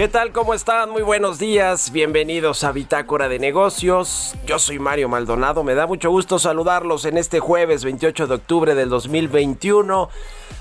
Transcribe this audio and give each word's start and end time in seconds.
¿Qué 0.00 0.08
tal? 0.08 0.32
¿Cómo 0.32 0.54
están? 0.54 0.88
Muy 0.88 1.02
buenos 1.02 1.38
días. 1.38 1.92
Bienvenidos 1.92 2.64
a 2.64 2.72
Bitácora 2.72 3.28
de 3.28 3.38
Negocios. 3.38 4.34
Yo 4.46 4.58
soy 4.58 4.78
Mario 4.78 5.10
Maldonado. 5.10 5.62
Me 5.62 5.74
da 5.74 5.86
mucho 5.86 6.10
gusto 6.10 6.38
saludarlos 6.38 7.04
en 7.04 7.18
este 7.18 7.38
jueves 7.38 7.84
28 7.84 8.26
de 8.26 8.34
octubre 8.34 8.74
del 8.74 8.88
2021. 8.88 10.08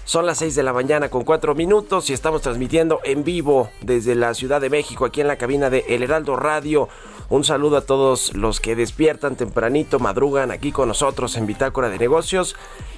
Son 0.03 0.25
las 0.25 0.39
6 0.39 0.55
de 0.55 0.63
la 0.63 0.73
mañana 0.73 1.09
con 1.09 1.23
4 1.23 1.55
minutos 1.55 2.09
y 2.09 2.13
estamos 2.13 2.41
transmitiendo 2.41 2.99
en 3.05 3.23
vivo 3.23 3.69
desde 3.79 4.13
la 4.13 4.33
Ciudad 4.33 4.59
de 4.59 4.69
México 4.69 5.05
aquí 5.05 5.21
en 5.21 5.27
la 5.27 5.37
cabina 5.37 5.69
de 5.69 5.85
El 5.87 6.03
Heraldo 6.03 6.35
Radio. 6.35 6.89
Un 7.29 7.43
saludo 7.43 7.77
a 7.77 7.81
todos 7.81 8.33
los 8.33 8.59
que 8.59 8.75
despiertan 8.75 9.35
tempranito, 9.35 9.99
madrugan 9.99 10.49
aquí 10.49 10.71
con 10.71 10.87
nosotros 10.87 11.37
en 11.37 11.45
Bitácora 11.45 11.89
de 11.89 11.99
Negocios. 11.99 12.55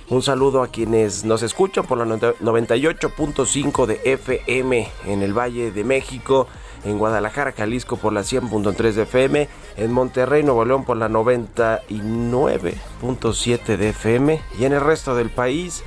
Un 0.08 0.22
saludo 0.22 0.64
a 0.64 0.70
quienes 0.70 1.26
nos 1.26 1.44
escuchan 1.44 1.86
por 1.86 1.98
la 1.98 2.06
98.5 2.06 3.86
de 3.88 4.00
FM 4.06 4.88
en 5.08 5.22
el 5.22 5.38
Valle 5.38 5.72
de 5.72 5.84
México, 5.84 6.48
en 6.86 6.98
Guadalajara, 6.98 7.52
Jalisco 7.52 7.98
por 7.98 8.14
la 8.14 8.22
100.3 8.22 8.94
de 8.94 9.02
FM, 9.02 9.50
en 9.76 9.92
Monterrey, 9.92 10.44
Nuevo 10.44 10.64
León 10.64 10.86
por 10.86 10.96
la 10.96 11.10
99.7 11.10 13.76
de 13.76 13.90
FM 13.90 14.42
y 14.58 14.64
en 14.64 14.72
el 14.72 14.80
resto 14.80 15.14
del 15.14 15.30
país 15.30 15.84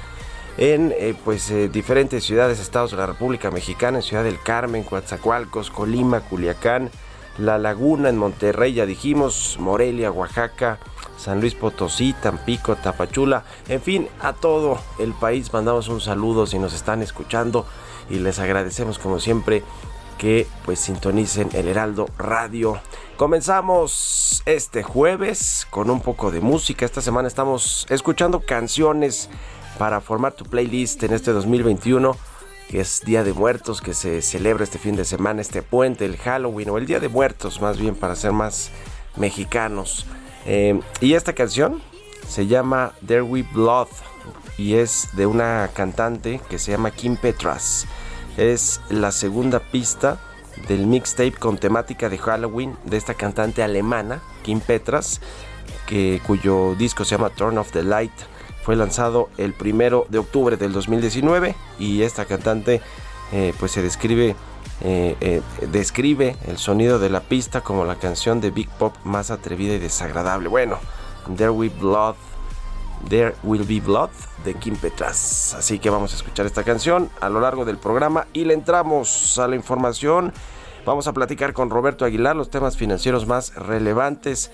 en 0.58 0.94
eh, 0.98 1.14
pues 1.24 1.50
eh, 1.50 1.68
diferentes 1.68 2.24
ciudades, 2.24 2.60
estados 2.60 2.90
de 2.90 2.98
la 2.98 3.06
República 3.06 3.50
Mexicana, 3.50 3.98
en 3.98 4.02
Ciudad 4.02 4.22
del 4.22 4.38
Carmen, 4.38 4.84
Coatzacoalcos, 4.84 5.70
Colima, 5.70 6.20
Culiacán, 6.20 6.90
La 7.38 7.58
Laguna, 7.58 8.08
en 8.08 8.16
Monterrey, 8.16 8.74
ya 8.74 8.86
dijimos, 8.86 9.56
Morelia, 9.58 10.10
Oaxaca, 10.10 10.78
San 11.16 11.40
Luis 11.40 11.54
Potosí, 11.54 12.12
Tampico, 12.12 12.76
Tapachula, 12.76 13.44
en 13.68 13.80
fin, 13.80 14.08
a 14.20 14.32
todo 14.32 14.78
el 14.98 15.12
país 15.14 15.52
mandamos 15.52 15.88
un 15.88 16.00
saludo 16.00 16.46
si 16.46 16.58
nos 16.58 16.74
están 16.74 17.02
escuchando 17.02 17.66
y 18.10 18.18
les 18.18 18.38
agradecemos 18.38 18.98
como 18.98 19.18
siempre 19.20 19.62
que 20.18 20.46
pues 20.64 20.80
sintonicen 20.80 21.48
el 21.54 21.68
Heraldo 21.68 22.06
Radio. 22.18 22.80
Comenzamos 23.16 24.42
este 24.46 24.82
jueves 24.82 25.66
con 25.70 25.90
un 25.90 26.00
poco 26.00 26.30
de 26.30 26.40
música. 26.40 26.84
Esta 26.84 27.00
semana 27.00 27.28
estamos 27.28 27.86
escuchando 27.88 28.40
canciones 28.40 29.28
para 29.78 30.00
formar 30.00 30.34
tu 30.34 30.44
playlist 30.44 31.02
en 31.02 31.14
este 31.14 31.32
2021 31.32 32.16
que 32.68 32.80
es 32.80 33.02
Día 33.04 33.24
de 33.24 33.32
Muertos, 33.32 33.80
que 33.80 33.94
se 33.94 34.22
celebra 34.22 34.64
este 34.64 34.78
fin 34.78 34.96
de 34.96 35.04
semana, 35.04 35.40
este 35.40 35.62
puente, 35.62 36.04
el 36.04 36.16
Halloween 36.16 36.70
o 36.70 36.78
el 36.78 36.86
Día 36.86 37.00
de 37.00 37.08
Muertos 37.08 37.60
más 37.60 37.78
bien 37.78 37.94
para 37.94 38.16
ser 38.16 38.32
más 38.32 38.70
mexicanos. 39.16 40.06
Eh, 40.46 40.80
y 41.00 41.14
esta 41.14 41.32
canción 41.34 41.82
se 42.28 42.46
llama 42.46 42.92
There 43.06 43.22
We 43.22 43.42
Blood 43.42 43.88
y 44.56 44.74
es 44.74 45.08
de 45.14 45.26
una 45.26 45.70
cantante 45.74 46.40
que 46.48 46.58
se 46.58 46.72
llama 46.72 46.90
Kim 46.90 47.16
Petras. 47.16 47.86
Es 48.36 48.80
la 48.88 49.12
segunda 49.12 49.60
pista 49.60 50.20
del 50.68 50.86
mixtape 50.86 51.32
con 51.32 51.58
temática 51.58 52.08
de 52.08 52.18
Halloween 52.18 52.76
de 52.84 52.96
esta 52.96 53.14
cantante 53.14 53.62
alemana, 53.62 54.22
Kim 54.42 54.60
Petras, 54.60 55.20
que, 55.86 56.20
cuyo 56.26 56.74
disco 56.74 57.04
se 57.04 57.16
llama 57.16 57.30
Turn 57.30 57.58
of 57.58 57.70
the 57.72 57.82
Light. 57.82 58.12
Fue 58.64 58.76
lanzado 58.76 59.28
el 59.36 59.52
primero 59.52 60.06
de 60.08 60.18
octubre 60.18 60.56
del 60.56 60.72
2019 60.72 61.54
y 61.78 62.02
esta 62.02 62.24
cantante 62.24 62.80
eh, 63.32 63.52
pues 63.58 63.72
se 63.72 63.82
describe 63.82 64.34
eh, 64.80 65.16
eh, 65.20 65.40
describe 65.70 66.36
el 66.46 66.58
sonido 66.58 66.98
de 66.98 67.08
la 67.08 67.20
pista 67.20 67.60
como 67.60 67.84
la 67.84 67.94
canción 67.96 68.40
de 68.40 68.50
Big 68.50 68.68
Pop 68.68 68.94
más 69.04 69.30
atrevida 69.30 69.74
y 69.74 69.78
desagradable. 69.78 70.48
Bueno, 70.48 70.78
There 71.36 71.50
Will 71.50 71.70
Blood, 71.70 72.16
There 73.08 73.34
Will 73.44 73.64
Be 73.64 73.80
Blood 73.80 74.10
de 74.44 74.54
Kim 74.54 74.76
Petras. 74.76 75.54
Así 75.54 75.78
que 75.78 75.90
vamos 75.90 76.12
a 76.12 76.16
escuchar 76.16 76.46
esta 76.46 76.64
canción 76.64 77.08
a 77.20 77.28
lo 77.28 77.40
largo 77.40 77.64
del 77.64 77.78
programa 77.78 78.26
y 78.32 78.44
le 78.44 78.54
entramos 78.54 79.38
a 79.38 79.46
la 79.46 79.56
información. 79.56 80.32
Vamos 80.86 81.06
a 81.06 81.14
platicar 81.14 81.54
con 81.54 81.70
Roberto 81.70 82.04
Aguilar 82.04 82.36
los 82.36 82.50
temas 82.50 82.76
financieros 82.76 83.26
más 83.26 83.54
relevantes. 83.54 84.50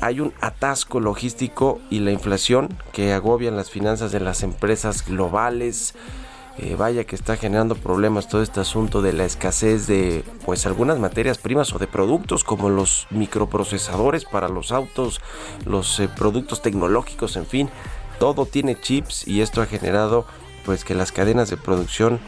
Hay 0.00 0.20
un 0.20 0.32
atasco 0.40 1.00
logístico 1.00 1.80
y 1.90 1.98
la 2.00 2.12
inflación 2.12 2.68
que 2.92 3.12
agobian 3.12 3.56
las 3.56 3.68
finanzas 3.68 4.12
de 4.12 4.20
las 4.20 4.44
empresas 4.44 5.04
globales. 5.04 5.94
Eh, 6.56 6.76
vaya 6.76 7.02
que 7.02 7.16
está 7.16 7.36
generando 7.36 7.74
problemas 7.74 8.28
todo 8.28 8.40
este 8.40 8.60
asunto 8.60 9.02
de 9.02 9.12
la 9.12 9.24
escasez 9.24 9.88
de 9.88 10.22
pues 10.44 10.66
algunas 10.66 11.00
materias 11.00 11.38
primas 11.38 11.74
o 11.74 11.80
de 11.80 11.88
productos 11.88 12.44
como 12.44 12.70
los 12.70 13.08
microprocesadores 13.10 14.24
para 14.24 14.48
los 14.48 14.70
autos, 14.70 15.20
los 15.66 15.98
eh, 15.98 16.08
productos 16.08 16.62
tecnológicos, 16.62 17.34
en 17.34 17.46
fin, 17.46 17.70
todo 18.20 18.46
tiene 18.46 18.80
chips 18.80 19.26
y 19.26 19.40
esto 19.40 19.62
ha 19.62 19.66
generado 19.66 20.26
pues 20.64 20.84
que 20.84 20.94
las 20.94 21.10
cadenas 21.10 21.50
de 21.50 21.56
producción 21.56 22.20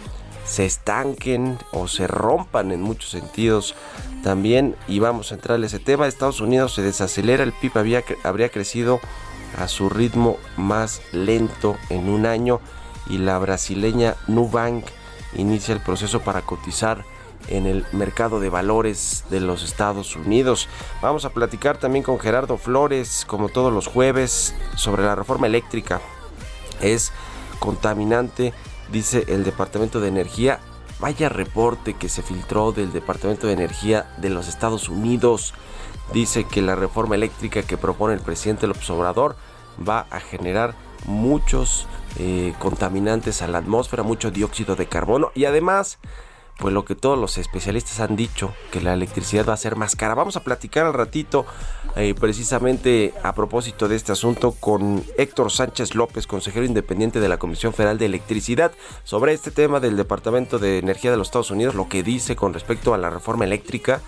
se 0.47 0.65
estanquen 0.65 1.59
o 1.73 1.89
se 1.89 2.07
rompan 2.07 2.73
en 2.73 2.81
muchos 2.81 3.11
sentidos 3.11 3.75
también 4.23 4.77
y 4.89 4.99
vamos 4.99 5.31
a 5.31 5.35
entrar 5.35 5.59
en 5.59 5.65
ese 5.65 5.79
tema 5.79 6.07
Estados 6.07 6.41
Unidos 6.41 6.75
se 6.75 6.83
desacelera 6.83 7.43
el 7.43 7.53
PIB 7.53 7.79
había, 7.79 8.05
habría 8.25 8.49
crecido 8.49 9.01
a 9.59 9.69
su 9.69 9.89
ritmo 9.89 10.39
más 10.57 11.03
lento 11.13 11.77
en 11.91 12.09
un 12.09 12.27
año 12.27 12.61
y 13.09 13.19
la 13.19 13.39
brasileña 13.39 14.17
Nubank 14.27 14.85
inicia 15.35 15.75
el 15.75 15.81
proceso 15.81 16.21
para 16.21 16.43
cotizar 16.43 17.05
en 17.49 17.67
el 17.67 17.87
mercado 17.93 18.41
de 18.41 18.49
valores 18.49 19.25
de 19.31 19.41
los 19.41 19.63
Estados 19.63 20.17
Unidos. 20.17 20.69
Vamos 21.01 21.25
a 21.25 21.31
platicar 21.31 21.79
también 21.79 22.03
con 22.03 22.19
Gerardo 22.19 22.57
Flores, 22.57 23.25
como 23.27 23.49
todos 23.49 23.73
los 23.73 23.87
jueves, 23.87 24.55
sobre 24.75 25.05
la 25.05 25.15
reforma 25.15 25.47
eléctrica. 25.47 26.01
Es 26.81 27.13
contaminante, 27.61 28.53
dice 28.93 29.25
el 29.29 29.45
Departamento 29.45 30.01
de 30.01 30.09
Energía. 30.09 30.61
Vaya 30.99 31.29
reporte 31.29 31.95
que 31.95 32.09
se 32.09 32.23
filtró 32.23 32.73
del 32.73 32.93
Departamento 32.93 33.47
de 33.47 33.53
Energía 33.53 34.15
de 34.17 34.31
los 34.31 34.49
Estados 34.49 34.89
Unidos 34.89 35.53
dice 36.13 36.45
que 36.45 36.63
la 36.63 36.75
reforma 36.75 37.15
eléctrica 37.15 37.63
que 37.63 37.77
propone 37.77 38.15
el 38.15 38.21
presidente 38.21 38.67
López 38.67 38.89
Obrador 38.91 39.37
va 39.87 40.07
a 40.11 40.21
generar 40.21 40.75
muchos 41.05 41.87
eh, 42.19 42.55
contaminantes 42.59 43.43
a 43.43 43.49
la 43.49 43.59
atmósfera, 43.59 44.03
mucho 44.03 44.31
dióxido 44.31 44.77
de 44.77 44.87
carbono 44.87 45.31
y 45.35 45.45
además 45.45 45.99
pues 46.59 46.73
lo 46.73 46.85
que 46.85 46.95
todos 46.95 47.19
los 47.19 47.39
especialistas 47.39 48.01
han 48.01 48.17
dicho, 48.17 48.55
que 48.71 48.81
la 48.81 48.95
electricidad 48.95 49.47
va 49.47 49.53
a 49.53 49.59
ser 49.59 49.77
más 49.77 49.95
cara. 49.95 50.15
Vamos 50.15 50.37
a 50.37 50.43
platicar 50.43 50.87
al 50.87 50.95
ratito 50.95 51.45
eh, 51.97 52.15
precisamente 52.19 53.13
a 53.23 53.35
propósito 53.35 53.89
de 53.89 53.97
este 53.97 54.13
asunto 54.13 54.53
con 54.53 55.05
Héctor 55.19 55.53
Sánchez 55.53 55.95
López, 55.95 56.27
consejero 56.27 56.65
independiente 56.65 57.21
de 57.21 57.29
la 57.29 57.39
Comisión 57.39 57.75
Federal 57.75 57.99
de 57.99 58.07
Electricidad, 58.07 58.73
sobre 59.05 59.35
este 59.35 59.51
tema 59.51 59.81
del 59.81 59.97
Departamento 59.97 60.59
de 60.59 60.79
Energía 60.79 61.11
de 61.11 61.19
los 61.19 61.29
Estados 61.29 61.51
Unidos, 61.51 61.75
lo 61.75 61.89
que 61.89 62.03
dice 62.03 62.37
con 62.37 62.55
respecto 62.55 62.95
a 62.95 62.99
la 62.99 63.11
reforma 63.11 63.45
eléctrica 63.45 64.01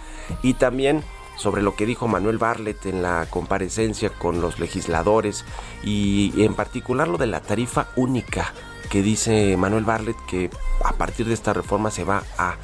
y 0.42 0.54
también 0.54 1.04
sobre 1.36 1.62
lo 1.62 1.76
que 1.76 1.86
dijo 1.86 2.08
Manuel 2.08 2.38
Barlet 2.38 2.84
en 2.86 3.00
la 3.00 3.26
comparecencia 3.30 4.10
con 4.10 4.40
los 4.40 4.58
legisladores 4.58 5.44
y 5.84 6.32
en 6.42 6.54
particular 6.54 7.06
lo 7.08 7.16
de 7.16 7.28
la 7.28 7.40
tarifa 7.40 7.88
única 7.94 8.52
que 8.88 9.02
dice 9.02 9.56
Manuel 9.56 9.84
Barlet 9.84 10.16
que 10.26 10.50
a 10.84 10.92
partir 10.92 11.26
de 11.26 11.34
esta 11.34 11.52
reforma 11.52 11.90
se 11.90 12.04
va 12.04 12.22
a, 12.36 12.56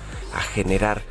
generar 0.52 1.02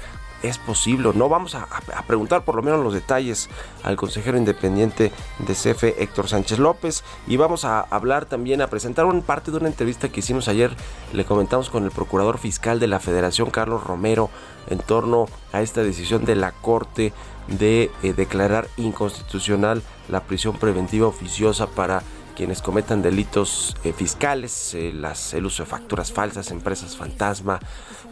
es 0.41 0.57
posible. 0.57 1.09
No 1.15 1.29
vamos 1.29 1.55
a, 1.55 1.65
preguntar 2.05 2.43
por 2.43 2.55
lo 2.55 2.61
menos 2.61 2.83
los 2.83 2.93
detalles 2.93 3.49
al 3.83 3.95
consejero 3.95 4.37
independiente 4.37 5.13
de 5.39 5.53
CFE, 5.53 6.03
Héctor 6.03 6.27
Sánchez 6.27 6.59
López, 6.59 7.03
y 7.27 7.37
vamos 7.37 7.63
a 7.63 7.79
hablar 7.79 8.25
también, 8.25 8.61
a 8.61 8.67
presentar 8.67 9.05
una 9.05 9.21
parte 9.21 9.51
de 9.51 9.57
una 9.57 9.69
entrevista 9.69 10.09
que 10.09 10.19
hicimos 10.19 10.49
ayer, 10.49 10.75
le 11.13 11.23
comentamos 11.23 11.69
con 11.69 11.85
el 11.85 11.91
procurador 11.91 12.39
fiscal 12.39 12.81
de 12.81 12.87
la 12.87 12.99
Federación, 12.99 13.51
Carlos 13.51 13.85
Romero, 13.85 14.29
en 14.69 14.79
torno 14.79 15.27
a 15.53 15.61
esta 15.61 15.81
decisión 15.81 16.25
de 16.25 16.35
la 16.35 16.51
Corte 16.51 17.13
de 17.47 17.91
eh, 18.03 18.13
declarar 18.13 18.67
inconstitucional 18.75 19.81
la 20.09 20.23
prisión 20.23 20.57
preventiva 20.57 21.07
oficiosa 21.07 21.67
para 21.67 22.03
quienes 22.35 22.61
cometan 22.61 23.01
delitos 23.01 23.75
eh, 23.83 23.93
fiscales, 23.93 24.73
eh, 24.73 24.91
las, 24.93 25.33
el 25.33 25.45
uso 25.45 25.63
de 25.63 25.69
facturas 25.69 26.11
falsas, 26.11 26.51
empresas 26.51 26.97
fantasma, 26.97 27.59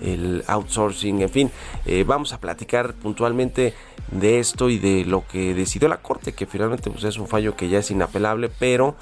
el 0.02 0.44
outsourcing, 0.48 1.22
en 1.22 1.30
fin. 1.30 1.52
Eh, 1.86 2.04
vamos 2.06 2.34
a 2.34 2.40
platicar 2.40 2.94
puntualmente 2.94 3.74
de 4.12 4.40
esto 4.40 4.70
y 4.70 4.80
de 4.80 5.06
lo 5.06 5.26
que 5.28 5.54
decidió 5.54 5.88
la 5.88 6.02
Corte, 6.02 6.34
que 6.34 6.46
finalmente 6.46 6.90
pues, 6.90 7.04
es 7.04 7.18
un 7.18 7.28
fallo 7.28 7.56
que 7.56 7.70
ya 7.70 7.80
es 7.80 7.92
inapelable, 7.92 8.50
pero, 8.50 8.96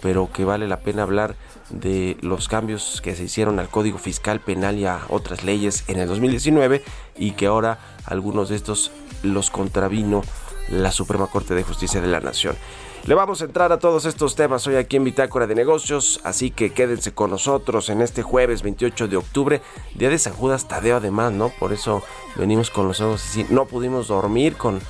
pero 0.00 0.30
que 0.32 0.44
vale 0.44 0.66
la 0.66 0.80
pena 0.80 1.02
hablar 1.02 1.34
de 1.70 2.16
los 2.20 2.48
cambios 2.48 3.00
que 3.00 3.16
se 3.16 3.24
hicieron 3.24 3.58
al 3.58 3.68
Código 3.68 3.98
Fiscal 3.98 4.40
Penal 4.40 4.78
y 4.78 4.86
a 4.86 5.00
otras 5.08 5.44
leyes 5.44 5.84
en 5.88 5.98
el 5.98 6.08
2019 6.08 6.82
y 7.16 7.32
que 7.32 7.46
ahora 7.46 7.78
algunos 8.04 8.48
de 8.48 8.56
estos 8.56 8.92
los 9.22 9.50
contravino 9.50 10.22
la 10.68 10.92
Suprema 10.92 11.26
Corte 11.26 11.54
de 11.54 11.62
Justicia 11.62 12.00
de 12.00 12.08
la 12.08 12.20
Nación. 12.20 12.56
Le 13.06 13.14
vamos 13.14 13.40
a 13.40 13.44
entrar 13.44 13.70
a 13.70 13.78
todos 13.78 14.04
estos 14.04 14.34
temas 14.34 14.66
hoy 14.66 14.74
aquí 14.74 14.96
en 14.96 15.04
Bitácora 15.04 15.46
de 15.46 15.54
Negocios, 15.54 16.20
así 16.24 16.50
que 16.50 16.72
quédense 16.72 17.14
con 17.14 17.30
nosotros 17.30 17.88
en 17.88 18.02
este 18.02 18.24
jueves 18.24 18.62
28 18.62 19.06
de 19.06 19.16
octubre, 19.16 19.62
día 19.94 20.10
de 20.10 20.18
San 20.18 20.32
Judas 20.32 20.66
Tadeo 20.66 20.96
además, 20.96 21.30
¿no? 21.30 21.50
Por 21.50 21.72
eso 21.72 22.02
venimos 22.34 22.68
con 22.68 22.88
los 22.88 23.00
ojos 23.00 23.24
así, 23.24 23.46
no 23.48 23.66
pudimos 23.66 24.08
dormir 24.08 24.56
con 24.56 24.80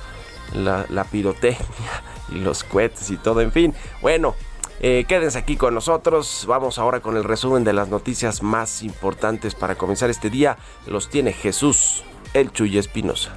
la, 0.55 1.03
pirotecnia 1.11 1.67
y 2.29 2.39
los 2.39 2.63
cohetes 2.63 3.11
y 3.11 3.17
todo, 3.17 3.41
en 3.41 3.51
fin. 3.51 3.75
Bueno, 4.01 4.33
eh, 4.79 5.05
quédense 5.07 5.37
aquí 5.37 5.55
con 5.55 5.75
nosotros. 5.75 6.45
Vamos 6.47 6.79
ahora 6.79 7.01
con 7.01 7.17
el 7.17 7.23
resumen 7.23 7.63
de 7.63 7.73
las 7.73 7.87
noticias 7.87 8.41
más 8.41 8.81
importantes 8.81 9.53
para 9.53 9.75
comenzar 9.75 10.09
este 10.09 10.31
día. 10.31 10.57
Los 10.87 11.09
tiene 11.09 11.33
Jesús, 11.33 12.03
el 12.33 12.51
Chuy 12.51 12.79
Espinosa. 12.79 13.35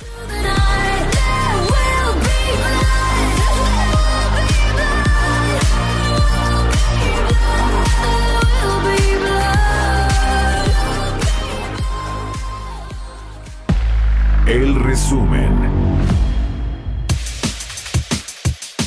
El 14.50 14.74
resumen. 14.74 15.59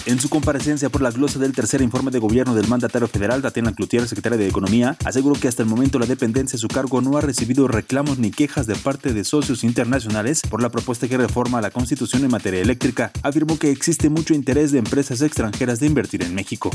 En 0.06 0.20
su 0.20 0.28
comparecencia 0.28 0.90
por 0.90 1.02
la 1.02 1.12
glosa 1.12 1.40
del 1.40 1.54
tercer 1.54 1.82
informe 1.82 2.12
de 2.12 2.20
gobierno 2.20 2.54
del 2.54 2.68
mandatario 2.68 3.08
federal, 3.08 3.42
Tatiana 3.42 3.72
Cloutier, 3.72 4.06
secretaria 4.06 4.38
de 4.38 4.50
Economía, 4.50 4.98
aseguró 5.06 5.40
que 5.40 5.48
hasta 5.48 5.64
el 5.64 5.70
momento 5.70 5.98
la 5.98 6.06
dependencia 6.06 6.58
de 6.58 6.60
su 6.60 6.68
cargo 6.68 7.00
no 7.00 7.18
ha 7.18 7.22
recibido 7.22 7.70
reclamos 7.70 8.20
ni 8.20 8.30
quejas 8.30 8.68
de 8.68 8.76
parte 8.76 9.14
de 9.14 9.24
socios 9.24 9.64
internacionales 9.64 10.42
por 10.50 10.62
la 10.62 10.70
propuesta 10.70 11.08
que 11.08 11.16
reforma 11.16 11.62
la 11.62 11.72
Constitución 11.72 12.26
en 12.26 12.32
materia 12.32 12.60
eléctrica. 12.60 13.14
Afirmó 13.22 13.58
que 13.58 13.72
existe 13.72 14.10
mucho 14.10 14.34
interés 14.34 14.74
de 14.74 14.80
empresas 14.80 15.22
extranjeras 15.22 15.80
de 15.80 15.88
invertir 15.88 16.22
en 16.24 16.36
México. 16.36 16.70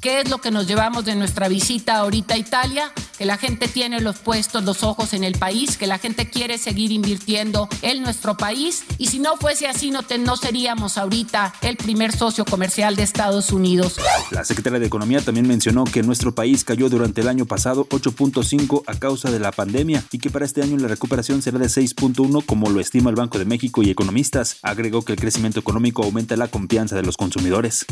¿Qué 0.00 0.20
es 0.20 0.30
lo 0.30 0.38
que 0.38 0.50
nos 0.50 0.66
llevamos 0.66 1.04
de 1.04 1.14
nuestra 1.14 1.48
visita 1.48 1.98
ahorita 1.98 2.34
a 2.34 2.38
Italia? 2.38 2.90
Que 3.18 3.26
la 3.26 3.36
gente 3.36 3.68
tiene 3.68 4.00
los 4.00 4.16
puestos, 4.16 4.64
los 4.64 4.82
ojos 4.82 5.12
en 5.12 5.24
el 5.24 5.34
país, 5.38 5.76
que 5.76 5.86
la 5.86 5.98
gente 5.98 6.30
quiere 6.30 6.56
seguir 6.56 6.90
invirtiendo 6.90 7.68
en 7.82 8.02
nuestro 8.02 8.38
país 8.38 8.84
y 8.96 9.08
si 9.08 9.18
no 9.18 9.36
fuese 9.36 9.68
así 9.68 9.90
no, 9.90 10.00
no 10.20 10.36
seríamos 10.38 10.96
ahorita 10.96 11.52
el 11.60 11.76
primer 11.76 12.16
socio 12.16 12.46
comercial 12.46 12.61
comercial 12.62 12.94
de 12.94 13.02
Estados 13.02 13.50
Unidos. 13.50 13.96
La 14.30 14.44
secretaria 14.44 14.78
de 14.78 14.86
Economía 14.86 15.20
también 15.20 15.48
mencionó 15.48 15.82
que 15.82 16.04
nuestro 16.04 16.32
país 16.32 16.62
cayó 16.62 16.88
durante 16.88 17.20
el 17.20 17.26
año 17.26 17.44
pasado 17.44 17.88
8.5 17.88 18.84
a 18.86 18.94
causa 19.00 19.32
de 19.32 19.40
la 19.40 19.50
pandemia 19.50 20.04
y 20.12 20.18
que 20.18 20.30
para 20.30 20.44
este 20.44 20.62
año 20.62 20.76
la 20.76 20.86
recuperación 20.86 21.42
será 21.42 21.58
de 21.58 21.66
6.1 21.66 22.46
como 22.46 22.70
lo 22.70 22.78
estima 22.78 23.10
el 23.10 23.16
Banco 23.16 23.40
de 23.40 23.46
México 23.46 23.82
y 23.82 23.90
economistas. 23.90 24.58
Agregó 24.62 25.02
que 25.02 25.14
el 25.14 25.18
crecimiento 25.18 25.58
económico 25.58 26.04
aumenta 26.04 26.36
la 26.36 26.46
confianza 26.46 26.94
de 26.94 27.02
los 27.02 27.16
consumidores. 27.16 27.84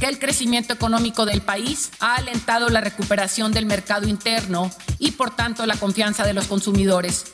Que 0.00 0.06
el 0.06 0.18
crecimiento 0.18 0.72
económico 0.72 1.24
del 1.24 1.42
país 1.42 1.92
ha 2.00 2.16
alentado 2.16 2.70
la 2.70 2.80
recuperación 2.80 3.52
del 3.52 3.66
mercado 3.66 4.08
interno 4.08 4.68
y 4.98 5.12
por 5.12 5.30
tanto 5.36 5.64
la 5.64 5.76
confianza 5.76 6.26
de 6.26 6.32
los 6.32 6.48
consumidores. 6.48 7.26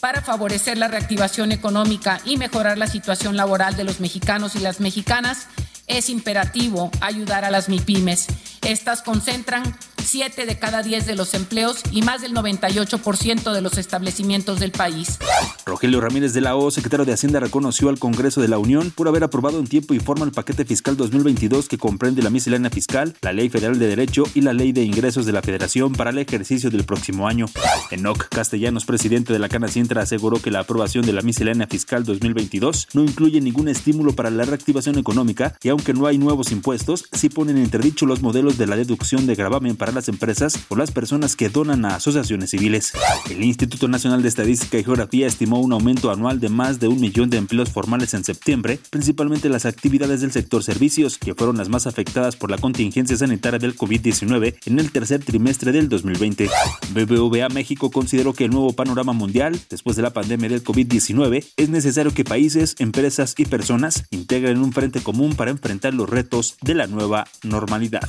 Para 0.00 0.20
favorecer 0.20 0.78
la 0.78 0.86
reactivación 0.86 1.50
económica 1.50 2.20
y 2.24 2.36
mejorar 2.36 2.78
la 2.78 2.86
situación 2.86 3.36
laboral 3.36 3.74
de 3.74 3.82
los 3.82 3.98
mexicanos 3.98 4.54
y 4.54 4.60
las 4.60 4.78
mexicanas, 4.78 5.48
es 5.92 6.08
imperativo 6.08 6.90
ayudar 7.00 7.44
a 7.44 7.50
las 7.50 7.68
MIPIMES. 7.68 8.26
Estas 8.62 9.02
concentran 9.02 9.76
7 10.02 10.46
de 10.46 10.58
cada 10.58 10.82
10 10.82 11.06
de 11.06 11.14
los 11.14 11.34
empleos 11.34 11.80
y 11.90 12.02
más 12.02 12.22
del 12.22 12.34
98% 12.34 13.52
de 13.52 13.60
los 13.60 13.78
establecimientos 13.78 14.60
del 14.60 14.72
país. 14.72 15.18
Rogelio 15.64 16.00
Ramírez 16.00 16.32
de 16.32 16.40
la 16.40 16.56
O, 16.56 16.70
secretario 16.70 17.04
de 17.04 17.12
Hacienda, 17.12 17.40
reconoció 17.40 17.88
al 17.88 17.98
Congreso 17.98 18.40
de 18.40 18.48
la 18.48 18.58
Unión 18.58 18.90
por 18.90 19.08
haber 19.08 19.24
aprobado 19.24 19.58
en 19.58 19.66
tiempo 19.66 19.94
y 19.94 20.00
forma 20.00 20.24
el 20.24 20.32
paquete 20.32 20.64
fiscal 20.64 20.96
2022 20.96 21.68
que 21.68 21.78
comprende 21.78 22.22
la 22.22 22.30
miscelánea 22.30 22.70
fiscal, 22.70 23.14
la 23.22 23.32
Ley 23.32 23.48
Federal 23.48 23.78
de 23.78 23.88
Derecho 23.88 24.24
y 24.34 24.40
la 24.40 24.52
Ley 24.52 24.72
de 24.72 24.82
Ingresos 24.82 25.26
de 25.26 25.32
la 25.32 25.42
Federación 25.42 25.92
para 25.92 26.10
el 26.10 26.18
ejercicio 26.18 26.70
del 26.70 26.84
próximo 26.84 27.28
año. 27.28 27.46
Enoc 27.90 28.28
Castellanos, 28.28 28.84
presidente 28.84 29.32
de 29.32 29.38
la 29.38 29.48
Cana 29.48 29.68
Cintra, 29.68 30.02
aseguró 30.02 30.40
que 30.40 30.50
la 30.50 30.60
aprobación 30.60 31.06
de 31.06 31.12
la 31.12 31.22
miscelánea 31.22 31.66
fiscal 31.66 32.04
2022 32.04 32.88
no 32.94 33.02
incluye 33.02 33.40
ningún 33.40 33.68
estímulo 33.68 34.14
para 34.14 34.30
la 34.30 34.44
reactivación 34.44 34.98
económica 34.98 35.56
y 35.62 35.68
aunque 35.68 35.92
no 35.92 36.06
hay 36.06 36.18
nuevos 36.18 36.52
impuestos, 36.52 37.04
sí 37.12 37.28
ponen 37.28 37.56
en 37.56 37.64
entredicho 37.64 38.04
los 38.04 38.20
modelos 38.20 38.58
de 38.58 38.66
la 38.66 38.76
deducción 38.76 39.26
de 39.26 39.34
gravamen 39.34 39.76
para 39.76 39.91
las 39.94 40.08
empresas 40.08 40.58
o 40.68 40.76
las 40.76 40.90
personas 40.90 41.36
que 41.36 41.48
donan 41.48 41.84
a 41.84 41.96
asociaciones 41.96 42.50
civiles. 42.50 42.92
El 43.30 43.42
Instituto 43.44 43.88
Nacional 43.88 44.22
de 44.22 44.28
Estadística 44.28 44.78
y 44.78 44.84
Geografía 44.84 45.26
estimó 45.26 45.60
un 45.60 45.72
aumento 45.72 46.10
anual 46.10 46.40
de 46.40 46.48
más 46.48 46.80
de 46.80 46.88
un 46.88 47.00
millón 47.00 47.30
de 47.30 47.38
empleos 47.38 47.70
formales 47.70 48.14
en 48.14 48.24
septiembre, 48.24 48.78
principalmente 48.90 49.48
las 49.48 49.66
actividades 49.66 50.20
del 50.20 50.32
sector 50.32 50.62
servicios, 50.62 51.18
que 51.18 51.34
fueron 51.34 51.56
las 51.56 51.68
más 51.68 51.86
afectadas 51.86 52.36
por 52.36 52.50
la 52.50 52.58
contingencia 52.58 53.16
sanitaria 53.16 53.58
del 53.58 53.76
COVID-19 53.76 54.56
en 54.66 54.78
el 54.78 54.92
tercer 54.92 55.24
trimestre 55.24 55.72
del 55.72 55.88
2020. 55.88 56.48
BBVA 56.92 57.48
México 57.48 57.90
consideró 57.90 58.32
que 58.32 58.44
el 58.44 58.50
nuevo 58.50 58.72
panorama 58.72 59.12
mundial, 59.12 59.58
después 59.70 59.96
de 59.96 60.02
la 60.02 60.12
pandemia 60.12 60.48
del 60.48 60.64
COVID-19, 60.64 61.44
es 61.56 61.68
necesario 61.68 62.12
que 62.14 62.24
países, 62.24 62.74
empresas 62.78 63.34
y 63.36 63.44
personas 63.44 64.04
integren 64.10 64.58
un 64.58 64.72
frente 64.72 65.02
común 65.02 65.34
para 65.34 65.50
enfrentar 65.50 65.94
los 65.94 66.08
retos 66.08 66.56
de 66.62 66.74
la 66.74 66.86
nueva 66.86 67.26
normalidad. 67.42 68.08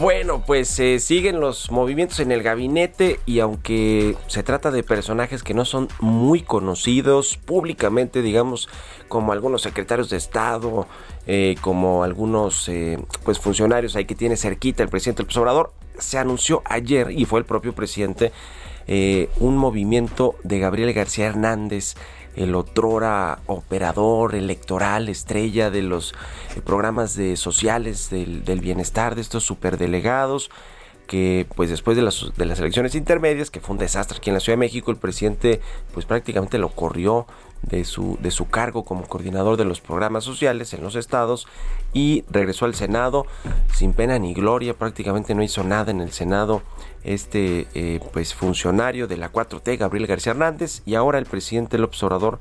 Bueno, 0.00 0.42
pues 0.46 0.68
se 0.68 0.98
siguen 0.98 1.40
los 1.40 1.70
movimientos 1.70 2.20
en 2.20 2.32
el 2.32 2.42
gabinete 2.42 3.20
y 3.26 3.40
aunque 3.40 4.16
se 4.28 4.42
trata 4.42 4.70
de 4.70 4.82
personajes 4.82 5.42
que 5.42 5.52
no 5.52 5.66
son 5.66 5.88
muy 6.00 6.40
conocidos 6.40 7.36
públicamente, 7.36 8.22
digamos, 8.22 8.70
como 9.08 9.32
algunos 9.32 9.60
secretarios 9.60 10.08
de 10.08 10.16
Estado, 10.16 10.86
eh, 11.26 11.56
como 11.60 12.02
algunos 12.02 12.66
eh, 12.70 12.98
pues 13.24 13.38
funcionarios 13.38 13.94
ahí 13.94 14.06
que 14.06 14.14
tiene 14.14 14.38
cerquita 14.38 14.82
el 14.82 14.88
presidente 14.88 15.22
López 15.22 15.36
Obrador, 15.36 15.74
se 15.98 16.16
anunció 16.16 16.62
ayer 16.64 17.10
y 17.10 17.26
fue 17.26 17.40
el 17.40 17.44
propio 17.44 17.74
presidente 17.74 18.32
eh, 18.86 19.28
un 19.38 19.58
movimiento 19.58 20.34
de 20.44 20.60
Gabriel 20.60 20.94
García 20.94 21.26
Hernández, 21.26 21.94
el 22.36 22.54
otrora 22.54 23.40
operador 23.46 24.34
electoral, 24.34 25.08
estrella 25.08 25.70
de 25.70 25.82
los 25.82 26.14
eh, 26.56 26.60
programas 26.60 27.16
de 27.16 27.36
sociales 27.36 28.10
del, 28.10 28.60
bienestar, 28.60 29.14
de 29.14 29.20
estos 29.20 29.44
superdelegados 29.44 30.50
que 31.06 31.44
pues 31.56 31.70
después 31.70 31.96
de 31.96 32.04
las, 32.04 32.30
de 32.36 32.46
las 32.46 32.60
elecciones 32.60 32.94
intermedias, 32.94 33.50
que 33.50 33.58
fue 33.58 33.72
un 33.72 33.78
desastre 33.78 34.18
aquí 34.18 34.30
en 34.30 34.34
la 34.34 34.40
Ciudad 34.40 34.54
de 34.54 34.60
México, 34.60 34.92
el 34.92 34.96
presidente 34.96 35.60
pues 35.92 36.06
prácticamente 36.06 36.56
lo 36.56 36.68
corrió 36.68 37.26
de 37.62 37.84
su, 37.84 38.16
de 38.20 38.30
su 38.30 38.48
cargo 38.48 38.84
como 38.84 39.08
coordinador 39.08 39.56
de 39.56 39.64
los 39.64 39.80
programas 39.80 40.22
sociales 40.22 40.72
en 40.72 40.82
los 40.82 40.94
estados 40.94 41.48
y 41.92 42.24
regresó 42.30 42.64
al 42.64 42.76
Senado 42.76 43.26
sin 43.74 43.92
pena 43.92 44.20
ni 44.20 44.34
gloria, 44.34 44.74
prácticamente 44.74 45.34
no 45.34 45.42
hizo 45.42 45.64
nada 45.64 45.90
en 45.90 46.00
el 46.00 46.12
Senado 46.12 46.62
este 47.04 47.66
eh, 47.74 48.00
pues 48.12 48.34
funcionario 48.34 49.06
de 49.06 49.16
la 49.16 49.32
4T, 49.32 49.78
Gabriel 49.78 50.06
García 50.06 50.32
Hernández, 50.32 50.82
y 50.86 50.94
ahora 50.94 51.18
el 51.18 51.26
presidente 51.26 51.78
López 51.78 52.02
Obrador 52.02 52.40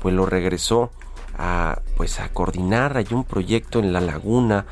pues 0.00 0.14
lo 0.14 0.26
regresó 0.26 0.90
a 1.36 1.80
pues 1.96 2.20
a 2.20 2.28
coordinar, 2.30 2.96
hay 2.96 3.06
un 3.10 3.24
proyecto 3.24 3.78
en 3.78 3.92
la 3.92 4.00
laguna, 4.00 4.66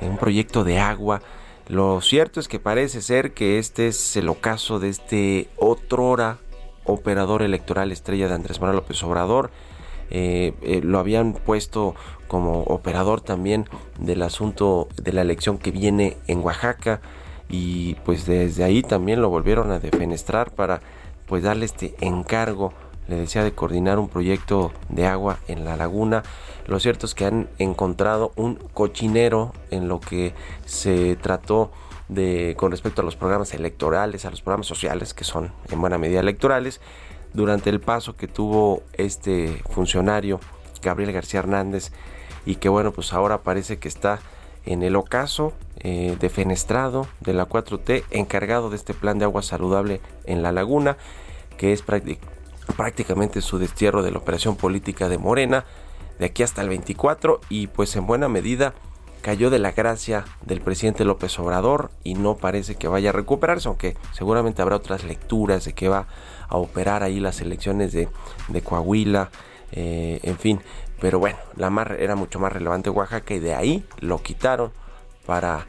un 0.00 0.18
proyecto 0.18 0.64
de 0.64 0.78
agua, 0.78 1.22
lo 1.68 2.00
cierto 2.00 2.40
es 2.40 2.48
que 2.48 2.58
parece 2.58 3.00
ser 3.00 3.32
que 3.32 3.58
este 3.58 3.86
es 3.86 4.16
el 4.16 4.28
ocaso 4.28 4.78
de 4.78 4.88
este 4.88 5.48
otrora 5.56 6.38
operador 6.84 7.42
electoral 7.42 7.92
estrella 7.92 8.28
de 8.28 8.34
Andrés 8.34 8.60
Manuel 8.60 8.76
López 8.76 9.02
Obrador. 9.04 9.50
Eh, 10.10 10.52
eh, 10.60 10.80
lo 10.82 10.98
habían 10.98 11.32
puesto 11.32 11.94
como 12.28 12.62
operador 12.64 13.20
también 13.22 13.66
del 13.98 14.22
asunto 14.22 14.88
de 15.00 15.12
la 15.12 15.22
elección 15.22 15.56
que 15.56 15.70
viene 15.70 16.18
en 16.26 16.40
Oaxaca 16.40 17.00
y 17.52 17.94
pues 18.04 18.26
desde 18.26 18.64
ahí 18.64 18.82
también 18.82 19.22
lo 19.22 19.30
volvieron 19.30 19.70
a 19.70 19.78
defenestrar 19.78 20.50
para 20.50 20.80
pues 21.26 21.44
darle 21.44 21.66
este 21.66 21.94
encargo 22.00 22.72
le 23.08 23.16
decía 23.16 23.44
de 23.44 23.52
coordinar 23.52 23.98
un 23.98 24.08
proyecto 24.08 24.72
de 24.88 25.06
agua 25.06 25.38
en 25.48 25.64
la 25.64 25.76
laguna. 25.76 26.22
Lo 26.66 26.78
cierto 26.78 27.06
es 27.06 27.14
que 27.14 27.26
han 27.26 27.48
encontrado 27.58 28.32
un 28.36 28.54
cochinero 28.54 29.52
en 29.70 29.88
lo 29.88 30.00
que 30.00 30.34
se 30.64 31.16
trató 31.16 31.70
de 32.08 32.54
con 32.56 32.70
respecto 32.70 33.02
a 33.02 33.04
los 33.04 33.16
programas 33.16 33.54
electorales, 33.54 34.24
a 34.24 34.30
los 34.30 34.42
programas 34.42 34.66
sociales 34.66 35.14
que 35.14 35.24
son 35.24 35.52
en 35.70 35.80
buena 35.80 35.98
medida 35.98 36.20
electorales. 36.20 36.80
Durante 37.34 37.70
el 37.70 37.80
paso 37.80 38.16
que 38.16 38.28
tuvo 38.28 38.82
este 38.92 39.62
funcionario 39.70 40.38
Gabriel 40.80 41.12
García 41.12 41.40
Hernández 41.40 41.90
y 42.46 42.56
que 42.56 42.68
bueno, 42.68 42.92
pues 42.92 43.12
ahora 43.12 43.42
parece 43.42 43.78
que 43.78 43.88
está 43.88 44.20
en 44.64 44.82
el 44.82 44.96
ocaso 44.96 45.52
eh, 45.80 46.16
defenestrado 46.20 47.06
de 47.20 47.32
la 47.32 47.48
4T, 47.48 48.04
encargado 48.10 48.70
de 48.70 48.76
este 48.76 48.94
plan 48.94 49.18
de 49.18 49.24
agua 49.24 49.42
saludable 49.42 50.00
en 50.24 50.42
la 50.42 50.52
laguna, 50.52 50.96
que 51.56 51.72
es 51.72 51.82
prácticamente 51.82 53.40
su 53.40 53.58
destierro 53.58 54.02
de 54.02 54.10
la 54.12 54.18
operación 54.18 54.56
política 54.56 55.08
de 55.08 55.18
Morena 55.18 55.64
de 56.18 56.26
aquí 56.26 56.42
hasta 56.42 56.62
el 56.62 56.68
24 56.68 57.40
y 57.48 57.66
pues 57.66 57.96
en 57.96 58.06
buena 58.06 58.28
medida 58.28 58.74
cayó 59.22 59.50
de 59.50 59.58
la 59.58 59.72
gracia 59.72 60.24
del 60.44 60.60
presidente 60.60 61.04
López 61.04 61.38
Obrador 61.38 61.90
y 62.04 62.14
no 62.14 62.36
parece 62.36 62.74
que 62.74 62.88
vaya 62.88 63.10
a 63.10 63.12
recuperarse, 63.12 63.68
aunque 63.68 63.96
seguramente 64.12 64.62
habrá 64.62 64.76
otras 64.76 65.04
lecturas 65.04 65.64
de 65.64 65.72
que 65.72 65.88
va 65.88 66.06
a 66.48 66.56
operar 66.56 67.02
ahí 67.02 67.20
las 67.20 67.40
elecciones 67.40 67.92
de, 67.92 68.08
de 68.48 68.62
Coahuila, 68.62 69.30
eh, 69.72 70.20
en 70.22 70.38
fin, 70.38 70.60
pero 71.02 71.18
bueno, 71.18 71.36
la 71.56 71.68
mar 71.68 71.96
era 71.98 72.14
mucho 72.14 72.38
más 72.38 72.52
relevante 72.52 72.88
Oaxaca 72.88 73.34
y 73.34 73.40
de 73.40 73.56
ahí 73.56 73.84
lo 73.98 74.22
quitaron 74.22 74.70
para 75.26 75.66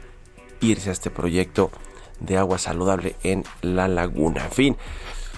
irse 0.60 0.90
a 0.90 0.92
este 0.92 1.10
proyecto 1.10 1.72
de 2.20 2.38
agua 2.38 2.58
saludable 2.58 3.16
en 3.24 3.42
la 3.60 3.88
laguna. 3.88 4.44
En 4.44 4.52
fin, 4.52 4.76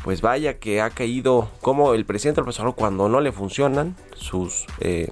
pues 0.05 0.21
vaya 0.21 0.59
que 0.59 0.83
ha 0.83 0.91
caído 0.91 1.49
como 1.63 1.95
el 1.95 2.05
presidente 2.05 2.43
López 2.43 2.61
Obrador 2.61 2.77
cuando 2.77 3.09
no 3.09 3.23
le 3.23 3.33
funcionan 3.33 3.97
sus 4.15 4.67
eh, 4.81 5.11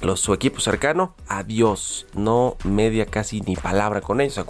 los, 0.00 0.18
su 0.18 0.34
equipo 0.34 0.58
cercano, 0.58 1.14
adiós, 1.28 2.08
no 2.12 2.56
media 2.64 3.06
casi 3.06 3.42
ni 3.42 3.54
palabra 3.54 4.00
con 4.00 4.20
ellos, 4.20 4.34
se 4.34 4.42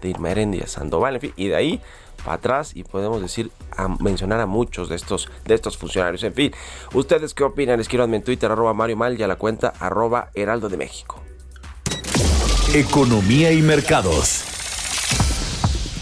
de 0.00 0.08
Irma 0.08 0.30
Herendia 0.30 0.66
Sandoval, 0.68 1.16
en 1.16 1.20
fin, 1.20 1.32
y 1.36 1.48
de 1.48 1.56
ahí 1.56 1.80
para 2.26 2.36
atrás 2.38 2.72
y 2.74 2.82
podemos 2.82 3.22
decir 3.22 3.52
mencionar 4.00 4.40
a 4.40 4.46
muchos 4.46 4.88
de 4.88 4.96
estos 4.96 5.30
de 5.44 5.54
estos 5.54 5.78
funcionarios. 5.78 6.24
En 6.24 6.34
fin, 6.34 6.52
ustedes 6.92 7.32
qué 7.32 7.44
opinan? 7.44 7.82
Quiero 7.84 8.04
en 8.04 8.22
Twitter 8.22 8.50
arroba 8.50 8.74
Mario 8.74 8.96
Mal 8.96 9.18
y 9.18 9.22
a 9.22 9.28
la 9.28 9.36
cuenta 9.36 9.72
arroba 9.78 10.30
Heraldo 10.34 10.68
de 10.68 10.76
México. 10.76 11.22
Economía 12.74 13.52
y 13.52 13.62
mercados. 13.62 14.55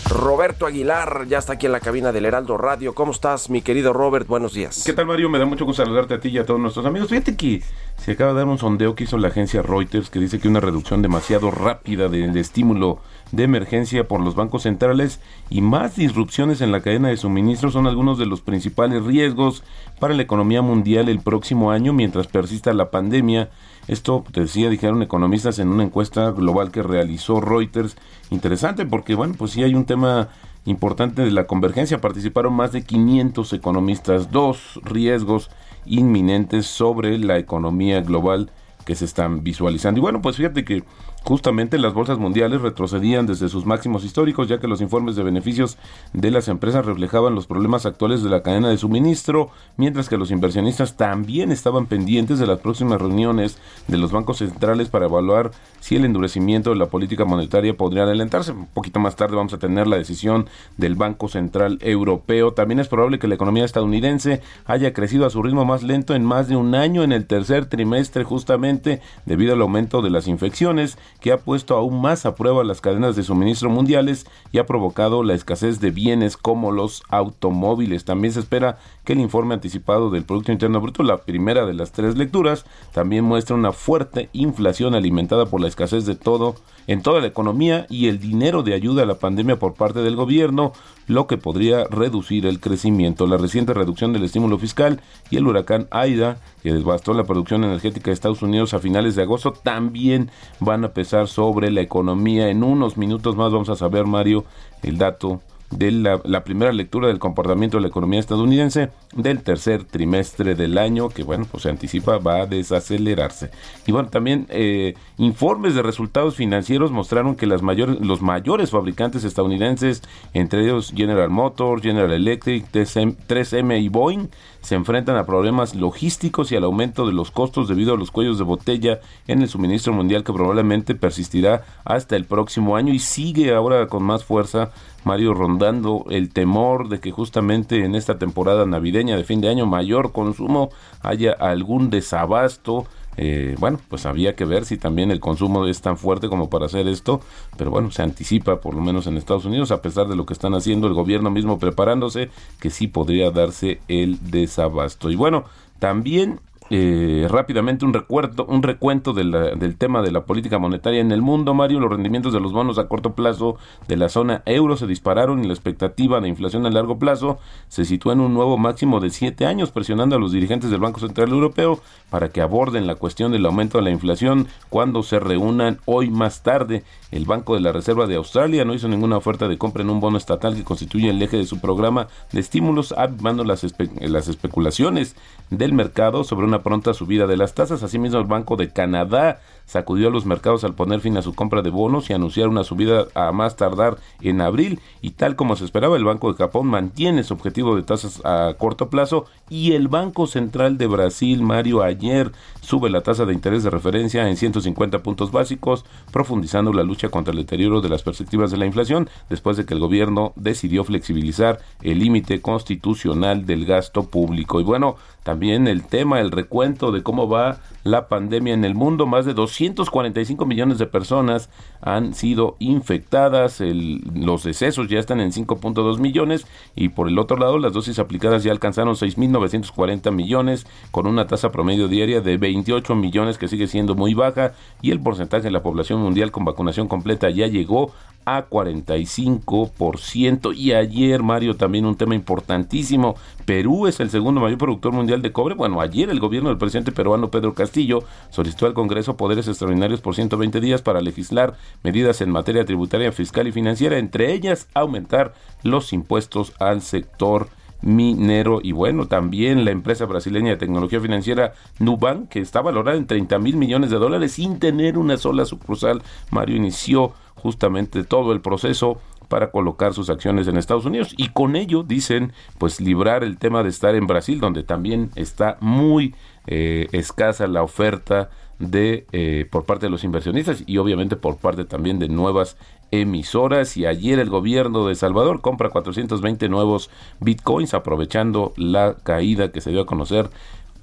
Roberto 0.09 0.67
Aguilar 0.67 1.27
ya 1.29 1.39
está 1.39 1.55
aquí 1.55 1.67
en 1.67 1.73
la 1.73 1.81
cabina 1.81 2.13
del 2.13 2.27
Heraldo 2.27 2.59
Radio. 2.59 2.95
¿Cómo 2.95 3.13
estás, 3.13 3.49
mi 3.49 3.63
querido 3.63 3.93
Robert? 3.93 4.27
Buenos 4.27 4.53
días. 4.53 4.83
¿Qué 4.85 4.93
tal, 4.93 5.07
Mario? 5.07 5.31
Me 5.31 5.39
da 5.39 5.47
mucho 5.47 5.65
gusto 5.65 5.83
saludarte 5.83 6.15
a 6.15 6.21
ti 6.21 6.29
y 6.29 6.39
a 6.39 6.45
todos 6.45 6.61
nuestros 6.61 6.85
amigos. 6.85 7.09
Fíjate 7.09 7.37
que 7.37 7.63
se 7.97 8.13
acaba 8.13 8.33
de 8.33 8.39
dar 8.39 8.47
un 8.47 8.59
sondeo 8.59 8.95
que 8.95 9.05
hizo 9.05 9.17
la 9.17 9.29
agencia 9.29 9.63
Reuters 9.63 10.11
que 10.11 10.19
dice 10.19 10.39
que 10.39 10.49
una 10.49 10.61
reducción 10.61 11.01
demasiado 11.01 11.51
rápida 11.51 12.09
del 12.09 12.37
estímulo 12.37 13.01
de 13.33 13.45
emergencia 13.45 14.07
por 14.07 14.21
los 14.21 14.35
bancos 14.35 14.63
centrales 14.63 15.21
y 15.49 15.63
más 15.63 15.97
disrupciones 15.97 16.61
en 16.61 16.71
la 16.71 16.83
cadena 16.83 17.09
de 17.09 17.17
suministro 17.17 17.71
son 17.71 17.87
algunos 17.87 18.19
de 18.19 18.27
los 18.27 18.43
principales 18.43 19.03
riesgos 19.05 19.65
para 19.99 20.15
la 20.15 20.23
economía 20.23 20.63
mundial 20.63 21.09
el 21.09 21.21
próximo 21.21 21.71
año 21.71 21.93
mientras 21.93 22.27
persista 22.27 22.73
la 22.75 22.91
pandemia 22.91 23.51
esto, 23.87 24.25
te 24.33 24.41
decía, 24.41 24.71
dijeron 24.71 25.03
economistas 25.03 25.59
en 25.59 25.69
una 25.69 25.85
encuesta 25.85 26.31
global 26.31 26.71
que 26.71 26.83
realizó 26.83 27.41
Reuters. 27.41 27.97
Interesante 28.31 28.87
porque, 28.87 29.15
bueno, 29.15 29.35
pues 29.37 29.53
sí 29.53 29.63
hay 29.63 29.75
un 29.75 29.85
tema 29.85 30.29
importante 30.65 31.23
de 31.23 31.31
la 31.31 31.47
convergencia. 31.47 32.01
Participaron 32.01 32.55
más 32.55 32.73
de 32.73 32.83
500 32.83 33.53
economistas. 33.53 34.31
Dos 34.31 34.81
riesgos 34.85 35.51
inminentes 35.85 36.67
sobre 36.67 37.19
la 37.19 37.39
economía 37.39 38.01
global 38.01 38.51
que 38.85 38.95
se 38.95 39.05
están 39.05 39.43
visualizando. 39.43 39.99
Y 39.99 40.03
bueno, 40.03 40.23
pues 40.23 40.37
fíjate 40.37 40.65
que 40.65 40.85
Justamente 41.25 41.79
las 41.79 41.95
bolsas 41.95 42.19
mundiales 42.19 42.61
retrocedían 42.61 43.25
desde 43.25 43.49
sus 43.49 43.65
máximos 43.65 44.05
históricos, 44.05 44.47
ya 44.47 44.61
que 44.61 44.69
los 44.69 44.83
informes 44.83 45.17
de 45.17 45.23
beneficios 45.23 45.79
de 46.13 46.31
las 46.31 46.49
empresas 46.49 46.85
reflejaban 46.85 47.35
los 47.35 47.47
problemas 47.47 47.87
actuales 47.87 48.23
de 48.23 48.29
la 48.29 48.43
cadena 48.43 48.69
de 48.69 48.77
suministro, 48.77 49.49
mientras 49.79 50.11
que 50.11 50.19
los 50.19 50.31
inversionistas 50.31 50.99
también 50.99 51.51
estaban 51.51 51.87
pendientes 51.87 52.39
de 52.39 52.47
las 52.47 52.59
próximas 52.61 53.01
reuniones 53.01 53.57
de 53.89 53.97
los 53.97 54.13
bancos 54.13 54.37
centrales 54.39 54.91
para 54.91 55.07
evaluar 55.07 55.53
si 55.81 55.97
el 55.97 56.05
endurecimiento 56.05 56.69
de 56.69 56.77
la 56.77 56.91
política 56.91 57.25
monetaria 57.25 57.75
podría 57.75 58.03
adelantarse. 58.03 58.53
Un 58.53 58.67
poquito 58.67 59.01
más 59.01 59.17
tarde 59.17 59.35
vamos 59.35 59.55
a 59.55 59.59
tener 59.59 59.87
la 59.87 59.97
decisión 59.97 60.47
del 60.77 60.95
Banco 60.95 61.29
Central 61.29 61.79
Europeo. 61.81 62.53
También 62.53 62.81
es 62.81 62.89
probable 62.89 63.19
que 63.19 63.29
la 63.29 63.37
economía 63.37 63.65
estadounidense 63.65 64.43
haya 64.67 64.93
crecido 64.93 65.25
a 65.25 65.31
su 65.31 65.43
ritmo 65.43 65.65
más 65.65 65.85
lento 65.85 66.15
en 66.15 66.25
más 66.27 66.49
de 66.49 66.57
un 66.57 66.75
año 66.75 67.03
en 67.03 67.13
el 67.13 67.27
tercer 67.27 67.65
trimestre, 67.65 68.25
justamente 68.25 69.01
debido 69.25 69.55
al 69.55 69.63
aumento 69.63 70.03
de 70.03 70.11
las 70.11 70.29
infecciones 70.29 70.99
que 71.21 71.33
ha 71.33 71.39
puesto 71.39 71.77
aún 71.77 72.01
más 72.01 72.27
a 72.27 72.35
prueba 72.35 72.65
las 72.65 72.81
cadenas 72.81 73.17
de 73.17 73.23
suministro 73.23 73.71
mundiales 73.71 74.27
y 74.53 74.59
ha 74.59 74.67
provocado 74.67 75.23
la 75.23 75.35
escasez 75.35 75.81
de 75.81 75.91
bienes 75.91 76.37
como 76.37 76.73
los 76.73 77.03
automóviles. 77.09 78.05
También 78.05 78.35
se 78.35 78.41
espera 78.41 78.79
que 79.05 79.13
el 79.13 79.21
informe 79.21 79.55
anticipado 79.55 80.11
del 80.11 80.25
Producto 80.25 80.53
Interno 80.53 80.81
Bruto, 80.81 81.03
la 81.03 81.19
primera 81.19 81.67
de 81.67 81.75
las 81.75 81.93
tres 81.93 82.17
lecturas, 82.17 82.65
también 82.93 83.25
muestra 83.25 83.55
una 83.55 83.73
fuerte 83.73 84.31
inflación 84.33 84.95
alimentada 84.95 85.47
por 85.47 85.61
la 85.61 85.69
escasez 85.69 86.07
de 86.07 86.15
todo 86.15 86.57
en 86.87 87.03
toda 87.03 87.21
la 87.21 87.27
economía 87.27 87.87
y 87.89 88.09
el 88.09 88.19
dinero 88.19 88.63
de 88.63 88.75
ayuda 88.75 89.03
a 89.03 89.07
la 89.07 89.15
pandemia 89.15 89.59
por 89.59 89.75
parte 89.75 90.01
del 90.01 90.17
gobierno, 90.17 90.73
lo 91.07 91.27
que 91.27 91.39
podría 91.39 91.85
reducir 91.85 92.47
el 92.47 92.61
crecimiento. 92.61 93.27
La 93.27 93.37
reciente 93.37 93.75
reducción 93.75 94.13
del 94.13 94.25
estímulo 94.25 94.59
fiscal 94.59 95.01
y 95.31 95.37
el 95.37 95.47
huracán 95.47 95.87
Aida, 95.91 96.39
que 96.63 96.73
devastó 96.73 97.15
la 97.15 97.25
producción 97.25 97.65
energética 97.65 98.07
de 98.07 98.15
Estados 98.15 98.43
Unidos 98.43 98.75
a 98.75 98.79
finales 98.79 99.15
de 99.15 99.23
agosto, 99.23 99.53
también 99.53 100.31
van 100.61 100.85
a 100.85 100.93
pesar 100.93 101.29
sobre 101.29 101.71
la 101.71 101.81
economía. 101.81 102.49
En 102.49 102.63
unos 102.63 102.97
minutos 102.97 103.37
más 103.37 103.53
vamos 103.53 103.69
a 103.69 103.77
saber, 103.77 104.07
Mario, 104.07 104.45
el 104.83 104.99
dato 104.99 105.41
de 105.71 105.91
la, 105.91 106.45
primera 106.45 106.73
lectura 106.73 107.09
del 107.09 107.19
comportamiento 107.19 107.77
de 107.77 107.83
la 107.83 107.89
economía 107.89 108.21
estadounidense 108.21 108.91
del 109.15 109.43
tercer 109.43 109.85
trimestre 109.85 110.55
del 110.55 110.79
año, 110.79 111.09
que 111.09 111.23
bueno, 111.23 111.47
pues 111.51 111.65
se 111.65 111.71
anticipa 111.71 112.19
va 112.19 112.43
a 112.43 112.47
desacelerarse. 112.47 113.51
Y 113.87 113.93
bueno, 113.93 114.09
también 114.09 114.47
eh, 114.51 114.95
informes 115.19 115.75
de 115.75 115.83
resultados 115.83 116.37
financieros 116.37 116.91
mostraron 116.91 117.35
que 117.35 117.47
las 117.47 117.63
mayores, 117.63 118.01
los 118.01 118.23
mayores 118.23 118.71
fabricantes 118.71 119.25
estadounidenses, 119.25 120.03
entre 120.33 120.63
ellos 120.65 120.93
General 120.95 121.31
Motors, 121.31 121.83
General 121.83 122.13
Electric, 122.13 122.71
3M 122.71 123.83
y 123.83 123.89
Boeing, 123.89 124.29
se 124.65 124.75
enfrentan 124.75 125.17
a 125.17 125.27
problemas 125.27 125.75
logísticos 125.75 126.51
y 126.51 126.57
al 126.57 126.65
aumento 126.65 127.07
de 127.07 127.13
los 127.13 127.31
costos 127.31 127.69
debido 127.69 127.93
a 127.93 127.99
los 127.99 128.11
cuellos 128.11 128.39
de 128.39 128.45
botella 128.45 129.01
en 129.29 129.43
el 129.43 129.49
suministro 129.49 129.93
mundial 129.93 130.25
que 130.25 130.33
probablemente 130.33 130.95
persistirá 130.95 131.65
hasta 131.85 132.17
el 132.17 132.25
próximo 132.25 132.75
año. 132.75 132.95
Y 132.95 132.99
sigue 132.99 133.55
ahora 133.55 133.87
con 133.89 134.03
más 134.03 134.25
fuerza 134.25 134.71
Mario 135.05 135.35
rondando 135.35 136.07
el 136.09 136.33
temor 136.33 136.89
de 136.89 136.99
que 136.99 137.11
justamente 137.11 137.85
en 137.85 137.95
esta 137.95 138.19
temporada 138.19 138.65
navideña 138.65 139.19
de 139.19 139.25
fin 139.25 139.43
de 139.43 139.51
año 139.51 139.67
mayor 139.67 140.13
consumo 140.13 140.71
haya 141.03 141.33
algún 141.33 141.91
desabasto 141.91 142.87
eh, 143.17 143.55
bueno, 143.59 143.81
pues 143.89 144.07
había 144.07 144.35
que 144.35 144.45
ver 144.45 144.65
si 144.65 144.77
también 144.77 145.11
el 145.11 145.21
consumo 145.21 145.67
es 145.67 145.81
tan 145.81 145.97
fuerte 145.97 146.29
como 146.29 146.51
para 146.51 146.67
hacer 146.67 146.89
esto, 146.89 147.21
pero 147.57 147.71
bueno, 147.71 147.91
se 147.91 148.03
anticipa 148.03 148.61
por 148.61 148.75
lo 148.75 148.81
menos 148.81 149.07
en 149.07 149.17
Estados 149.17 149.45
Unidos, 149.45 149.71
a 149.71 149.83
pesar 149.83 150.09
de 150.09 150.17
lo 150.17 150.27
que 150.27 150.33
están 150.33 150.55
haciendo 150.55 150.87
el 150.87 150.95
gobierno 150.95 151.31
mismo 151.31 151.59
preparándose, 151.59 152.31
que 152.61 152.71
sí 152.71 152.89
podría 152.89 153.31
darse 153.31 153.81
el 153.89 154.19
desabasto. 154.31 155.11
Y 155.11 155.17
bueno, 155.17 155.45
también 155.79 156.41
eh, 156.77 157.29
rápidamente 157.29 157.85
un 157.85 157.93
recuerdo, 157.93 158.47
un 158.47 158.65
recuento 158.65 159.13
del 159.13 159.77
tema 159.79 160.03
de 160.03 160.11
la 160.11 160.25
política 160.25 160.59
monetaria 160.59 161.01
en 161.01 161.13
el 161.13 161.23
mundo, 161.23 161.55
Mario. 161.55 161.79
Los 161.79 161.89
rendimientos 161.89 162.33
de 162.33 162.41
los 162.41 162.53
bonos 162.53 162.79
a 162.79 162.89
corto 162.89 163.15
plazo 163.15 163.59
de 163.87 163.97
la 163.97 164.09
zona 164.09 164.43
euro 164.45 164.77
se 164.77 164.89
dispararon 164.89 165.45
y 165.45 165.47
la 165.47 165.53
expectativa 165.53 166.21
de 166.21 166.27
inflación 166.27 166.67
a 166.67 166.71
largo 166.71 166.99
plazo 166.99 167.39
se 167.69 167.85
sitúa 167.85 168.15
en 168.15 168.21
un 168.21 168.35
nuevo 168.35 168.59
máximo 168.59 168.99
de 168.99 169.11
siete 169.11 169.47
años, 169.47 169.71
presionando 169.71 170.17
a 170.17 170.19
los 170.19 170.33
dirigentes 170.33 170.69
del 170.69 170.81
Banco 170.81 170.99
Central 170.99 171.29
Europeo 171.29 171.81
para 172.11 172.31
que 172.31 172.41
aborden 172.41 172.89
la 172.89 172.97
cuestión 172.97 173.31
del 173.31 173.47
aumento 173.47 173.79
de 173.79 173.85
la 173.85 173.91
inflación 173.91 174.49
cuando 174.69 175.05
se 175.05 175.21
reúnan 175.21 175.79
hoy 175.85 176.11
más 176.11 176.43
tarde. 176.43 176.83
El 177.13 177.25
Banco 177.25 177.55
de 177.55 177.61
la 177.61 177.71
Reserva 177.71 178.09
de 178.09 178.17
Australia 178.17 178.65
no 178.65 178.75
hizo 178.75 178.89
ninguna 178.89 179.17
oferta 179.17 179.47
de 179.47 179.59
compra 179.59 179.85
en 179.85 179.91
un 179.91 180.01
bono 180.01 180.19
estatal 180.19 180.57
que 180.57 180.65
constituye 180.65 181.11
el 181.11 181.23
eje 181.23 181.37
de 181.37 181.47
su 181.47 181.61
programa 181.61 182.09
de 182.33 182.41
estímulos, 182.41 182.91
avivando 182.91 183.45
las, 183.45 183.65
las 184.01 184.27
especulaciones 184.27 185.15
del 185.51 185.73
mercado 185.73 186.25
sobre 186.25 186.47
una 186.47 186.64
pronta 186.65 186.93
subida 186.95 187.29
de 187.29 187.37
las 187.37 187.55
tasas. 187.55 187.85
Asimismo, 187.85 188.19
el 188.19 188.27
Banco 188.27 188.57
de 188.57 188.71
Canadá 188.71 189.41
sacudió 189.67 190.09
a 190.09 190.11
los 190.11 190.27
mercados 190.27 190.65
al 190.65 190.75
poner 190.75 191.01
fin 191.01 191.17
a 191.17 191.23
su 191.23 191.35
compra 191.35 191.63
de 191.63 191.71
bonos 191.71 192.11
y 192.11 192.13
anunciar 192.13 192.49
una 192.49 192.65
subida 192.65 193.07
a 193.15 193.31
más 193.31 193.55
tardar 193.57 193.99
en 194.21 194.41
abril. 194.41 194.81
Y 195.01 195.11
tal 195.11 195.37
como 195.37 195.55
se 195.55 195.65
esperaba, 195.65 195.97
el 195.97 196.05
Banco 196.05 196.33
de 196.33 196.39
Japón 196.39 196.67
mantiene 196.67 197.23
su 197.23 197.35
objetivo 197.35 197.77
de 197.77 197.83
tasas 197.83 198.21
a 198.25 198.55
corto 198.59 198.91
plazo 198.91 199.27
y 199.49 199.73
el 199.73 199.89
Banco 199.89 200.27
Central 200.27 200.79
de 200.79 200.87
Brasil, 200.87 201.43
Mario, 201.43 201.83
ayer 201.83 202.33
sube 202.61 202.91
la 202.91 203.03
tasa 203.03 203.27
de 203.27 203.35
interés 203.35 203.63
de 203.63 203.71
referencia 203.71 204.29
en 204.29 204.37
150 204.37 205.03
puntos 205.03 205.31
básicos, 205.31 205.85
profundizando 206.11 206.73
la 206.73 206.83
lucha 206.83 207.11
contra 207.11 207.33
el 207.33 207.39
deterioro 207.39 207.81
de 207.81 207.89
las 207.89 208.03
perspectivas 208.03 208.51
de 208.51 208.57
la 208.57 208.67
inflación 208.67 209.09
después 209.29 209.57
de 209.57 209.67
que 209.67 209.75
el 209.75 209.81
gobierno 209.81 210.33
decidió 210.37 210.85
flexibilizar 210.85 211.61
el 211.83 211.99
límite 211.99 212.41
constitucional 212.41 213.47
del 213.47 213.67
gasto 213.67 214.09
público. 214.09 214.61
Y 214.61 214.65
bueno, 214.65 214.97
también 215.25 215.67
el 215.67 215.83
tema, 215.83 216.21
el 216.21 216.31
recuento 216.31 216.93
de 216.93 217.03
cómo 217.03 217.29
va 217.29 217.59
la 217.85 218.09
pandemia 218.09 218.55
en 218.55 218.65
el 218.65 218.75
mundo. 218.75 219.07
Más 219.07 219.27
de 219.27 219.35
245 219.35 220.45
millones 220.47 220.79
de 220.79 220.87
personas 220.87 221.51
han 221.81 222.15
sido 222.15 222.57
infectadas. 222.59 223.61
los 223.61 224.43
decesos 224.43 224.89
ya 224.89 224.99
están 224.99 225.21
en 225.21 225.31
5.2 225.31 225.99
millones. 225.99 226.47
Y 226.75 226.89
por 226.89 227.09
el 227.09 227.19
otro 227.19 227.37
lado, 227.37 227.59
las 227.59 227.73
dosis 227.73 227.99
aplicadas 227.99 228.43
ya 228.43 228.51
alcanzaron 228.51 228.95
6.940 228.95 230.11
millones, 230.11 230.67
con 230.91 231.07
una 231.07 231.27
tasa 231.27 231.53
promedio 231.53 231.89
diaria 231.89 232.21
de 232.21 232.37
28 232.37 232.95
millones, 232.95 233.39
que 233.39 233.49
sigue 233.49 233.69
siendo 233.69 233.95
muy 233.95 234.15
baja. 234.15 234.53
Y 234.83 234.91
el 234.91 235.01
porcentaje 235.01 235.45
de 235.45 235.51
la 235.51 235.63
población 235.63 236.01
mundial 236.01 236.33
con 236.33 236.45
vacunación 236.45 236.89
completa 236.89 237.31
ya 237.31 237.47
llegó 237.47 237.93
a 238.25 238.49
45%. 238.49 240.57
Y 240.57 240.73
ayer, 240.73 241.23
Mario, 241.23 241.57
también 241.57 241.87
un 241.87 241.97
tema 241.97 242.15
importantísimo. 242.15 243.17
Perú 243.45 243.87
es 243.87 244.01
el 244.01 244.11
segundo 244.11 244.41
mayor 244.41 244.59
productor 244.59 244.93
mundial 244.93 245.23
de 245.23 245.33
cobre. 245.33 245.55
Bueno, 245.55 245.81
ayer 245.81 246.11
el 246.11 246.21
gobierno 246.21 246.49
del 246.49 246.59
presidente 246.59 246.93
peruano 246.93 247.31
Pedro 247.31 247.55
Castillo 247.75 248.05
solicitó 248.31 248.67
al 248.67 248.75
Congreso 248.75 249.17
poderes 249.17 249.49
extraordinarios 249.49 250.01
por 250.01 250.15
120 250.15 250.61
días 250.61 250.81
para 250.81 251.01
legislar 251.01 251.55
medidas 251.83 252.21
en 252.21 252.31
materia 252.31 252.65
tributaria, 252.65 253.11
fiscal 253.11 253.49
y 253.49 253.53
financiera, 253.53 253.99
entre 253.99 254.33
ellas 254.33 254.69
aumentar 254.75 255.35
los 255.65 255.93
impuestos 255.93 256.53
al 256.61 256.83
sector 256.83 257.49
minero. 257.83 258.61
Y 258.63 258.71
bueno, 258.71 259.09
también 259.09 259.65
la 259.65 259.73
empresa 259.73 260.07
brasileña 260.07 260.51
de 260.51 260.57
tecnología 260.57 261.01
financiera 261.01 261.55
Nubank, 261.81 262.29
que 262.29 262.39
está 262.39 262.63
valorada 262.63 262.97
en 262.97 263.09
30 263.09 263.41
mil 263.41 263.57
millones 263.57 263.91
de 263.91 263.97
dólares 263.97 264.31
sin 264.31 264.61
tener 264.61 264.97
una 264.97 265.17
sola 265.17 265.45
sucursal, 265.45 266.01
Mario 266.31 266.55
inició 266.55 267.13
justamente 267.35 268.05
todo 268.05 268.33
el 268.33 268.41
proceso 268.41 269.01
para 269.35 269.51
colocar 269.51 269.95
sus 269.95 270.11
acciones 270.11 270.47
en 270.47 270.57
Estados 270.57 270.85
Unidos. 270.85 271.13
Y 271.17 271.31
con 271.31 271.57
ello 271.57 271.83
dicen 271.83 272.33
pues 272.57 272.81
librar 272.81 273.25
el 273.25 273.37
tema 273.37 273.65
de 273.65 273.69
estar 273.69 273.97
en 273.97 274.07
Brasil 274.07 274.39
donde 274.39 274.63
también 274.63 275.11
está 275.17 275.57
muy 275.59 276.15
eh, 276.47 276.87
escasa 276.93 277.49
la 277.49 277.65
oferta 277.65 278.31
de 278.61 279.09
eh, 279.11 279.49
por 279.51 279.65
parte 279.65 279.87
de 279.87 279.91
los 279.91 280.05
inversionistas 280.05 280.63
y 280.69 280.79
obviamente 280.79 281.17
por 281.17 281.39
parte 281.39 281.65
también 281.65 281.99
de 281.99 282.09
nuevas 282.09 282.57
emisoras. 282.93 283.77
Y 283.77 283.87
ayer 283.87 284.21
el 284.21 284.31
gobierno 284.31 284.87
de 284.87 284.95
Salvador 284.95 285.41
compra 285.41 285.69
420 285.69 286.49
nuevos 286.49 286.89
bitcoins 287.19 287.75
aprovechando 287.75 288.53
la 288.57 288.95
caída 289.03 289.51
que 289.51 289.61
se 289.61 289.73
dio 289.73 289.81
a 289.81 289.87
conocer 289.87 290.31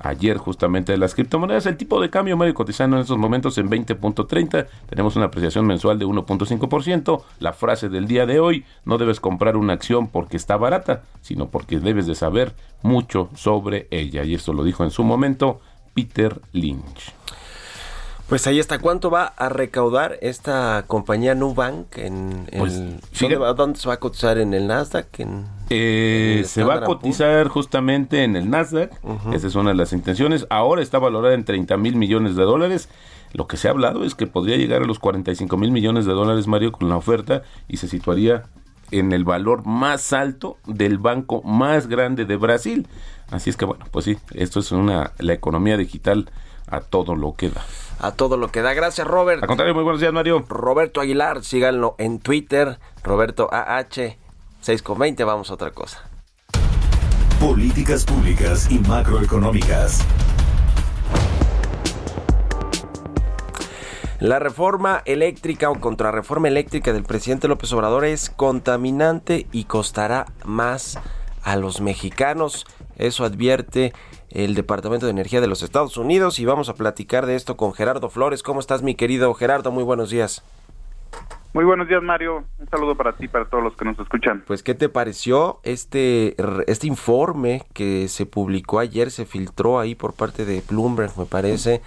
ayer 0.03 0.37
justamente 0.37 0.91
de 0.91 0.97
las 0.97 1.15
criptomonedas. 1.15 1.65
El 1.65 1.77
tipo 1.77 2.01
de 2.01 2.09
cambio 2.09 2.37
medio 2.37 2.53
cotizando 2.53 2.97
en 2.97 3.01
estos 3.01 3.17
momentos 3.17 3.57
en 3.57 3.69
20.30. 3.69 4.67
Tenemos 4.89 5.15
una 5.15 5.25
apreciación 5.25 5.65
mensual 5.65 5.99
de 5.99 6.05
1.5%. 6.05 7.23
La 7.39 7.53
frase 7.53 7.89
del 7.89 8.07
día 8.07 8.25
de 8.25 8.39
hoy, 8.39 8.65
no 8.85 8.97
debes 8.97 9.19
comprar 9.19 9.57
una 9.57 9.73
acción 9.73 10.07
porque 10.07 10.37
está 10.37 10.57
barata, 10.57 11.03
sino 11.21 11.49
porque 11.49 11.79
debes 11.79 12.07
de 12.07 12.15
saber 12.15 12.53
mucho 12.81 13.29
sobre 13.35 13.87
ella. 13.91 14.23
Y 14.23 14.33
esto 14.33 14.53
lo 14.53 14.63
dijo 14.63 14.83
en 14.83 14.91
su 14.91 15.03
momento 15.03 15.61
Peter 15.93 16.41
Lynch. 16.51 17.13
Pues 18.31 18.47
ahí 18.47 18.59
está. 18.59 18.79
¿Cuánto 18.79 19.11
va 19.11 19.25
a 19.25 19.49
recaudar 19.49 20.17
esta 20.21 20.85
compañía 20.87 21.35
Nubank? 21.35 21.97
En, 21.97 22.47
pues, 22.57 22.81
¿dónde, 23.57 23.77
se 23.77 23.89
va 23.89 23.95
a 23.95 23.99
cotizar? 23.99 24.37
¿En 24.37 24.53
el 24.53 24.67
Nasdaq? 24.67 25.07
Eh, 25.69 26.43
se 26.45 26.63
va 26.63 26.75
a 26.75 26.83
cotizar 26.85 27.49
justamente 27.49 28.23
en 28.23 28.37
el 28.37 28.49
Nasdaq. 28.49 28.93
Esa 29.33 29.47
es 29.47 29.55
una 29.55 29.71
de 29.71 29.75
las 29.75 29.91
intenciones. 29.91 30.47
Ahora 30.49 30.81
está 30.81 30.97
valorada 30.97 31.33
en 31.33 31.43
30 31.43 31.75
mil 31.75 31.97
millones 31.97 32.37
de 32.37 32.43
dólares. 32.43 32.87
Lo 33.33 33.47
que 33.47 33.57
se 33.57 33.67
ha 33.67 33.71
hablado 33.71 34.05
es 34.05 34.15
que 34.15 34.27
podría 34.27 34.55
llegar 34.55 34.81
a 34.81 34.85
los 34.85 34.99
45 34.99 35.57
mil 35.57 35.71
millones 35.71 36.05
de 36.05 36.13
dólares, 36.13 36.47
Mario, 36.47 36.71
con 36.71 36.87
la 36.87 36.95
oferta 36.95 37.43
y 37.67 37.77
se 37.77 37.89
situaría 37.89 38.43
en 38.91 39.11
el 39.11 39.25
valor 39.25 39.65
más 39.65 40.13
alto 40.13 40.55
del 40.65 40.99
banco 40.99 41.41
más 41.43 41.87
grande 41.87 42.23
de 42.23 42.37
Brasil. 42.37 42.87
Así 43.29 43.49
es 43.49 43.57
que 43.57 43.65
bueno, 43.65 43.83
pues 43.91 44.05
sí, 44.05 44.17
esto 44.33 44.61
es 44.61 44.71
una 44.71 45.11
la 45.17 45.33
economía 45.33 45.75
digital 45.75 46.31
a 46.67 46.79
todo 46.79 47.17
lo 47.17 47.33
que 47.33 47.49
da 47.49 47.65
a 48.01 48.11
todo 48.11 48.35
lo 48.35 48.49
que 48.49 48.61
da. 48.61 48.73
Gracias, 48.73 49.07
Robert. 49.07 49.43
A 49.43 49.47
contrario, 49.47 49.73
muy 49.73 49.83
buenos 49.83 50.01
días, 50.01 50.11
Mario. 50.11 50.43
Roberto 50.49 51.01
Aguilar, 51.01 51.43
síganlo 51.43 51.95
en 51.99 52.19
Twitter, 52.19 52.79
Roberto 53.03 53.47
AH, 53.51 54.17
6,20, 54.63 55.25
vamos 55.25 55.51
a 55.51 55.53
otra 55.53 55.71
cosa. 55.71 56.03
Políticas 57.39 58.03
públicas 58.05 58.69
y 58.71 58.79
macroeconómicas. 58.79 60.05
La 64.19 64.37
reforma 64.37 65.01
eléctrica 65.05 65.71
o 65.71 65.79
contrarreforma 65.79 66.47
eléctrica 66.47 66.93
del 66.93 67.03
presidente 67.03 67.47
López 67.47 67.73
Obrador 67.73 68.05
es 68.05 68.29
contaminante 68.29 69.47
y 69.51 69.63
costará 69.63 70.27
más 70.45 70.99
a 71.41 71.55
los 71.55 71.81
mexicanos. 71.81 72.67
Eso 72.97 73.25
advierte 73.25 73.93
el 74.31 74.55
Departamento 74.55 75.05
de 75.05 75.11
Energía 75.11 75.41
de 75.41 75.47
los 75.47 75.63
Estados 75.63 75.97
Unidos 75.97 76.39
y 76.39 76.45
vamos 76.45 76.69
a 76.69 76.75
platicar 76.75 77.25
de 77.25 77.35
esto 77.35 77.57
con 77.57 77.73
Gerardo 77.73 78.09
Flores. 78.09 78.43
¿Cómo 78.43 78.59
estás, 78.59 78.81
mi 78.81 78.95
querido 78.95 79.33
Gerardo? 79.33 79.71
Muy 79.71 79.83
buenos 79.83 80.09
días. 80.09 80.43
Muy 81.53 81.65
buenos 81.65 81.89
días, 81.89 82.01
Mario. 82.01 82.45
Un 82.59 82.69
saludo 82.69 82.95
para 82.95 83.11
ti 83.13 83.27
para 83.27 83.43
todos 83.45 83.61
los 83.61 83.75
que 83.75 83.83
nos 83.83 83.99
escuchan. 83.99 84.43
Pues, 84.47 84.63
¿qué 84.63 84.73
te 84.73 84.87
pareció 84.87 85.59
este, 85.63 86.35
este 86.65 86.87
informe 86.87 87.63
que 87.73 88.07
se 88.07 88.25
publicó 88.25 88.79
ayer, 88.79 89.11
se 89.11 89.25
filtró 89.25 89.77
ahí 89.77 89.93
por 89.93 90.13
parte 90.13 90.45
de 90.45 90.63
Bloomberg, 90.69 91.11
me 91.17 91.25
parece? 91.25 91.81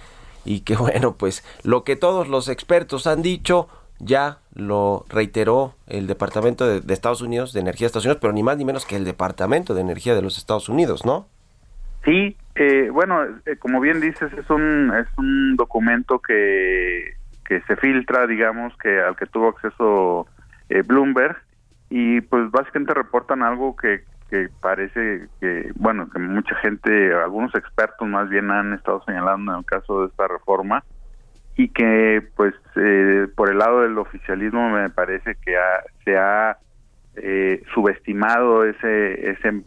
Y 0.45 0.59
que, 0.59 0.75
bueno, 0.77 1.15
pues 1.15 1.43
lo 1.63 1.83
que 1.83 1.95
todos 1.95 2.27
los 2.27 2.47
expertos 2.47 3.07
han 3.07 3.23
dicho, 3.23 3.67
ya 3.97 4.37
lo 4.53 5.05
reiteró 5.09 5.73
el 5.87 6.05
Departamento 6.05 6.67
de, 6.67 6.81
de 6.81 6.93
Estados 6.93 7.21
Unidos, 7.21 7.51
de 7.51 7.61
Energía 7.61 7.85
de 7.85 7.87
Estados 7.87 8.05
Unidos, 8.05 8.19
pero 8.21 8.33
ni 8.33 8.43
más 8.43 8.57
ni 8.57 8.65
menos 8.65 8.85
que 8.85 8.97
el 8.97 9.05
Departamento 9.05 9.73
de 9.73 9.81
Energía 9.81 10.13
de 10.13 10.21
los 10.21 10.37
Estados 10.37 10.69
Unidos, 10.69 11.05
¿no? 11.05 11.25
Sí, 12.05 12.37
eh, 12.53 12.89
bueno, 12.91 13.23
eh, 13.45 13.57
como 13.57 13.81
bien 13.81 13.99
dices, 13.99 14.31
es 14.31 14.49
un, 14.51 14.93
es 14.95 15.07
un 15.17 15.55
documento 15.55 16.19
que, 16.19 17.15
que 17.43 17.61
se 17.61 17.75
filtra, 17.77 18.27
digamos, 18.27 18.77
que 18.77 19.01
al 19.01 19.15
que 19.15 19.25
tuvo 19.25 19.49
acceso 19.49 20.27
eh, 20.69 20.83
Bloomberg, 20.83 21.35
y 21.89 22.21
pues 22.21 22.49
básicamente 22.51 22.93
reportan 22.93 23.41
algo 23.41 23.75
que, 23.75 24.03
que 24.29 24.49
parece 24.61 25.27
que, 25.41 25.71
bueno, 25.75 26.07
que 26.11 26.19
mucha 26.19 26.55
gente, 26.57 27.13
algunos 27.13 27.53
expertos 27.55 28.07
más 28.07 28.29
bien 28.29 28.51
han 28.51 28.73
estado 28.73 29.03
señalando 29.05 29.53
en 29.53 29.59
el 29.59 29.65
caso 29.65 30.01
de 30.01 30.07
esta 30.07 30.27
reforma, 30.27 30.83
y 31.57 31.69
que 31.69 32.21
pues 32.35 32.53
por 33.35 33.49
el 33.49 33.57
lado 33.57 33.81
del 33.81 33.97
oficialismo 33.97 34.69
me 34.71 34.89
parece 34.89 35.35
que 35.35 35.55
se 36.03 36.17
ha 36.17 36.57
subestimado 37.73 38.65
ese, 38.65 39.31
ese 39.31 39.63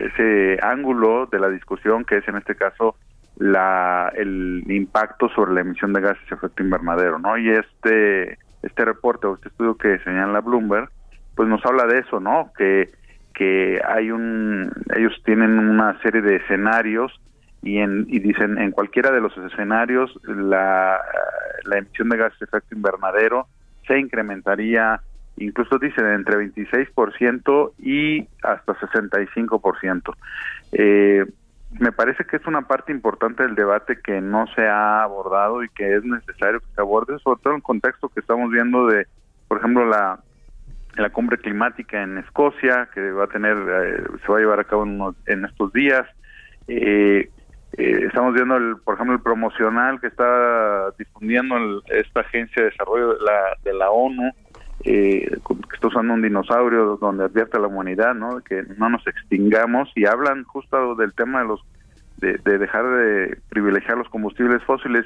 ese 0.00 0.58
ángulo 0.62 1.26
de 1.26 1.38
la 1.38 1.48
discusión 1.48 2.04
que 2.04 2.18
es 2.18 2.28
en 2.28 2.36
este 2.36 2.54
caso 2.54 2.96
la 3.36 4.10
el 4.16 4.64
impacto 4.68 5.28
sobre 5.30 5.54
la 5.54 5.60
emisión 5.60 5.92
de 5.92 6.00
gases 6.00 6.28
de 6.28 6.36
efecto 6.36 6.62
invernadero, 6.62 7.18
¿no? 7.18 7.36
Y 7.36 7.50
este 7.50 8.38
este 8.62 8.84
reporte 8.84 9.26
o 9.26 9.34
este 9.34 9.48
estudio 9.48 9.76
que 9.76 9.98
señala 10.00 10.40
Bloomberg, 10.40 10.90
pues 11.34 11.48
nos 11.48 11.64
habla 11.66 11.86
de 11.86 11.98
eso, 11.98 12.20
¿no? 12.20 12.50
Que 12.56 12.90
que 13.34 13.80
hay 13.86 14.10
un 14.10 14.72
ellos 14.96 15.12
tienen 15.24 15.58
una 15.58 16.00
serie 16.00 16.22
de 16.22 16.36
escenarios 16.36 17.12
y, 17.62 17.78
en, 17.78 18.06
y 18.08 18.18
dicen 18.20 18.58
en 18.58 18.70
cualquiera 18.70 19.10
de 19.10 19.20
los 19.20 19.36
escenarios 19.36 20.10
la, 20.24 20.98
la 21.64 21.78
emisión 21.78 22.08
de 22.08 22.16
gases 22.16 22.38
de 22.38 22.46
efecto 22.46 22.74
invernadero 22.74 23.48
se 23.86 23.98
incrementaría 23.98 25.00
incluso 25.36 25.78
dicen 25.78 26.06
entre 26.06 26.36
26% 26.52 27.72
y 27.78 28.28
hasta 28.42 28.74
65%. 28.74 30.14
Eh, 30.72 31.24
me 31.78 31.92
parece 31.92 32.24
que 32.24 32.36
es 32.36 32.46
una 32.46 32.62
parte 32.62 32.92
importante 32.92 33.42
del 33.42 33.54
debate 33.54 33.98
que 34.02 34.20
no 34.20 34.46
se 34.54 34.66
ha 34.66 35.02
abordado 35.02 35.62
y 35.62 35.68
que 35.70 35.96
es 35.96 36.04
necesario 36.04 36.60
que 36.60 36.74
se 36.74 36.80
aborde, 36.80 37.18
sobre 37.18 37.40
todo 37.42 37.52
en 37.52 37.56
el 37.58 37.62
contexto 37.62 38.08
que 38.08 38.20
estamos 38.20 38.50
viendo 38.50 38.86
de, 38.86 39.06
por 39.48 39.58
ejemplo, 39.58 39.84
la, 39.84 40.20
la 40.96 41.10
cumbre 41.10 41.38
climática 41.38 42.02
en 42.02 42.18
Escocia, 42.18 42.88
que 42.94 43.10
va 43.10 43.24
a 43.24 43.28
tener, 43.28 43.56
eh, 43.56 44.02
se 44.24 44.32
va 44.32 44.38
a 44.38 44.40
llevar 44.40 44.60
a 44.60 44.64
cabo 44.64 44.84
en, 44.84 45.00
en 45.26 45.44
estos 45.44 45.72
días. 45.72 46.06
Eh, 46.68 47.28
eh, 47.76 48.00
estamos 48.06 48.32
viendo, 48.34 48.56
el, 48.56 48.76
por 48.78 48.94
ejemplo, 48.94 49.14
el 49.14 49.22
promocional 49.22 50.00
que 50.00 50.06
está 50.06 50.90
difundiendo 50.98 51.82
esta 51.88 52.20
agencia 52.20 52.62
de 52.62 52.70
desarrollo 52.70 53.14
de 53.14 53.24
la, 53.24 53.40
de 53.64 53.74
la 53.74 53.90
ONU, 53.90 54.32
eh, 54.88 55.26
que 55.44 55.74
está 55.74 55.88
usando 55.88 56.14
un 56.14 56.22
dinosaurio 56.22 56.96
donde 57.00 57.24
advierte 57.24 57.56
a 57.56 57.60
la 57.60 57.66
humanidad, 57.66 58.14
¿no? 58.14 58.40
Que 58.40 58.62
no 58.78 58.88
nos 58.88 59.04
extingamos 59.08 59.90
y 59.96 60.06
hablan 60.06 60.44
justo 60.44 60.94
del 60.94 61.12
tema 61.12 61.40
de 61.40 61.48
los 61.48 61.60
de, 62.18 62.38
dejar 62.38 62.88
de 62.88 63.36
privilegiar 63.48 63.98
los 63.98 64.08
combustibles 64.10 64.62
fósiles. 64.62 65.04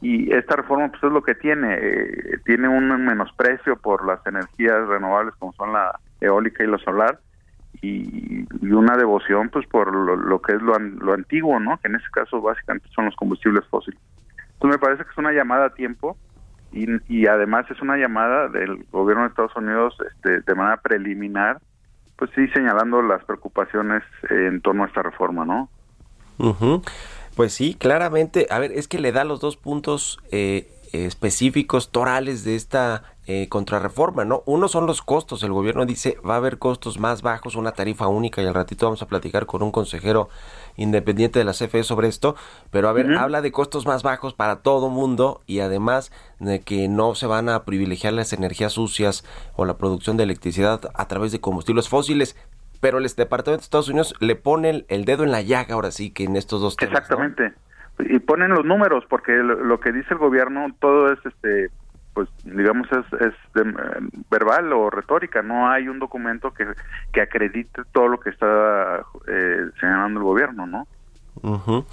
Y 0.00 0.34
esta 0.34 0.56
reforma 0.56 0.88
pues 0.88 1.04
es 1.04 1.12
lo 1.12 1.22
que 1.22 1.36
tiene 1.36 1.78
eh, 1.80 2.38
tiene 2.44 2.66
un 2.66 2.88
menosprecio 3.04 3.76
por 3.76 4.04
las 4.04 4.18
energías 4.26 4.88
renovables 4.88 5.34
como 5.38 5.52
son 5.52 5.74
la 5.74 6.00
eólica 6.20 6.64
y 6.64 6.66
la 6.66 6.78
solar 6.78 7.20
y, 7.82 8.46
una 8.62 8.96
devoción 8.96 9.48
pues 9.50 9.66
por 9.68 9.94
lo, 9.94 10.42
que 10.42 10.54
es 10.54 10.62
lo, 10.62 10.76
lo 10.78 11.12
antiguo 11.12 11.60
no 11.60 11.78
que 11.78 11.88
en 11.88 11.96
ese 11.96 12.10
caso 12.12 12.40
básicamente 12.40 12.88
son 12.94 13.04
los 13.04 13.14
combustibles 13.14 13.64
fósiles. 13.66 14.00
Entonces 14.54 14.80
me 14.80 14.84
parece 14.84 15.04
que 15.04 15.10
es 15.10 15.18
una 15.18 15.32
llamada 15.32 15.66
a 15.66 15.74
tiempo 15.74 16.16
y, 16.72 17.26
además 17.26 17.66
es 17.70 17.80
una 17.80 17.96
llamada 17.96 18.48
del 18.48 18.84
gobierno 18.90 19.24
de 19.24 19.30
Estados 19.30 19.56
Unidos 19.56 19.96
este, 20.08 20.40
de 20.40 20.54
manera 20.54 20.76
preliminar, 20.78 21.60
pues 22.16 22.30
sí 22.34 22.46
señalando 22.48 23.02
las 23.02 23.24
preocupaciones 23.24 24.02
en 24.28 24.60
torno 24.60 24.84
a 24.84 24.86
esta 24.86 25.02
reforma, 25.02 25.44
¿no? 25.44 25.68
Pues 27.36 27.52
sí, 27.52 27.74
claramente, 27.74 28.46
a 28.50 28.58
ver, 28.58 28.72
es 28.72 28.88
que 28.88 28.98
le 28.98 29.12
da 29.12 29.24
los 29.24 29.40
dos 29.40 29.56
puntos 29.56 30.18
eh, 30.30 30.68
específicos 30.92 31.90
torales 31.90 32.44
de 32.44 32.56
esta 32.56 33.04
eh, 33.32 33.48
contrarreforma, 33.48 34.24
¿no? 34.24 34.42
Uno 34.44 34.66
son 34.66 34.88
los 34.88 35.02
costos, 35.02 35.44
el 35.44 35.52
gobierno 35.52 35.86
dice 35.86 36.18
va 36.28 36.34
a 36.34 36.38
haber 36.38 36.58
costos 36.58 36.98
más 36.98 37.22
bajos, 37.22 37.54
una 37.54 37.70
tarifa 37.70 38.08
única 38.08 38.42
y 38.42 38.46
al 38.46 38.54
ratito 38.54 38.86
vamos 38.86 39.02
a 39.02 39.06
platicar 39.06 39.46
con 39.46 39.62
un 39.62 39.70
consejero 39.70 40.28
independiente 40.76 41.38
de 41.38 41.44
la 41.44 41.52
CFE 41.52 41.84
sobre 41.84 42.08
esto, 42.08 42.34
pero 42.72 42.88
a 42.88 42.92
ver, 42.92 43.16
habla 43.16 43.40
de 43.40 43.52
costos 43.52 43.86
más 43.86 44.02
bajos 44.02 44.34
para 44.34 44.62
todo 44.62 44.88
mundo 44.88 45.42
y 45.46 45.60
además 45.60 46.10
de 46.40 46.58
que 46.58 46.88
no 46.88 47.14
se 47.14 47.28
van 47.28 47.48
a 47.48 47.62
privilegiar 47.62 48.14
las 48.14 48.32
energías 48.32 48.72
sucias 48.72 49.24
o 49.54 49.64
la 49.64 49.78
producción 49.78 50.16
de 50.16 50.24
electricidad 50.24 50.90
a 50.92 51.06
través 51.06 51.30
de 51.30 51.40
combustibles 51.40 51.88
fósiles, 51.88 52.34
pero 52.80 52.98
el 52.98 53.04
Departamento 53.04 53.60
de 53.60 53.64
Estados 53.64 53.90
Unidos 53.90 54.12
le 54.18 54.34
pone 54.34 54.84
el, 54.88 55.04
dedo 55.04 55.22
en 55.22 55.30
la 55.30 55.42
llaga 55.42 55.74
ahora 55.74 55.92
sí 55.92 56.10
que 56.10 56.24
en 56.24 56.34
estos 56.34 56.60
dos 56.60 56.74
temas. 56.74 56.98
Exactamente. 56.98 57.52
Y 58.00 58.18
ponen 58.18 58.50
los 58.50 58.64
números 58.64 59.04
porque 59.08 59.30
lo, 59.34 59.78
que 59.78 59.92
dice 59.92 60.14
el 60.14 60.18
gobierno 60.18 60.66
todo 60.80 61.12
es 61.12 61.18
este 61.24 61.70
digamos 62.60 62.88
es, 62.92 63.20
es 63.20 63.34
eh, 63.56 63.72
verbal 64.30 64.72
o 64.72 64.90
retórica, 64.90 65.42
no 65.42 65.68
hay 65.68 65.88
un 65.88 65.98
documento 65.98 66.52
que, 66.52 66.66
que 67.12 67.20
acredite 67.20 67.82
todo 67.92 68.08
lo 68.08 68.20
que 68.20 68.30
está 68.30 69.04
eh, 69.26 69.66
señalando 69.80 70.20
el 70.20 70.24
gobierno, 70.24 70.66
¿no? 70.66 70.86
No 71.42 71.84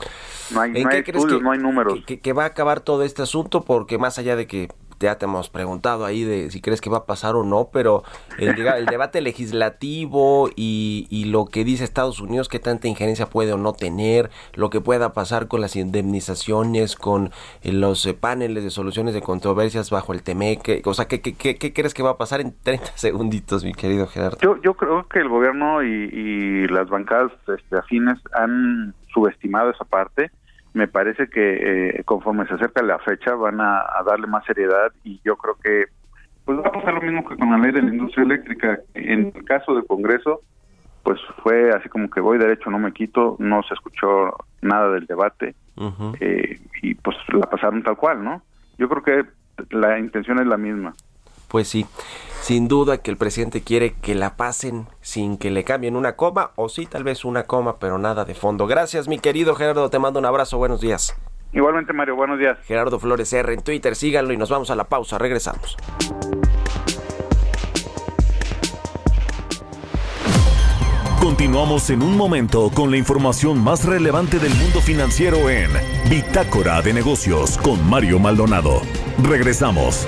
hay, 0.59 0.71
no 0.83 0.89
hay 0.89 0.99
estudios, 0.99 1.41
no 1.41 1.51
hay 1.51 1.59
números. 1.59 2.03
que, 2.05 2.33
va 2.33 2.43
a 2.43 2.47
acabar 2.47 2.81
todo 2.81 3.03
este 3.03 3.21
asunto? 3.21 3.63
Porque 3.63 3.97
más 3.97 4.17
allá 4.17 4.35
de 4.35 4.47
que 4.47 4.67
ya 4.99 5.17
te 5.17 5.25
hemos 5.25 5.49
preguntado 5.49 6.05
ahí 6.05 6.23
de 6.23 6.49
si 6.51 6.61
crees 6.61 6.81
que 6.81 6.89
va 6.89 6.99
a 6.99 7.05
pasar 7.05 7.35
o 7.35 7.43
no, 7.43 7.69
pero 7.71 8.03
el, 8.37 8.49
el 8.59 8.85
debate 8.85 9.21
legislativo 9.21 10.49
y, 10.55 11.07
y, 11.09 11.25
lo 11.25 11.45
que 11.45 11.63
dice 11.63 11.83
Estados 11.83 12.19
Unidos, 12.19 12.49
qué 12.49 12.59
tanta 12.59 12.87
injerencia 12.87 13.27
puede 13.27 13.53
o 13.53 13.57
no 13.57 13.73
tener, 13.73 14.29
lo 14.55 14.69
que 14.69 14.81
pueda 14.81 15.13
pasar 15.13 15.47
con 15.47 15.61
las 15.61 15.75
indemnizaciones, 15.75 16.95
con 16.95 17.31
eh, 17.63 17.71
los 17.71 18.05
eh, 18.05 18.13
paneles 18.13 18.63
de 18.63 18.69
soluciones 18.69 19.13
de 19.13 19.21
controversias 19.21 19.89
bajo 19.89 20.13
el 20.13 20.23
TEMEC, 20.23 20.85
o 20.85 20.93
sea, 20.93 21.05
¿qué, 21.05 21.21
qué, 21.21 21.35
qué, 21.35 21.73
crees 21.73 21.93
que 21.93 22.03
va 22.03 22.11
a 22.11 22.17
pasar 22.17 22.41
en 22.41 22.55
30 22.63 22.85
segunditos, 22.95 23.63
mi 23.63 23.73
querido 23.73 24.07
Gerardo? 24.07 24.37
Yo, 24.41 24.61
yo 24.61 24.73
creo 24.73 25.07
que 25.07 25.19
el 25.19 25.29
gobierno 25.29 25.83
y, 25.83 26.67
las 26.67 26.89
bancadas 26.89 27.31
este, 27.47 27.77
afines 27.77 28.19
han 28.33 28.93
subestimado 29.13 29.69
esa 29.69 29.85
parte 29.85 30.31
me 30.77 30.87
parece 30.87 31.27
que 31.27 31.97
eh, 31.97 32.03
conforme 32.03 32.45
se 32.45 32.53
acerca 32.53 32.83
la 32.83 32.99
fecha 32.99 33.33
van 33.33 33.59
a, 33.59 33.83
darle 34.05 34.27
más 34.27 34.45
seriedad 34.45 34.91
y 35.03 35.19
yo 35.25 35.35
creo 35.35 35.55
que 35.55 35.85
pues 36.45 36.59
va 36.59 36.67
a 36.67 36.71
pasar 36.71 36.93
lo 36.93 37.01
mismo 37.01 37.27
que 37.27 37.35
con 37.35 37.49
la 37.49 37.57
ley 37.57 37.71
de 37.71 37.81
la 37.81 37.89
industria 37.89 38.23
eléctrica. 38.23 38.79
En 38.93 39.33
el 39.35 39.43
caso 39.43 39.73
del 39.73 39.85
Congreso, 39.85 40.41
pues 41.03 41.19
fue 41.41 41.71
así 41.71 41.89
como 41.89 42.09
que 42.09 42.21
voy 42.21 42.37
derecho, 42.37 42.69
no 42.69 42.77
me 42.77 42.93
quito, 42.93 43.35
no 43.39 43.63
se 43.63 43.73
escuchó 43.73 44.35
nada 44.61 44.91
del 44.91 45.07
debate 45.07 45.55
eh, 46.19 46.59
y 46.83 46.93
pues 46.93 47.17
la 47.33 47.49
pasaron 47.49 47.81
tal 47.81 47.97
cual, 47.97 48.23
¿no? 48.23 48.43
Yo 48.77 48.87
creo 48.87 49.03
que 49.03 49.29
la 49.75 49.97
intención 49.97 50.39
es 50.39 50.45
la 50.45 50.57
misma. 50.57 50.93
Pues 51.47 51.67
sí, 51.67 51.85
sin 52.41 52.67
duda 52.67 52.97
que 52.97 53.11
el 53.11 53.17
presidente 53.17 53.61
quiere 53.61 53.93
que 53.93 54.15
la 54.15 54.35
pasen 54.35 54.87
sin 55.01 55.37
que 55.37 55.49
le 55.49 55.63
cambien 55.63 55.95
una 55.95 56.15
coma, 56.15 56.51
o 56.55 56.69
sí, 56.69 56.85
tal 56.85 57.03
vez 57.03 57.25
una 57.25 57.43
coma, 57.43 57.77
pero 57.79 57.97
nada 57.97 58.25
de 58.25 58.35
fondo. 58.35 58.67
Gracias, 58.67 59.07
mi 59.07 59.19
querido 59.19 59.55
Gerardo, 59.55 59.89
te 59.89 59.99
mando 59.99 60.19
un 60.19 60.25
abrazo, 60.25 60.57
buenos 60.57 60.81
días. 60.81 61.15
Igualmente, 61.53 61.93
Mario, 61.93 62.15
buenos 62.15 62.39
días. 62.39 62.57
Gerardo 62.63 62.99
Flores 62.99 63.31
R 63.31 63.53
en 63.53 63.61
Twitter, 63.61 63.95
síganlo 63.95 64.33
y 64.33 64.37
nos 64.37 64.49
vamos 64.49 64.69
a 64.69 64.75
la 64.75 64.85
pausa, 64.85 65.17
regresamos. 65.17 65.77
Continuamos 71.21 71.89
en 71.89 72.03
un 72.03 72.15
momento 72.15 72.71
con 72.73 72.89
la 72.89 72.97
información 72.97 73.61
más 73.61 73.85
relevante 73.85 74.39
del 74.39 74.53
mundo 74.55 74.79
financiero 74.81 75.49
en 75.49 75.69
Bitácora 76.09 76.81
de 76.81 76.93
Negocios 76.93 77.57
con 77.57 77.85
Mario 77.89 78.17
Maldonado. 78.19 78.81
Regresamos. 79.21 80.07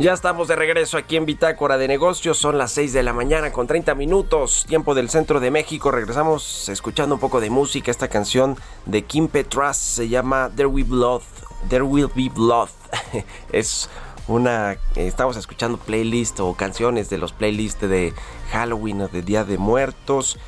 Ya 0.00 0.14
estamos 0.14 0.48
de 0.48 0.56
regreso 0.56 0.96
aquí 0.96 1.16
en 1.16 1.26
Bitácora 1.26 1.76
de 1.76 1.86
Negocios. 1.86 2.38
Son 2.38 2.56
las 2.56 2.72
6 2.72 2.94
de 2.94 3.02
la 3.02 3.12
mañana 3.12 3.52
con 3.52 3.66
30 3.66 3.94
minutos, 3.94 4.64
tiempo 4.66 4.94
del 4.94 5.10
centro 5.10 5.40
de 5.40 5.50
México. 5.50 5.90
Regresamos 5.90 6.70
escuchando 6.70 7.16
un 7.16 7.20
poco 7.20 7.38
de 7.38 7.50
música. 7.50 7.90
Esta 7.90 8.08
canción 8.08 8.56
de 8.86 9.04
Kim 9.04 9.28
Petras 9.28 9.76
se 9.76 10.08
llama 10.08 10.50
There 10.56 10.68
Will 10.68 10.86
Be 10.86 10.90
Blood. 10.90 11.20
There 11.68 11.82
Will 11.82 12.08
Be 12.14 12.30
Blood. 12.30 12.70
es 13.52 13.90
una. 14.26 14.78
Estamos 14.96 15.36
escuchando 15.36 15.76
playlist 15.76 16.40
o 16.40 16.54
canciones 16.54 17.10
de 17.10 17.18
los 17.18 17.34
playlists 17.34 17.86
de 17.86 18.14
Halloween 18.52 19.02
o 19.02 19.08
de 19.08 19.20
Día 19.20 19.44
de 19.44 19.58
Muertos. 19.58 20.38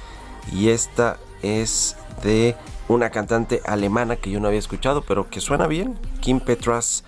Y 0.51 0.71
esta 0.71 1.19
es 1.43 1.99
de 2.23 2.57
una 2.89 3.11
cantante 3.11 3.61
alemana 3.67 4.17
que 4.17 4.31
yo 4.31 4.41
no 4.41 4.49
había 4.49 4.61
escuchado, 4.61 5.03
pero 5.03 5.29
que 5.29 5.43
suena 5.43 5.67
bien. 5.67 5.99
Kim 6.23 6.41
Petras 6.41 7.05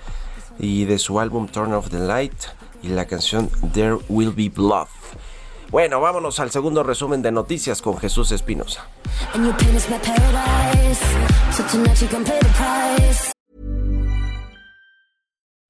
y 0.59 0.85
de 0.85 0.99
su 0.99 1.21
álbum 1.21 1.49
Turn 1.49 1.73
Off 1.73 1.91
the 1.91 1.99
Light 1.99 2.35
y 2.83 2.89
la 2.89 3.07
canción 3.07 3.51
There 3.73 3.99
Will 4.09 4.33
Be 4.33 4.49
Blood. 4.49 4.89
Bueno, 5.71 6.01
vámonos 6.01 6.39
al 6.39 6.51
segundo 6.51 6.83
resumen 6.83 7.23
de 7.23 7.33
noticias 7.33 7.83
con 7.83 7.97
Jesús 7.99 8.31
Espinosa. 8.31 8.87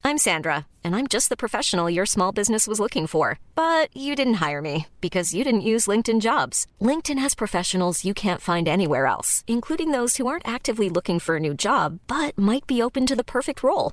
I'm 0.06 0.18
Sandra, 0.18 0.66
and 0.84 0.94
I'm 0.94 1.06
just 1.06 1.30
the 1.30 1.36
professional 1.36 1.88
your 1.88 2.04
small 2.04 2.30
business 2.30 2.66
was 2.68 2.78
looking 2.78 3.06
for. 3.06 3.38
But 3.54 3.88
you 3.96 4.14
didn't 4.14 4.34
hire 4.34 4.60
me 4.60 4.86
because 5.00 5.32
you 5.32 5.42
didn't 5.44 5.62
use 5.62 5.86
LinkedIn 5.86 6.20
jobs. 6.20 6.66
LinkedIn 6.82 7.18
has 7.18 7.34
professionals 7.34 8.04
you 8.04 8.12
can't 8.12 8.42
find 8.42 8.68
anywhere 8.68 9.06
else, 9.06 9.42
including 9.46 9.92
those 9.92 10.18
who 10.18 10.26
aren't 10.26 10.46
actively 10.46 10.90
looking 10.90 11.18
for 11.18 11.36
a 11.36 11.40
new 11.40 11.54
job 11.54 12.00
but 12.06 12.36
might 12.36 12.66
be 12.66 12.82
open 12.82 13.06
to 13.06 13.16
the 13.16 13.24
perfect 13.24 13.62
role 13.62 13.92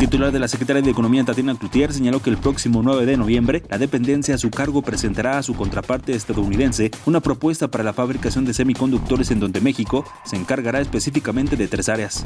Titular 0.00 0.32
de 0.32 0.38
la 0.38 0.48
Secretaría 0.48 0.80
de 0.80 0.90
Economía, 0.90 1.24
Tatiana 1.24 1.54
Cloutier, 1.54 1.92
señaló 1.92 2.22
que 2.22 2.30
el 2.30 2.38
próximo 2.38 2.82
9 2.82 3.04
de 3.04 3.18
noviembre, 3.18 3.62
la 3.68 3.76
dependencia 3.76 4.34
a 4.34 4.38
su 4.38 4.48
cargo 4.48 4.80
presentará 4.80 5.36
a 5.36 5.42
su 5.42 5.54
contraparte 5.54 6.14
estadounidense 6.14 6.90
una 7.04 7.20
propuesta 7.20 7.68
para 7.68 7.84
la 7.84 7.92
fabricación 7.92 8.46
de 8.46 8.54
semiconductores 8.54 9.30
en 9.30 9.40
donde 9.40 9.60
México 9.60 10.06
se 10.24 10.36
encargará 10.36 10.80
específicamente 10.80 11.54
de 11.54 11.68
tres 11.68 11.90
áreas. 11.90 12.24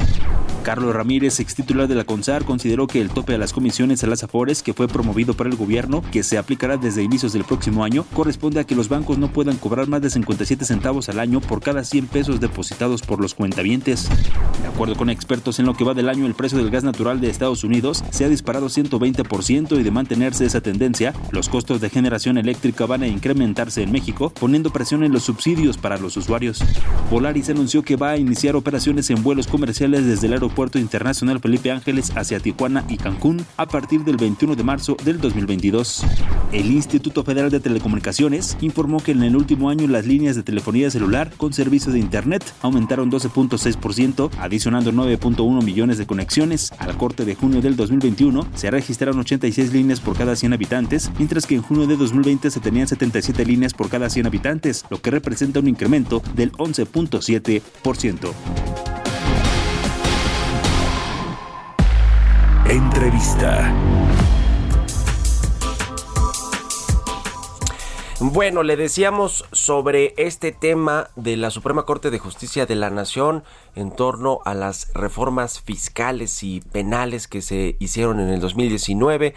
Carlos 0.62 0.94
Ramírez, 0.94 1.40
ex 1.40 1.56
titular 1.56 1.88
de 1.88 1.96
la 1.96 2.04
CONSAR, 2.04 2.44
consideró 2.44 2.86
que 2.86 3.00
el 3.00 3.10
tope 3.10 3.34
a 3.34 3.38
las 3.38 3.52
comisiones 3.52 4.04
a 4.04 4.06
las 4.06 4.22
AFORES, 4.22 4.62
que 4.62 4.72
fue 4.72 4.86
promovido 4.86 5.34
por 5.34 5.48
el 5.48 5.56
gobierno, 5.56 6.02
que 6.12 6.22
se 6.22 6.38
aplicará 6.38 6.76
desde 6.76 7.02
inicios 7.02 7.32
del 7.32 7.44
próximo 7.44 7.82
año, 7.82 8.06
corresponde 8.14 8.60
a 8.60 8.64
que 8.64 8.76
los 8.76 8.88
bancos 8.88 9.18
no 9.18 9.32
puedan 9.32 9.56
cobrar 9.56 9.88
más 9.88 10.00
de 10.00 10.10
57 10.10 10.64
centavos 10.64 11.08
al 11.08 11.18
año 11.18 11.40
por 11.40 11.60
cada 11.60 11.82
100 11.82 12.06
pesos 12.06 12.40
depositados 12.40 13.02
por 13.02 13.20
los 13.20 13.34
cuentavientes. 13.34 14.08
De 14.62 14.68
acuerdo 14.68 14.94
con 14.94 15.10
expertos, 15.10 15.58
en 15.58 15.66
lo 15.66 15.74
que 15.74 15.84
va 15.84 15.92
del 15.92 16.08
año, 16.08 16.24
el 16.24 16.34
precio 16.34 16.56
del 16.56 16.70
gas 16.70 16.84
natural 16.84 17.20
de 17.20 17.28
Estados 17.28 17.63
Unidos 17.64 18.04
se 18.10 18.24
ha 18.24 18.28
disparado 18.28 18.68
120% 18.68 19.78
y 19.78 19.82
de 19.82 19.90
mantenerse 19.90 20.46
esa 20.46 20.60
tendencia, 20.60 21.12
los 21.32 21.48
costos 21.48 21.80
de 21.80 21.90
generación 21.90 22.38
eléctrica 22.38 22.86
van 22.86 23.02
a 23.02 23.08
incrementarse 23.08 23.82
en 23.82 23.90
México, 23.90 24.30
poniendo 24.30 24.70
presión 24.70 25.02
en 25.02 25.12
los 25.12 25.24
subsidios 25.24 25.78
para 25.78 25.98
los 25.98 26.16
usuarios. 26.16 26.60
Volaris 27.10 27.50
anunció 27.50 27.82
que 27.82 27.96
va 27.96 28.10
a 28.10 28.16
iniciar 28.16 28.56
operaciones 28.56 29.10
en 29.10 29.22
vuelos 29.22 29.46
comerciales 29.46 30.06
desde 30.06 30.26
el 30.26 30.34
Aeropuerto 30.34 30.78
Internacional 30.78 31.40
Felipe 31.40 31.70
Ángeles 31.70 32.12
hacia 32.16 32.40
Tijuana 32.40 32.84
y 32.88 32.96
Cancún 32.96 33.44
a 33.56 33.66
partir 33.66 34.04
del 34.04 34.16
21 34.16 34.56
de 34.56 34.64
marzo 34.64 34.96
del 35.04 35.20
2022. 35.20 36.04
El 36.52 36.70
Instituto 36.70 37.24
Federal 37.24 37.50
de 37.50 37.60
Telecomunicaciones 37.60 38.56
informó 38.60 39.02
que 39.02 39.12
en 39.12 39.22
el 39.22 39.36
último 39.36 39.70
año 39.70 39.88
las 39.88 40.06
líneas 40.06 40.36
de 40.36 40.42
telefonía 40.42 40.90
celular 40.90 41.32
con 41.36 41.52
servicio 41.52 41.92
de 41.92 41.98
Internet 41.98 42.44
aumentaron 42.62 43.10
12.6%, 43.10 44.30
adicionando 44.38 44.92
9.1 44.92 45.64
millones 45.64 45.98
de 45.98 46.06
conexiones 46.06 46.72
al 46.78 46.96
corte 46.96 47.24
de 47.24 47.34
junio 47.34 47.53
del 47.60 47.76
2021 47.76 48.46
se 48.54 48.70
registraron 48.70 49.18
86 49.18 49.72
líneas 49.72 50.00
por 50.00 50.16
cada 50.16 50.36
100 50.36 50.52
habitantes, 50.52 51.10
mientras 51.18 51.46
que 51.46 51.54
en 51.54 51.62
junio 51.62 51.86
de 51.86 51.96
2020 51.96 52.50
se 52.50 52.60
tenían 52.60 52.88
77 52.88 53.44
líneas 53.44 53.74
por 53.74 53.88
cada 53.88 54.10
100 54.10 54.26
habitantes, 54.26 54.84
lo 54.90 55.00
que 55.00 55.10
representa 55.10 55.60
un 55.60 55.68
incremento 55.68 56.22
del 56.34 56.52
11.7%. 56.52 58.32
Entrevista. 62.68 64.03
Bueno, 68.20 68.62
le 68.62 68.76
decíamos 68.76 69.44
sobre 69.50 70.14
este 70.16 70.52
tema 70.52 71.10
de 71.16 71.36
la 71.36 71.50
Suprema 71.50 71.84
Corte 71.84 72.12
de 72.12 72.20
Justicia 72.20 72.64
de 72.64 72.76
la 72.76 72.88
Nación 72.88 73.42
en 73.74 73.90
torno 73.90 74.38
a 74.44 74.54
las 74.54 74.92
reformas 74.94 75.60
fiscales 75.60 76.44
y 76.44 76.60
penales 76.60 77.26
que 77.26 77.42
se 77.42 77.76
hicieron 77.80 78.20
en 78.20 78.28
el 78.28 78.40
2019 78.40 79.34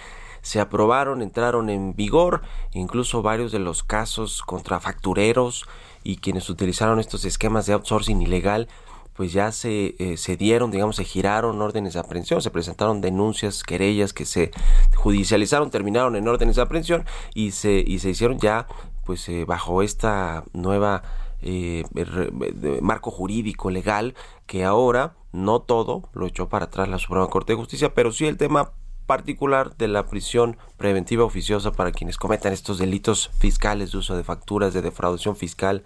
se 0.47 0.61
aprobaron, 0.61 1.21
entraron 1.21 1.69
en 1.69 1.93
vigor, 1.93 2.41
incluso 2.71 3.21
varios 3.21 3.51
de 3.51 3.59
los 3.59 3.83
casos 3.83 4.41
contra 4.43 4.79
factureros 4.79 5.65
y 6.03 6.17
quienes 6.17 6.49
utilizaron 6.49 7.01
estos 7.01 7.25
esquemas 7.25 7.65
de 7.65 7.73
outsourcing 7.73 8.21
ilegal 8.21 8.69
pues 9.17 9.33
ya 9.33 9.51
se, 9.51 9.95
eh, 9.97 10.15
se 10.15 10.37
dieron, 10.37 10.69
digamos, 10.69 10.95
se 10.95 11.03
giraron 11.03 11.59
órdenes 11.59 11.95
de 11.95 11.99
aprehensión, 11.99 12.39
se 12.39 12.51
presentaron 12.51 13.01
denuncias, 13.01 13.63
querellas 13.63 14.13
que 14.13 14.25
se 14.25 14.51
judicializaron, 14.95 15.71
terminaron 15.71 16.15
en 16.15 16.27
órdenes 16.27 16.57
de 16.57 16.61
aprehensión 16.61 17.03
y 17.33 17.51
se, 17.51 17.83
y 17.85 17.97
se 17.97 18.11
hicieron 18.11 18.37
ya 18.37 18.67
pues 19.05 19.27
eh, 19.27 19.43
bajo 19.45 19.81
esta 19.81 20.43
nueva 20.53 21.01
eh, 21.41 21.83
marco 22.81 23.09
jurídico 23.09 23.71
legal 23.71 24.13
que 24.45 24.63
ahora 24.63 25.15
no 25.31 25.61
todo 25.61 26.09
lo 26.13 26.27
echó 26.27 26.47
para 26.47 26.65
atrás 26.65 26.87
la 26.87 26.99
Suprema 26.99 27.27
Corte 27.27 27.53
de 27.53 27.57
Justicia, 27.57 27.95
pero 27.95 28.11
sí 28.11 28.27
el 28.27 28.37
tema 28.37 28.73
particular 29.07 29.75
de 29.77 29.87
la 29.87 30.05
prisión 30.05 30.57
preventiva 30.77 31.23
oficiosa 31.23 31.71
para 31.71 31.91
quienes 31.91 32.17
cometan 32.17 32.53
estos 32.53 32.77
delitos 32.77 33.31
fiscales 33.39 33.93
de 33.93 33.97
uso 33.97 34.15
de 34.15 34.23
facturas, 34.23 34.75
de 34.75 34.83
defraudación 34.83 35.35
fiscal, 35.35 35.83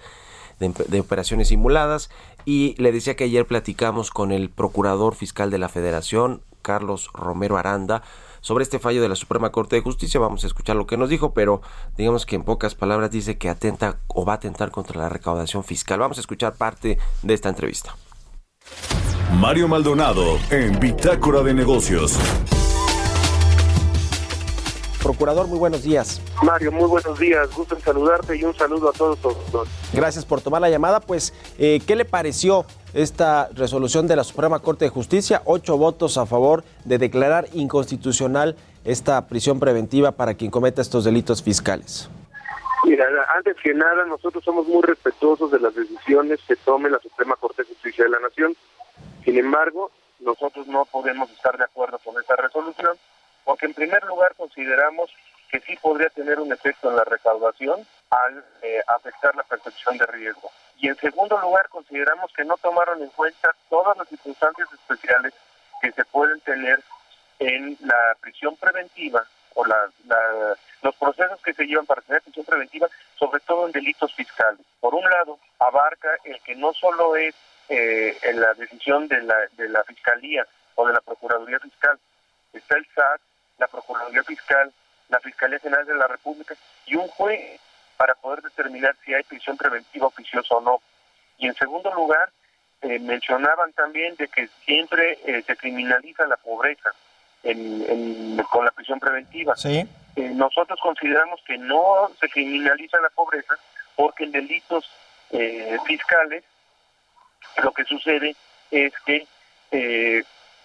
de, 0.61 0.99
operaciones 0.99 1.49
simuladas. 1.49 2.09
Y 2.45 2.75
le 2.77 2.91
decía 2.91 3.15
que 3.15 3.25
ayer 3.25 3.45
platicamos 3.45 4.11
con 4.11 4.31
el 4.31 4.49
procurador 4.49 5.15
fiscal 5.15 5.51
de 5.51 5.57
la 5.57 5.69
Federación, 5.69 6.41
Carlos 6.61 7.09
Romero 7.13 7.57
Aranda, 7.57 8.03
sobre 8.39 8.63
este 8.63 8.79
fallo 8.79 9.01
de 9.01 9.09
la 9.09 9.15
Suprema 9.15 9.51
Corte 9.51 9.75
de 9.75 9.81
Justicia. 9.81 10.19
Vamos 10.19 10.43
a 10.43 10.47
escuchar 10.47 10.75
lo 10.75 10.87
que 10.87 10.97
nos 10.97 11.09
dijo, 11.09 11.33
pero 11.33 11.61
digamos 11.97 12.25
que 12.25 12.35
en 12.35 12.43
pocas 12.43 12.75
palabras 12.75 13.11
dice 13.11 13.37
que 13.37 13.49
atenta 13.49 13.99
o 14.07 14.25
va 14.25 14.33
a 14.33 14.35
atentar 14.37 14.71
contra 14.71 14.99
la 14.99 15.09
recaudación 15.09 15.63
fiscal. 15.63 15.99
Vamos 15.99 16.17
a 16.17 16.21
escuchar 16.21 16.55
parte 16.55 16.97
de 17.21 17.33
esta 17.33 17.49
entrevista. 17.49 17.95
Mario 19.39 19.67
Maldonado 19.67 20.37
en 20.49 20.79
Bitácora 20.79 21.41
de 21.41 21.53
Negocios. 21.53 22.17
Procurador, 25.01 25.47
muy 25.47 25.57
buenos 25.57 25.83
días. 25.83 26.21
Mario, 26.43 26.71
muy 26.71 26.87
buenos 26.87 27.19
días. 27.19 27.53
Gusto 27.55 27.75
en 27.75 27.81
saludarte 27.81 28.35
y 28.35 28.43
un 28.43 28.53
saludo 28.53 28.89
a 28.89 28.93
todos. 28.93 29.19
todos. 29.19 29.67
Gracias 29.93 30.25
por 30.25 30.41
tomar 30.41 30.61
la 30.61 30.69
llamada. 30.69 30.99
Pues, 30.99 31.33
eh, 31.57 31.79
¿qué 31.87 31.95
le 31.95 32.05
pareció 32.05 32.65
esta 32.93 33.49
resolución 33.53 34.07
de 34.07 34.15
la 34.15 34.23
Suprema 34.23 34.59
Corte 34.59 34.85
de 34.85 34.89
Justicia? 34.89 35.41
Ocho 35.45 35.77
votos 35.77 36.17
a 36.17 36.27
favor 36.27 36.63
de 36.85 36.99
declarar 36.99 37.47
inconstitucional 37.53 38.55
esta 38.85 39.27
prisión 39.27 39.59
preventiva 39.59 40.11
para 40.11 40.35
quien 40.35 40.51
cometa 40.51 40.83
estos 40.83 41.03
delitos 41.03 41.41
fiscales. 41.41 42.07
Mira, 42.83 43.05
antes 43.35 43.55
que 43.63 43.73
nada, 43.73 44.05
nosotros 44.05 44.43
somos 44.43 44.67
muy 44.67 44.83
respetuosos 44.83 45.51
de 45.51 45.59
las 45.59 45.73
decisiones 45.73 46.39
que 46.47 46.55
tome 46.57 46.89
la 46.89 46.99
Suprema 46.99 47.35
Corte 47.37 47.63
de 47.63 47.69
Justicia 47.69 48.03
de 48.03 48.11
la 48.11 48.19
Nación. 48.19 48.55
Sin 49.25 49.37
embargo, 49.37 49.89
nosotros 50.19 50.67
no 50.67 50.85
podemos 50.85 51.29
estar 51.31 51.57
de 51.57 51.63
acuerdo 51.63 51.99
con 52.03 52.19
esta 52.21 52.35
resolución 52.35 52.97
porque 53.51 53.65
en 53.65 53.73
primer 53.73 54.01
lugar 54.05 54.33
consideramos 54.35 55.11
que 55.49 55.59
sí 55.59 55.75
podría 55.81 56.07
tener 56.11 56.39
un 56.39 56.53
efecto 56.53 56.89
en 56.89 56.95
la 56.95 57.03
recaudación 57.03 57.85
al 58.09 58.45
eh, 58.61 58.81
afectar 58.87 59.35
la 59.35 59.43
percepción 59.43 59.97
de 59.97 60.05
riesgo. 60.05 60.49
Y 60.77 60.87
en 60.87 60.95
segundo 60.95 61.37
lugar 61.37 61.67
consideramos 61.67 62.31
que 62.31 62.45
no 62.45 62.55
tomaron 62.55 63.03
en 63.03 63.09
cuenta 63.09 63.53
todas 63.69 63.97
las 63.97 64.07
circunstancias 64.07 64.69
especiales 64.71 65.33
que 65.81 65.91
se 65.91 66.05
pueden 66.05 66.39
tener 66.39 66.79
en 67.39 67.77
la 67.81 68.15
prisión 68.21 68.55
preventiva 68.55 69.25
o 69.55 69.65
la, 69.65 69.91
los 70.81 70.95
procesos 70.95 71.41
que 71.41 71.53
se 71.53 71.65
llevan 71.65 71.85
para 71.85 72.03
tener 72.03 72.21
prisión 72.21 72.45
preventiva, 72.45 72.87
sobre 73.19 73.41
todo 73.41 73.65
en 73.65 73.73
delitos 73.73 74.15
fiscales. 74.15 74.61
Por 74.79 74.95
un 74.95 75.03
lado, 75.03 75.37
abarca 75.59 76.07
el 76.23 76.39
que 76.43 76.55
no 76.55 76.71
solo 76.71 77.17
es 77.17 77.35
eh, 77.67 78.17
en 78.21 78.39
la 78.39 78.53
decisión 78.53 79.09
de 79.09 79.21
la, 79.23 79.35
de 79.57 79.67
la 79.67 79.83
Fiscalía 79.83 80.47
o 80.75 80.87
de 80.87 80.93
la 80.93 81.01
Procuraduría 81.01 81.59
Fiscal, 81.59 81.99
está 82.53 82.77
el 82.77 82.85
SAT, 82.95 83.21
la 83.61 83.67
Procuraduría 83.67 84.23
Fiscal, 84.23 84.73
la 85.07 85.19
Fiscalía 85.19 85.59
General 85.59 85.85
de 85.85 85.95
la 85.95 86.07
República 86.07 86.55
y 86.87 86.95
un 86.95 87.07
juez 87.09 87.59
para 87.95 88.15
poder 88.15 88.41
determinar 88.41 88.95
si 89.05 89.13
hay 89.13 89.21
prisión 89.23 89.55
preventiva 89.55 90.07
oficiosa 90.07 90.55
o 90.55 90.61
no. 90.61 90.81
Y 91.37 91.47
en 91.47 91.53
segundo 91.53 91.93
lugar, 91.93 92.31
eh, 92.81 92.97
mencionaban 92.97 93.71
también 93.73 94.15
de 94.15 94.27
que 94.27 94.49
siempre 94.65 95.19
eh, 95.25 95.43
se 95.45 95.55
criminaliza 95.55 96.25
la 96.25 96.37
pobreza 96.37 96.89
con 98.51 98.65
la 98.65 98.71
prisión 98.71 98.99
preventiva. 98.99 99.55
Sí. 99.55 99.87
Eh, 100.15 100.29
nosotros 100.35 100.79
consideramos 100.81 101.39
que 101.45 101.57
no 101.57 102.11
se 102.19 102.29
criminaliza 102.29 102.99
la 102.99 103.09
pobreza 103.09 103.55
porque 103.95 104.25
en 104.25 104.31
delitos 104.31 104.89
fiscales 105.85 106.43
lo 107.63 107.71
que 107.71 107.85
sucede 107.85 108.35
es 108.69 108.93
que 109.05 109.25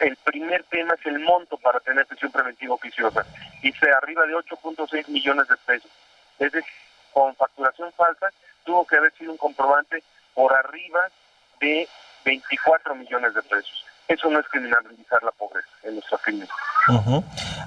el 0.01 0.17
primer 0.17 0.65
tema 0.65 0.95
es 0.95 1.07
el 1.07 1.19
monto 1.21 1.57
para 1.59 1.81
tener 1.81 2.07
prisión 2.07 2.31
preventiva 2.31 2.75
oficiosa 2.75 3.25
y 3.63 3.73
se 3.73 3.91
arriba 3.91 4.27
de 4.27 4.35
8.6 4.35 5.09
millones 5.09 5.49
de 5.49 5.57
pesos. 5.67 5.91
Es 6.39 6.53
decir, 6.53 6.71
con 7.13 7.35
facturación 7.37 7.93
falsa 7.93 8.27
tuvo 8.65 8.87
que 8.87 8.97
haber 8.97 9.13
sido 9.15 9.33
un 9.33 9.39
comprobante 9.39 10.03
por 10.35 10.53
arriba 10.55 11.01
de 11.61 11.89
24 12.25 12.95
millones 12.95 13.35
de 13.35 13.43
pesos. 13.43 13.85
Eso 14.09 14.31
no 14.31 14.39
es 14.39 14.47
criminalizar 14.49 15.23
la 15.23 15.33
pobreza 15.33 15.69
en 15.83 15.95
nuestra 15.95 16.17
opinión. 16.17 16.49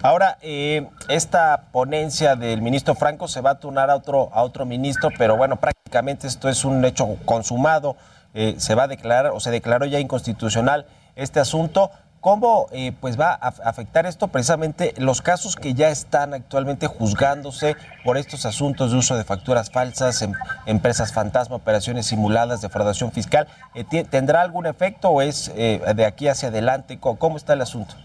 Ahora, 0.02 0.38
eh, 0.42 0.88
esta 1.10 1.66
ponencia 1.72 2.36
del 2.36 2.62
ministro 2.62 2.96
Franco 2.96 3.28
se 3.28 3.42
va 3.42 3.52
a 3.52 3.60
turnar 3.60 3.90
a 3.90 3.96
otro, 3.96 4.30
a 4.32 4.44
otro 4.44 4.66
ministro, 4.66 5.10
pero 5.18 5.36
bueno, 5.36 5.58
prácticamente 5.58 6.28
esto 6.28 6.48
es 6.48 6.64
un 6.64 6.86
hecho 6.86 7.18
consumado. 7.26 7.98
Eh, 8.34 8.56
se 8.60 8.76
va 8.76 8.84
a 8.84 8.88
declarar 8.88 9.32
o 9.34 9.40
se 9.40 9.52
declaró 9.52 9.86
ya 9.86 10.00
inconstitucional 10.00 10.86
este 11.16 11.40
asunto 11.40 11.92
¿Cómo 12.22 12.68
eh, 12.74 12.92
pues 13.00 13.18
va 13.18 13.32
a 13.32 13.48
afectar 13.48 14.06
esto 14.06 14.28
precisamente 14.28 14.94
los 14.98 15.22
casos 15.22 15.56
que 15.56 15.74
ya 15.74 15.90
están 15.90 16.34
actualmente 16.34 16.86
juzgándose 16.88 17.78
por 18.04 18.18
estos 18.18 18.46
asuntos 18.46 18.92
de 18.92 18.98
uso 18.98 19.16
de 19.16 19.24
facturas 19.24 19.72
falsas, 19.72 20.22
em, 20.22 20.34
empresas 20.66 21.14
fantasma, 21.14 21.56
operaciones 21.56 22.08
simuladas, 22.08 22.62
defraudación 22.62 23.14
fiscal? 23.14 23.48
Eh, 23.74 23.86
¿Tendrá 24.04 24.42
algún 24.42 24.66
efecto 24.66 25.08
o 25.10 25.22
es 25.22 25.50
eh, 25.56 25.80
de 25.96 26.06
aquí 26.06 26.28
hacia 26.28 26.50
adelante? 26.50 27.00
¿Cómo 27.00 27.38
está 27.38 27.54
el 27.54 27.62
asunto? 27.62 27.96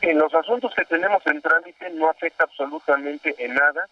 En 0.00 0.18
los 0.18 0.34
asuntos 0.34 0.72
que 0.74 0.84
tenemos 0.84 1.24
en 1.26 1.40
trámite 1.40 1.88
no 1.90 2.10
afecta 2.10 2.42
absolutamente 2.42 3.36
en 3.38 3.54
nada 3.54 3.86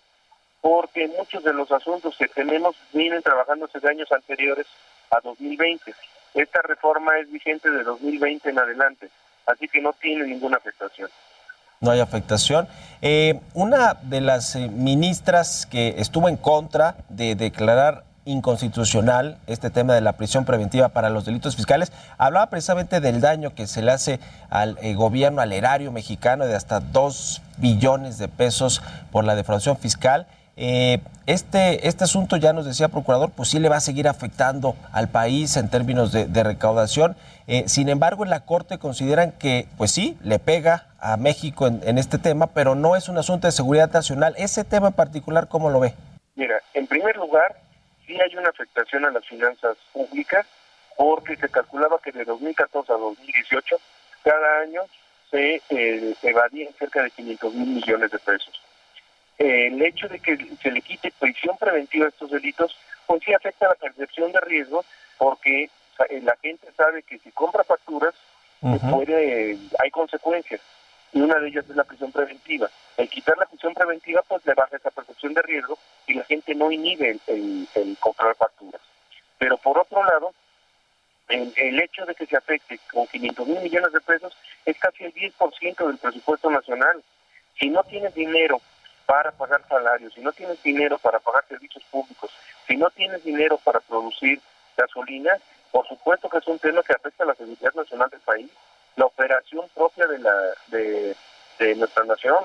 porque 0.60 1.06
muchos 1.16 1.44
de 1.44 1.54
los 1.54 1.70
asuntos 1.70 2.16
que 2.18 2.26
tenemos 2.26 2.74
vienen 2.92 3.22
trabajándose 3.22 3.78
de 3.78 3.88
años 3.88 4.10
anteriores 4.10 4.66
a 5.12 5.20
2020. 5.20 5.94
Esta 6.34 6.60
reforma 6.62 7.16
es 7.18 7.30
vigente 7.30 7.70
de 7.70 7.84
2020 7.84 8.50
en 8.50 8.58
adelante 8.58 9.10
así 9.50 9.68
que 9.68 9.80
no 9.80 9.92
tiene 9.92 10.26
ninguna 10.26 10.56
afectación. 10.56 11.08
No 11.80 11.90
hay 11.90 12.00
afectación. 12.00 12.68
Eh, 13.00 13.40
una 13.54 13.94
de 14.02 14.20
las 14.20 14.54
eh, 14.54 14.68
ministras 14.68 15.66
que 15.66 15.94
estuvo 15.98 16.28
en 16.28 16.36
contra 16.36 16.96
de 17.08 17.34
declarar 17.34 18.04
inconstitucional 18.26 19.38
este 19.46 19.70
tema 19.70 19.94
de 19.94 20.02
la 20.02 20.12
prisión 20.12 20.44
preventiva 20.44 20.90
para 20.90 21.08
los 21.08 21.24
delitos 21.24 21.56
fiscales, 21.56 21.90
hablaba 22.18 22.50
precisamente 22.50 23.00
del 23.00 23.20
daño 23.20 23.54
que 23.54 23.66
se 23.66 23.82
le 23.82 23.92
hace 23.92 24.20
al 24.50 24.78
eh, 24.82 24.94
gobierno, 24.94 25.40
al 25.40 25.52
erario 25.52 25.90
mexicano 25.90 26.46
de 26.46 26.54
hasta 26.54 26.80
dos 26.80 27.40
billones 27.56 28.18
de 28.18 28.28
pesos 28.28 28.82
por 29.10 29.24
la 29.24 29.34
defraudación 29.34 29.78
fiscal. 29.78 30.26
Este, 30.56 31.88
este 31.88 32.04
asunto, 32.04 32.36
ya 32.36 32.52
nos 32.52 32.66
decía 32.66 32.88
procurador, 32.88 33.30
pues 33.30 33.48
sí 33.48 33.58
le 33.58 33.68
va 33.68 33.76
a 33.76 33.80
seguir 33.80 34.08
afectando 34.08 34.76
al 34.92 35.08
país 35.08 35.56
en 35.56 35.70
términos 35.70 36.12
de, 36.12 36.26
de 36.26 36.42
recaudación. 36.42 37.16
Eh, 37.52 37.64
sin 37.66 37.88
embargo, 37.88 38.22
en 38.22 38.30
la 38.30 38.44
Corte 38.44 38.78
consideran 38.78 39.32
que, 39.32 39.66
pues 39.76 39.90
sí, 39.90 40.16
le 40.22 40.38
pega 40.38 40.86
a 41.00 41.16
México 41.16 41.66
en, 41.66 41.98
este 41.98 42.18
tema, 42.18 42.46
pero 42.48 42.76
no 42.76 42.94
es 42.94 43.08
un 43.08 43.18
asunto 43.18 43.48
de 43.48 43.52
seguridad 43.52 43.90
nacional. 43.92 44.34
Ese 44.38 44.62
tema 44.62 44.86
en 44.86 44.92
particular, 44.92 45.48
¿cómo 45.48 45.68
lo 45.68 45.80
ve? 45.80 45.94
Mira, 46.36 46.62
en 46.74 46.86
primer 46.86 47.16
lugar, 47.16 47.56
sí 48.06 48.16
hay 48.20 48.36
una 48.36 48.50
afectación 48.50 49.04
a 49.04 49.10
las 49.10 49.26
finanzas 49.26 49.76
públicas, 49.92 50.46
porque 50.96 51.34
se 51.36 51.48
calculaba 51.48 51.98
que 52.04 52.12
de 52.12 52.24
2014 52.24 52.92
a 52.92 52.96
2018, 52.96 53.76
cada 54.22 54.60
año 54.60 54.82
se 55.32 55.60
eh, 55.70 56.14
evadían 56.22 56.72
cerca 56.78 57.02
de 57.02 57.10
500 57.10 57.54
mil 57.54 57.68
millones 57.68 58.12
de 58.12 58.18
pesos. 58.20 58.62
El 59.40 59.80
hecho 59.80 60.06
de 60.06 60.20
que 60.20 60.36
se 60.62 60.70
le 60.70 60.82
quite 60.82 61.10
prisión 61.18 61.56
preventiva 61.56 62.04
a 62.04 62.08
estos 62.10 62.30
delitos, 62.30 62.76
pues 63.06 63.22
sí 63.24 63.32
afecta 63.32 63.68
la 63.68 63.74
percepción 63.74 64.30
de 64.32 64.40
riesgo, 64.40 64.84
porque 65.16 65.70
eh, 66.10 66.20
la 66.22 66.36
gente 66.42 66.68
sabe 66.76 67.02
que 67.02 67.18
si 67.18 67.30
compra 67.30 67.64
facturas, 67.64 68.14
puede, 68.60 69.56
hay 69.78 69.90
consecuencias. 69.90 70.60
Y 71.14 71.22
una 71.22 71.40
de 71.40 71.48
ellas 71.48 71.64
es 71.68 71.74
la 71.74 71.84
prisión 71.84 72.12
preventiva. 72.12 72.70
El 72.98 73.08
quitar 73.08 73.38
la 73.38 73.46
prisión 73.46 73.72
preventiva, 73.72 74.22
pues 74.28 74.44
le 74.44 74.52
baja 74.52 74.76
esa 74.76 74.90
percepción 74.90 75.32
de 75.32 75.40
riesgo 75.40 75.78
y 76.06 76.14
la 76.14 76.24
gente 76.24 76.54
no 76.54 76.70
inhibe 76.70 77.18
el, 77.26 77.66
comprar 77.98 78.36
facturas. 78.36 78.82
Pero 79.38 79.56
por 79.56 79.78
otro 79.78 80.04
lado, 80.04 80.34
el, 81.28 81.50
el, 81.56 81.80
hecho 81.80 82.04
de 82.04 82.14
que 82.14 82.26
se 82.26 82.36
afecte 82.36 82.78
con 82.92 83.06
500 83.06 83.48
mil 83.48 83.60
millones 83.60 83.92
de 83.92 84.00
pesos 84.02 84.36
es 84.66 84.76
casi 84.78 85.04
el 85.04 85.14
10% 85.14 85.86
del 85.86 85.96
presupuesto 85.96 86.50
nacional. 86.50 87.02
Si 87.58 87.70
no 87.70 87.82
tienes 87.84 88.14
dinero 88.14 88.60
para 89.10 89.32
pagar 89.32 89.60
salarios, 89.68 90.14
si 90.14 90.20
no 90.20 90.30
tienes 90.30 90.62
dinero 90.62 90.96
para 90.98 91.18
pagar 91.18 91.44
servicios 91.48 91.82
públicos, 91.90 92.30
si 92.68 92.76
no 92.76 92.88
tienes 92.90 93.24
dinero 93.24 93.58
para 93.64 93.80
producir 93.80 94.40
gasolina, 94.76 95.32
por 95.72 95.84
supuesto 95.88 96.28
que 96.28 96.38
es 96.38 96.46
un 96.46 96.60
tema 96.60 96.80
que 96.84 96.92
afecta 96.92 97.24
a 97.24 97.26
la 97.26 97.34
seguridad 97.34 97.74
nacional 97.74 98.08
del 98.08 98.20
país, 98.20 98.48
la 98.94 99.06
operación 99.06 99.66
propia 99.74 100.06
de, 100.06 100.18
la, 100.20 100.32
de, 100.68 101.74
nuestra 101.74 102.04
nación. 102.04 102.36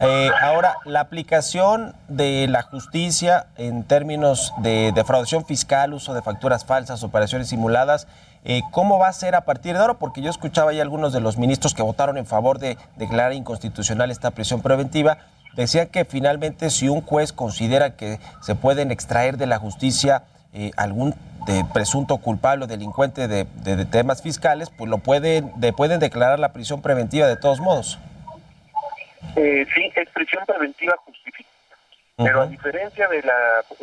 Eh, 0.00 0.30
ahora, 0.42 0.76
la 0.84 1.00
aplicación 1.00 1.94
de 2.08 2.46
la 2.46 2.60
justicia 2.60 3.46
en 3.56 3.82
términos 3.82 4.52
de 4.58 4.92
defraudación 4.94 5.46
fiscal, 5.46 5.94
uso 5.94 6.12
de 6.12 6.20
facturas 6.20 6.66
falsas, 6.66 7.02
operaciones 7.02 7.48
simuladas, 7.48 8.06
eh, 8.48 8.62
¿cómo 8.70 8.98
va 8.98 9.08
a 9.08 9.12
ser 9.12 9.34
a 9.34 9.40
partir 9.40 9.74
de 9.74 9.80
ahora? 9.80 9.94
Porque 9.94 10.22
yo 10.22 10.30
escuchaba 10.30 10.72
ya 10.72 10.80
algunos 10.80 11.12
de 11.12 11.20
los 11.20 11.36
ministros 11.36 11.74
que 11.74 11.82
votaron 11.82 12.16
en 12.16 12.26
favor 12.26 12.60
de 12.60 12.78
declarar 12.96 13.32
inconstitucional 13.32 14.12
esta 14.12 14.30
prisión 14.30 14.62
preventiva. 14.62 15.18
Decían 15.56 15.88
que 15.88 16.04
finalmente 16.04 16.70
si 16.70 16.88
un 16.88 17.00
juez 17.00 17.32
considera 17.32 17.96
que 17.96 18.20
se 18.42 18.54
pueden 18.54 18.92
extraer 18.92 19.36
de 19.36 19.46
la 19.46 19.58
justicia 19.58 20.22
eh, 20.52 20.70
algún 20.76 21.14
presunto 21.72 22.18
culpable 22.18 22.64
o 22.64 22.66
delincuente 22.66 23.28
de, 23.28 23.44
temas 23.86 24.22
fiscales, 24.22 24.70
pues 24.70 24.88
lo 24.90 24.98
pueden, 24.98 25.52
pueden 25.76 26.00
declarar 26.00 26.38
la 26.38 26.52
prisión 26.52 26.82
preventiva 26.82 27.26
de 27.26 27.36
todos 27.36 27.60
modos. 27.60 27.98
Eh, 29.36 29.66
sí, 29.74 29.92
es 29.94 30.08
prisión 30.10 30.44
preventiva 30.46 30.94
justificada. 31.04 31.54
Pero 32.16 32.42
a 32.42 32.46
diferencia 32.46 33.08
de 33.08 33.22
la, 33.22 33.34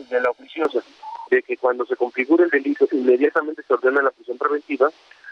de 0.09 0.21
la 0.21 0.29
oficiosa, 0.29 0.79
de 1.29 1.43
que 1.43 1.57
cuando 1.57 1.85
se 1.85 1.95
configura 1.95 2.45
el 2.45 2.49
delito 2.49 2.87
inmediatamente 2.91 3.63
se 3.63 3.73
ordena 3.73 4.01
la 4.01 4.11
prisión 4.11 4.37
preventiva, 4.37 4.89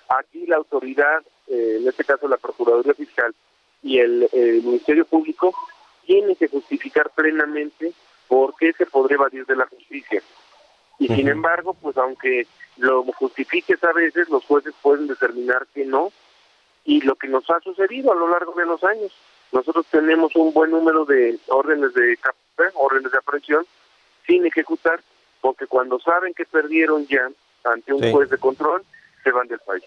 aquí 0.09 0.45
la 0.47 0.57
autoridad, 0.57 1.21
eh, 1.47 1.77
en 1.81 1.87
este 1.87 2.03
caso 2.03 2.27
la 2.27 2.37
Procuraduría 2.37 2.93
Fiscal 2.93 3.33
y 3.83 3.90
el, 4.01 4.29
el 4.31 4.63
Ministerio 4.63 5.05
Público, 5.05 5.53
tienen 6.05 6.35
que 6.35 6.47
justificar 6.47 7.09
plenamente 7.11 7.93
por 8.27 8.55
qué 8.55 8.73
se 8.73 8.85
podría 8.85 9.15
evadir 9.15 9.45
de 9.45 9.55
la 9.55 9.65
justicia. 9.67 10.21
Y 10.99 11.07
sin 11.07 11.27
embargo, 11.27 11.73
pues 11.73 11.97
aunque 11.97 12.45
lo 12.77 13.03
justifiques 13.03 13.83
a 13.83 13.91
veces, 13.91 14.29
los 14.29 14.45
jueces 14.45 14.73
pueden 14.81 15.07
determinar 15.07 15.67
que 15.73 15.85
no. 15.85 16.11
Y 16.85 17.01
lo 17.01 17.15
que 17.15 17.27
nos 17.27 17.49
ha 17.49 17.59
sucedido 17.59 18.11
a 18.11 18.15
lo 18.15 18.27
largo 18.29 18.53
de 18.53 18.65
los 18.65 18.83
años, 18.83 19.11
nosotros 19.51 19.85
tenemos 19.91 20.35
un 20.35 20.53
buen 20.53 20.71
número 20.71 21.05
de 21.05 21.37
órdenes 21.47 21.93
de 21.93 22.17
captura, 22.17 22.71
órdenes 22.75 23.11
de 23.11 23.17
aprehensión, 23.17 23.65
sin 24.25 24.45
ejecutar, 24.45 25.01
porque 25.41 25.67
cuando 25.67 25.99
saben 25.99 26.33
que 26.33 26.45
perdieron 26.45 27.05
ya 27.07 27.29
ante 27.63 27.93
un 27.93 28.11
juez 28.11 28.29
de 28.29 28.37
control, 28.37 28.83
se 29.23 29.31
van 29.31 29.47
del 29.47 29.59
país. 29.59 29.83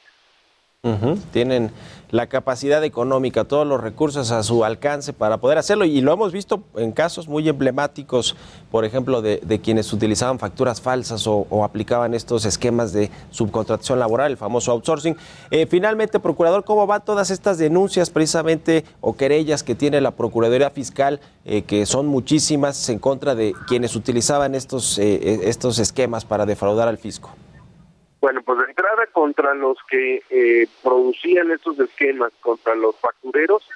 Tienen 1.33 1.71
la 2.15 2.29
capacidad 2.29 2.85
económica, 2.85 3.43
todos 3.43 3.67
los 3.67 3.81
recursos 3.81 4.31
a 4.31 4.43
su 4.45 4.65
alcance 4.65 5.13
para 5.13 5.39
poder 5.39 5.59
hacerlo 5.59 5.85
y 5.85 6.01
lo 6.01 6.13
hemos 6.13 6.31
visto 6.31 6.63
en 6.77 6.93
casos 6.93 7.27
muy 7.27 7.49
emblemáticos, 7.49 8.37
por 8.71 8.85
ejemplo, 8.85 9.21
de, 9.21 9.61
quienes 9.63 9.93
utilizaban 9.93 10.39
facturas 10.39 10.81
falsas 10.81 11.27
o, 11.27 11.65
aplicaban 11.65 12.15
estos 12.15 12.45
esquemas 12.45 12.93
de 12.93 13.11
subcontratación 13.31 13.99
laboral, 13.99 14.31
el 14.31 14.37
famoso 14.37 14.71
outsourcing. 14.71 15.17
Eh, 15.51 15.67
finalmente, 15.67 16.21
Procurador, 16.21 16.65
¿cómo 16.65 16.87
van 16.87 17.05
todas 17.05 17.31
estas 17.31 17.59
denuncias 17.59 18.11
precisamente 18.11 18.85
o 19.01 19.17
querellas 19.17 19.65
que 19.65 19.75
tiene 19.75 20.01
la 20.01 20.13
Procuraduría 20.13 20.71
Fiscal, 20.71 21.19
eh, 21.45 21.63
que 21.63 21.85
son 21.85 22.07
muchísimas 22.07 22.89
en 22.91 23.01
contra 23.01 23.35
de 23.35 23.55
quienes 23.67 23.97
utilizaban 23.97 24.55
estos, 24.55 24.99
eh, 24.99 25.49
estos 25.49 25.81
esquemas 25.81 26.25
para 26.25 26.47
defraudar 26.47 26.87
al 26.87 26.99
fisco? 26.99 27.31
Bueno, 28.25 28.41
pues 28.43 28.59
de 28.59 28.65
entrada 28.71 29.07
contra 29.13 29.53
los 29.53 29.77
que 29.87 30.23
eh, 30.31 30.67
producían 30.83 31.51
estos 31.51 31.79
esquemas, 31.79 32.33
contra 32.41 32.75
los 32.75 32.97
factureros, 32.97 33.69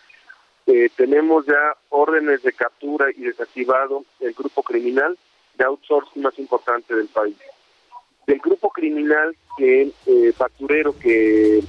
eh, 0.67 0.89
tenemos 0.97 1.45
ya 1.45 1.77
órdenes 1.91 2.43
de 2.43 2.55
captura 2.55 3.11
y 3.15 3.25
desactivado 3.25 4.07
el 4.21 4.33
grupo 4.33 4.63
criminal 4.63 5.19
de 5.59 5.65
outsourcing 5.67 6.23
más 6.23 6.39
importante 6.39 6.97
del 6.97 7.09
país. 7.09 7.37
Del 8.27 8.39
grupo 8.39 8.71
criminal 8.71 9.37
que 9.59 9.93
eh, 10.07 10.33
facturero 10.35 10.99
que 10.99 11.63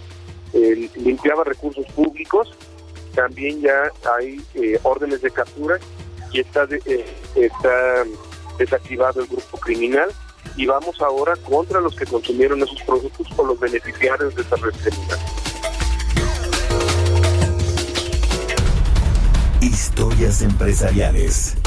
limpiaba 0.95 1.43
recursos 1.43 1.85
públicos, 1.87 2.57
también 3.13 3.59
ya 3.59 3.91
hay 4.15 4.39
órdenes 4.83 5.21
de 5.21 5.31
captura 5.31 5.79
y 6.31 6.39
está, 6.39 6.65
está 7.35 8.05
desactivado 8.57 9.19
el 9.19 9.27
grupo 9.27 9.57
criminal 9.57 10.09
y 10.59 10.65
vamos 10.65 10.99
ahora 10.99 11.37
contra 11.37 11.79
los 11.79 11.95
que 11.95 12.05
consumieron 12.05 12.61
esos 12.61 12.81
productos 12.81 13.27
o 13.37 13.45
los 13.45 13.57
beneficiarios 13.57 14.35
de 14.35 14.41
esa 14.41 14.57
red 14.57 14.73
Historias 19.61 20.41
empresariales. 20.41 21.58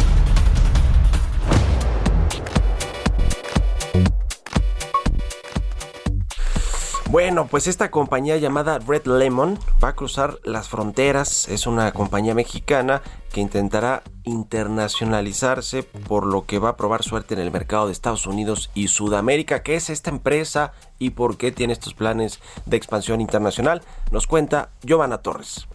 Bueno, 7.13 7.47
pues 7.47 7.67
esta 7.67 7.91
compañía 7.91 8.39
llamada 8.39 8.79
Red 8.79 9.05
Lemon 9.05 9.59
va 9.85 9.89
a 9.89 9.95
cruzar 9.95 10.39
las 10.45 10.71
fronteras. 10.71 11.47
Es 11.47 11.67
una 11.67 11.93
compañía 11.93 12.35
mexicana 12.35 13.03
que 13.35 13.43
intentará 13.43 14.03
internacionalizarse, 14.25 15.83
por 15.83 16.25
lo 16.25 16.47
que 16.47 16.59
va 16.59 16.71
a 16.71 16.77
probar 16.79 17.03
suerte 17.03 17.35
en 17.35 17.41
el 17.41 17.51
mercado 17.51 17.85
de 17.85 17.93
Estados 17.93 18.27
Unidos 18.27 18.71
y 18.73 18.89
Sudamérica. 18.89 19.63
¿Qué 19.63 19.75
es 19.75 19.91
esta 19.91 20.09
empresa 20.09 20.73
y 20.99 21.11
por 21.11 21.37
qué 21.37 21.53
tiene 21.53 21.75
estos 21.75 21.93
planes 21.93 22.41
de 22.65 22.79
expansión 22.79 23.21
internacional? 23.21 23.83
Nos 24.11 24.27
cuenta 24.27 24.71
Giovanna 24.81 25.19
Torres. 25.19 25.69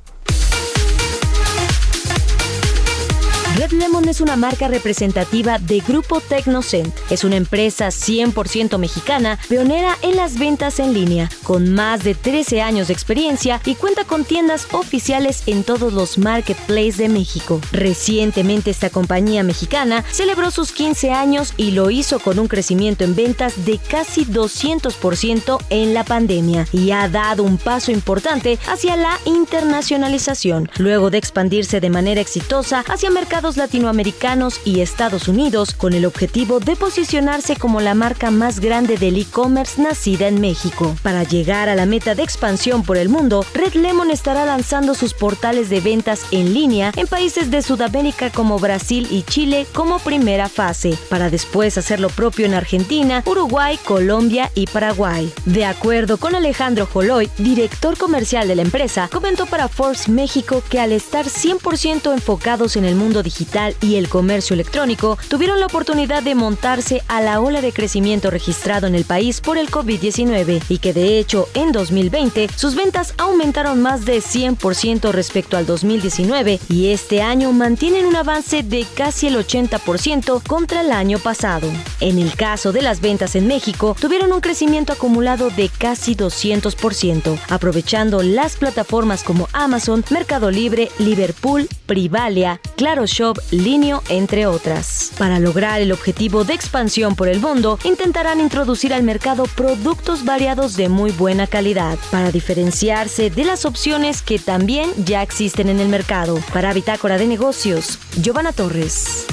Red 3.57 3.71
Lemon 3.71 4.07
es 4.07 4.21
una 4.21 4.35
marca 4.35 4.67
representativa 4.67 5.57
de 5.57 5.79
Grupo 5.79 6.21
Tecnocent. 6.21 6.93
Es 7.09 7.23
una 7.23 7.37
empresa 7.37 7.87
100% 7.87 8.77
mexicana, 8.77 9.39
pionera 9.49 9.97
en 10.03 10.15
las 10.15 10.37
ventas 10.37 10.79
en 10.79 10.93
línea, 10.93 11.27
con 11.41 11.73
más 11.73 12.03
de 12.03 12.13
13 12.13 12.61
años 12.61 12.85
de 12.85 12.93
experiencia 12.93 13.59
y 13.65 13.73
cuenta 13.73 14.03
con 14.03 14.25
tiendas 14.25 14.67
oficiales 14.73 15.41
en 15.47 15.63
todos 15.63 15.91
los 15.91 16.19
marketplaces 16.19 16.97
de 16.97 17.09
México. 17.09 17.59
Recientemente 17.71 18.69
esta 18.69 18.91
compañía 18.91 19.41
mexicana 19.41 20.03
celebró 20.11 20.51
sus 20.51 20.71
15 20.71 21.09
años 21.09 21.55
y 21.57 21.71
lo 21.71 21.89
hizo 21.89 22.19
con 22.19 22.37
un 22.37 22.47
crecimiento 22.47 23.05
en 23.05 23.15
ventas 23.15 23.65
de 23.65 23.79
casi 23.79 24.23
200% 24.25 25.57
en 25.71 25.95
la 25.95 26.03
pandemia 26.03 26.67
y 26.71 26.91
ha 26.91 27.09
dado 27.09 27.41
un 27.41 27.57
paso 27.57 27.91
importante 27.91 28.59
hacia 28.67 28.95
la 28.97 29.17
internacionalización, 29.25 30.69
luego 30.77 31.09
de 31.09 31.17
expandirse 31.17 31.79
de 31.79 31.89
manera 31.89 32.21
exitosa 32.21 32.85
hacia 32.87 33.09
mercados 33.09 33.46
latinoamericanos 33.55 34.59
y 34.65 34.81
Estados 34.81 35.29
Unidos 35.29 35.73
con 35.73 35.93
el 35.93 36.05
objetivo 36.05 36.59
de 36.59 36.75
posicionarse 36.75 37.55
como 37.55 37.79
la 37.79 37.93
marca 37.93 38.29
más 38.29 38.59
grande 38.59 38.97
del 38.97 39.17
e-commerce 39.17 39.81
nacida 39.81 40.27
en 40.27 40.41
México. 40.41 40.93
Para 41.01 41.23
llegar 41.23 41.69
a 41.69 41.75
la 41.75 41.85
meta 41.85 42.15
de 42.15 42.23
expansión 42.23 42.83
por 42.83 42.97
el 42.97 43.07
mundo, 43.07 43.45
Red 43.53 43.75
Lemon 43.75 44.11
estará 44.11 44.45
lanzando 44.45 44.93
sus 44.95 45.13
portales 45.13 45.69
de 45.69 45.79
ventas 45.79 46.23
en 46.31 46.53
línea 46.53 46.91
en 46.97 47.07
países 47.07 47.49
de 47.49 47.61
Sudamérica 47.61 48.29
como 48.31 48.59
Brasil 48.59 49.07
y 49.09 49.23
Chile 49.23 49.65
como 49.73 49.99
primera 49.99 50.49
fase, 50.49 50.97
para 51.09 51.29
después 51.29 51.77
hacer 51.77 52.01
lo 52.01 52.09
propio 52.09 52.45
en 52.45 52.53
Argentina, 52.53 53.23
Uruguay, 53.25 53.79
Colombia 53.85 54.51
y 54.55 54.67
Paraguay. 54.67 55.31
De 55.45 55.63
acuerdo 55.63 56.17
con 56.17 56.35
Alejandro 56.35 56.85
Joloy, 56.91 57.29
director 57.37 57.97
comercial 57.97 58.49
de 58.49 58.55
la 58.55 58.63
empresa, 58.63 59.09
comentó 59.09 59.45
para 59.45 59.69
Forbes 59.69 60.09
México 60.09 60.61
que 60.69 60.81
al 60.81 60.91
estar 60.91 61.27
100% 61.27 62.11
enfocados 62.11 62.75
en 62.75 62.83
el 62.83 62.95
mundo 62.95 63.23
digital 63.23 63.36
y 63.81 63.95
el 63.95 64.09
comercio 64.09 64.53
electrónico, 64.53 65.17
tuvieron 65.29 65.59
la 65.59 65.67
oportunidad 65.67 66.23
de 66.23 66.35
montarse 66.35 67.03
a 67.07 67.21
la 67.21 67.39
ola 67.39 67.61
de 67.61 67.71
crecimiento 67.71 68.29
registrado 68.29 68.87
en 68.87 68.95
el 68.95 69.05
país 69.05 69.41
por 69.41 69.57
el 69.57 69.69
COVID-19 69.69 70.63
y 70.69 70.77
que 70.79 70.93
de 70.93 71.19
hecho 71.19 71.47
en 71.53 71.71
2020 71.71 72.49
sus 72.55 72.75
ventas 72.75 73.13
aumentaron 73.17 73.81
más 73.81 74.05
de 74.05 74.19
100% 74.19 75.11
respecto 75.11 75.57
al 75.57 75.65
2019 75.65 76.59
y 76.69 76.87
este 76.87 77.21
año 77.21 77.51
mantienen 77.51 78.05
un 78.05 78.15
avance 78.15 78.63
de 78.63 78.85
casi 78.95 79.27
el 79.27 79.35
80% 79.35 80.41
contra 80.43 80.81
el 80.81 80.91
año 80.91 81.19
pasado. 81.19 81.67
En 81.99 82.19
el 82.19 82.35
caso 82.35 82.71
de 82.71 82.81
las 82.81 83.01
ventas 83.01 83.35
en 83.35 83.47
México, 83.47 83.95
tuvieron 83.99 84.31
un 84.31 84.41
crecimiento 84.41 84.93
acumulado 84.93 85.49
de 85.49 85.69
casi 85.69 86.15
200%, 86.15 87.39
aprovechando 87.49 88.21
las 88.23 88.55
plataformas 88.55 89.23
como 89.23 89.49
Amazon, 89.53 90.03
Mercado 90.09 90.51
Libre, 90.51 90.89
Liverpool, 90.99 91.67
Privalia, 91.85 92.61
Claro 92.75 93.05
Shop, 93.05 93.26
Linio, 93.51 94.03
entre 94.09 94.45
otras. 94.45 95.11
Para 95.17 95.39
lograr 95.39 95.81
el 95.81 95.91
objetivo 95.91 96.43
de 96.43 96.53
expansión 96.53 97.15
por 97.15 97.27
el 97.27 97.39
mundo, 97.39 97.79
intentarán 97.83 98.39
introducir 98.39 98.93
al 98.93 99.03
mercado 99.03 99.45
productos 99.55 100.25
variados 100.25 100.75
de 100.75 100.89
muy 100.89 101.11
buena 101.11 101.47
calidad, 101.47 101.97
para 102.11 102.31
diferenciarse 102.31 103.29
de 103.29 103.45
las 103.45 103.65
opciones 103.65 104.21
que 104.21 104.39
también 104.39 104.89
ya 105.05 105.21
existen 105.21 105.69
en 105.69 105.79
el 105.79 105.89
mercado. 105.89 106.39
Para 106.53 106.73
Bitácora 106.73 107.17
de 107.17 107.27
Negocios, 107.27 107.99
Giovanna 108.21 108.51
Torres. 108.51 109.25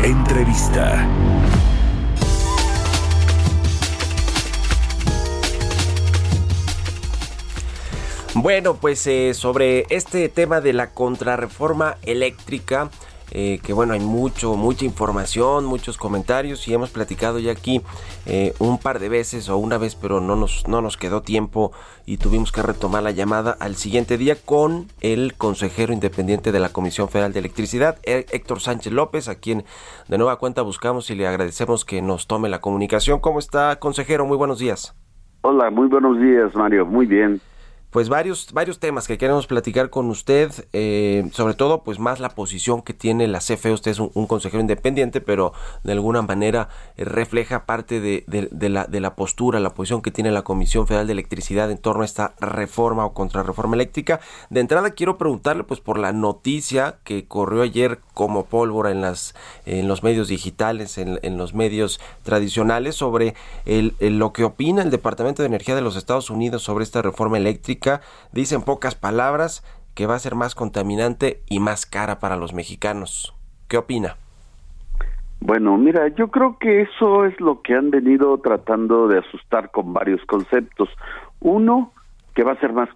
Entrevista. 0.00 1.06
Bueno, 8.40 8.74
pues 8.80 9.04
eh, 9.08 9.34
sobre 9.34 9.84
este 9.90 10.28
tema 10.28 10.60
de 10.60 10.72
la 10.72 10.90
contrarreforma 10.94 11.96
eléctrica, 12.04 12.88
eh, 13.32 13.58
que 13.64 13.72
bueno, 13.72 13.94
hay 13.94 14.00
mucho, 14.00 14.54
mucha 14.54 14.84
información, 14.84 15.64
muchos 15.64 15.98
comentarios 15.98 16.68
y 16.68 16.72
hemos 16.72 16.90
platicado 16.90 17.40
ya 17.40 17.50
aquí 17.50 17.82
eh, 18.26 18.54
un 18.60 18.78
par 18.78 19.00
de 19.00 19.08
veces 19.08 19.48
o 19.48 19.58
una 19.58 19.76
vez, 19.76 19.96
pero 19.96 20.20
no 20.20 20.36
nos, 20.36 20.68
no 20.68 20.80
nos 20.80 20.96
quedó 20.96 21.20
tiempo 21.20 21.72
y 22.06 22.18
tuvimos 22.18 22.52
que 22.52 22.62
retomar 22.62 23.02
la 23.02 23.10
llamada 23.10 23.56
al 23.58 23.74
siguiente 23.74 24.16
día 24.16 24.36
con 24.36 24.86
el 25.00 25.34
consejero 25.34 25.92
independiente 25.92 26.52
de 26.52 26.60
la 26.60 26.68
Comisión 26.68 27.08
Federal 27.08 27.32
de 27.32 27.40
Electricidad, 27.40 27.98
Héctor 28.04 28.60
Sánchez 28.60 28.92
López, 28.92 29.28
a 29.28 29.40
quien 29.40 29.64
de 30.06 30.16
nueva 30.16 30.36
cuenta 30.38 30.62
buscamos 30.62 31.10
y 31.10 31.16
le 31.16 31.26
agradecemos 31.26 31.84
que 31.84 32.02
nos 32.02 32.28
tome 32.28 32.48
la 32.48 32.60
comunicación. 32.60 33.18
¿Cómo 33.18 33.40
está, 33.40 33.80
consejero? 33.80 34.26
Muy 34.26 34.36
buenos 34.36 34.60
días. 34.60 34.94
Hola, 35.40 35.70
muy 35.70 35.88
buenos 35.88 36.20
días, 36.20 36.54
Mario. 36.54 36.86
Muy 36.86 37.06
bien 37.06 37.40
pues 37.90 38.08
varios 38.08 38.52
varios 38.52 38.78
temas 38.78 39.06
que 39.06 39.18
queremos 39.18 39.46
platicar 39.46 39.90
con 39.90 40.10
usted, 40.10 40.52
eh, 40.72 41.28
sobre 41.32 41.54
todo 41.54 41.82
pues 41.82 41.98
más 41.98 42.20
la 42.20 42.30
posición 42.30 42.82
que 42.82 42.92
tiene 42.92 43.26
la 43.28 43.38
CFE. 43.38 43.72
Usted 43.72 43.92
es 43.92 43.98
un, 43.98 44.26
consejero 44.26 44.60
independiente, 44.60 45.20
pero 45.20 45.52
de 45.84 45.92
alguna 45.92 46.22
manera 46.22 46.68
eh, 46.96 47.04
refleja 47.04 47.64
parte 47.64 48.00
de, 48.00 48.24
de, 48.26 48.68
la, 48.68 48.84
de 48.84 49.00
la 49.00 49.14
postura, 49.14 49.58
la 49.60 49.74
posición 49.74 50.02
que 50.02 50.10
tiene 50.10 50.30
la 50.30 50.42
Comisión 50.42 50.86
Federal 50.86 51.06
de 51.06 51.14
Electricidad 51.14 51.70
en 51.70 51.78
torno 51.78 52.02
a 52.02 52.04
esta 52.04 52.34
reforma 52.40 53.06
o 53.06 53.14
contrarreforma 53.14 53.74
eléctrica. 53.74 54.20
De 54.50 54.60
entrada 54.60 54.90
quiero 54.90 55.16
preguntarle 55.16 55.64
pues 55.64 55.80
por 55.80 55.98
la 55.98 56.12
noticia 56.12 56.98
que 57.04 57.26
corrió 57.26 57.62
ayer 57.62 58.00
como 58.14 58.46
pólvora 58.46 58.90
en 58.90 59.00
las 59.00 59.34
en 59.64 59.88
los 59.88 60.02
medios 60.02 60.28
digitales, 60.28 60.98
en, 60.98 61.18
en 61.22 61.38
los 61.38 61.54
medios 61.54 62.00
tradicionales 62.22 62.96
sobre 62.96 63.34
el, 63.64 63.94
lo 64.00 64.32
que 64.32 64.44
opina 64.44 64.82
el 64.82 64.90
Departamento 64.90 65.42
de 65.42 65.46
Energía 65.46 65.74
de 65.74 65.80
los 65.80 65.96
Estados 65.96 66.30
Unidos 66.30 66.62
sobre 66.62 66.84
esta 66.84 67.02
reforma 67.02 67.38
eléctrica 67.38 67.78
dice 68.32 68.54
en 68.54 68.62
pocas 68.62 68.94
palabras 68.94 69.62
que 69.94 70.06
va 70.06 70.14
a 70.14 70.20
ser 70.20 70.34
más 70.34 70.54
contaminante 70.54 71.42
y 71.48 71.60
más 71.60 71.86
cara 71.86 72.20
para 72.20 72.36
los 72.36 72.52
mexicanos. 72.54 73.34
¿Qué 73.68 73.76
opina? 73.76 74.16
Bueno, 75.40 75.76
mira, 75.76 76.08
yo 76.08 76.28
creo 76.28 76.58
que 76.58 76.82
eso 76.82 77.24
es 77.24 77.40
lo 77.40 77.62
que 77.62 77.74
han 77.74 77.90
venido 77.90 78.38
tratando 78.38 79.08
de 79.08 79.18
asustar 79.18 79.70
con 79.70 79.92
varios 79.92 80.24
conceptos. 80.24 80.88
Uno, 81.40 81.92
que 82.34 82.42
va 82.42 82.52
a 82.52 82.60
ser 82.60 82.72
más 82.72 82.88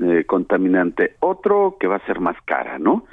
eh, 0.00 0.24
contaminante. 0.26 1.16
Otro, 1.20 1.76
que 1.78 1.86
va 1.86 1.96
a 1.96 2.06
ser 2.06 2.20
más 2.20 2.36
cara, 2.44 2.78
¿no? 2.78 3.04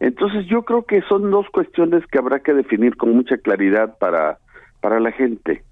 Entonces 0.00 0.46
yo 0.46 0.62
creo 0.62 0.84
que 0.84 1.02
son 1.02 1.30
dos 1.30 1.46
cuestiones 1.50 2.06
que 2.06 2.18
habrá 2.18 2.40
que 2.40 2.52
definir 2.52 2.96
con 2.96 3.14
mucha 3.14 3.38
claridad 3.38 3.96
para, 3.98 4.38
para 4.80 5.00
la 5.00 5.12
gente. 5.12 5.62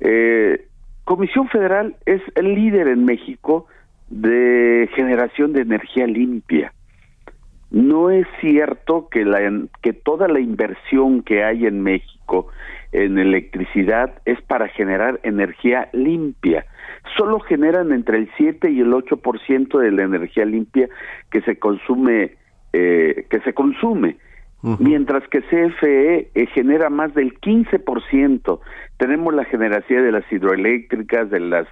Eh, 0.00 0.66
Comisión 1.04 1.48
Federal 1.48 1.96
es 2.06 2.20
el 2.34 2.54
líder 2.54 2.88
en 2.88 3.04
México 3.04 3.66
de 4.12 4.90
generación 4.94 5.54
de 5.54 5.62
energía 5.62 6.06
limpia. 6.06 6.72
No 7.70 8.10
es 8.10 8.26
cierto 8.40 9.08
que, 9.10 9.24
la, 9.24 9.40
que 9.82 9.94
toda 9.94 10.28
la 10.28 10.40
inversión 10.40 11.22
que 11.22 11.42
hay 11.42 11.64
en 11.64 11.82
México 11.82 12.48
en 12.92 13.16
electricidad 13.18 14.12
es 14.26 14.40
para 14.42 14.68
generar 14.68 15.18
energía 15.22 15.88
limpia. 15.94 16.66
Solo 17.16 17.40
generan 17.40 17.90
entre 17.92 18.18
el 18.18 18.30
7 18.36 18.70
y 18.70 18.80
el 18.80 18.92
8% 18.92 19.78
de 19.78 19.90
la 19.90 20.02
energía 20.02 20.44
limpia 20.44 20.88
que 21.30 21.40
se 21.40 21.58
consume 21.58 22.32
eh, 22.74 23.26
que 23.30 23.40
se 23.40 23.54
consume 23.54 24.16
mientras 24.62 25.26
que 25.28 25.40
CFE 25.42 26.30
eh, 26.34 26.46
genera 26.54 26.88
más 26.88 27.12
del 27.14 27.38
15%. 27.40 28.60
Tenemos 28.96 29.34
la 29.34 29.44
generación 29.44 30.04
de 30.04 30.12
las 30.12 30.30
hidroeléctricas, 30.30 31.30
de 31.30 31.40
las 31.40 31.66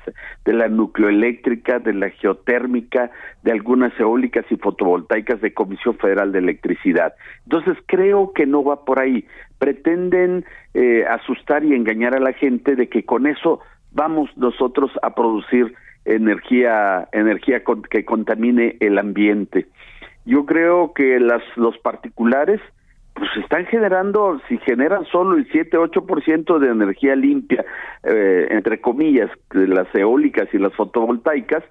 de 0.44 0.52
la 0.52 0.68
nucleoeléctrica, 0.68 1.78
de 1.78 1.94
la 1.94 2.10
geotérmica, 2.10 3.12
de 3.44 3.52
algunas 3.52 3.98
eólicas 4.00 4.44
y 4.50 4.56
fotovoltaicas 4.56 5.40
de 5.40 5.54
Comisión 5.54 5.96
Federal 5.98 6.32
de 6.32 6.40
Electricidad. 6.40 7.14
Entonces 7.44 7.76
creo 7.86 8.32
que 8.32 8.46
no 8.46 8.64
va 8.64 8.84
por 8.84 8.98
ahí. 8.98 9.24
Pretenden 9.58 10.44
eh, 10.74 11.04
asustar 11.08 11.64
y 11.64 11.74
engañar 11.74 12.16
a 12.16 12.20
la 12.20 12.32
gente 12.32 12.74
de 12.74 12.88
que 12.88 13.04
con 13.04 13.28
eso 13.28 13.60
vamos 13.92 14.30
nosotros 14.36 14.90
a 15.02 15.14
producir 15.14 15.74
energía 16.04 17.08
energía 17.12 17.62
que 17.90 18.04
contamine 18.04 18.76
el 18.80 18.98
ambiente. 18.98 19.66
Yo 20.24 20.46
creo 20.46 20.92
que 20.92 21.20
las 21.20 21.42
los 21.56 21.78
particulares 21.78 22.60
pues 23.20 23.36
están 23.36 23.66
generando, 23.66 24.40
si 24.48 24.56
generan 24.60 25.04
solo 25.04 25.36
el 25.36 25.46
7-8% 25.50 26.58
de 26.58 26.68
energía 26.70 27.14
limpia, 27.14 27.62
eh, 28.02 28.48
entre 28.48 28.80
comillas, 28.80 29.30
de 29.52 29.68
las 29.68 29.94
eólicas 29.94 30.48
y 30.54 30.58
las 30.58 30.74
fotovoltaicas, 30.74 31.62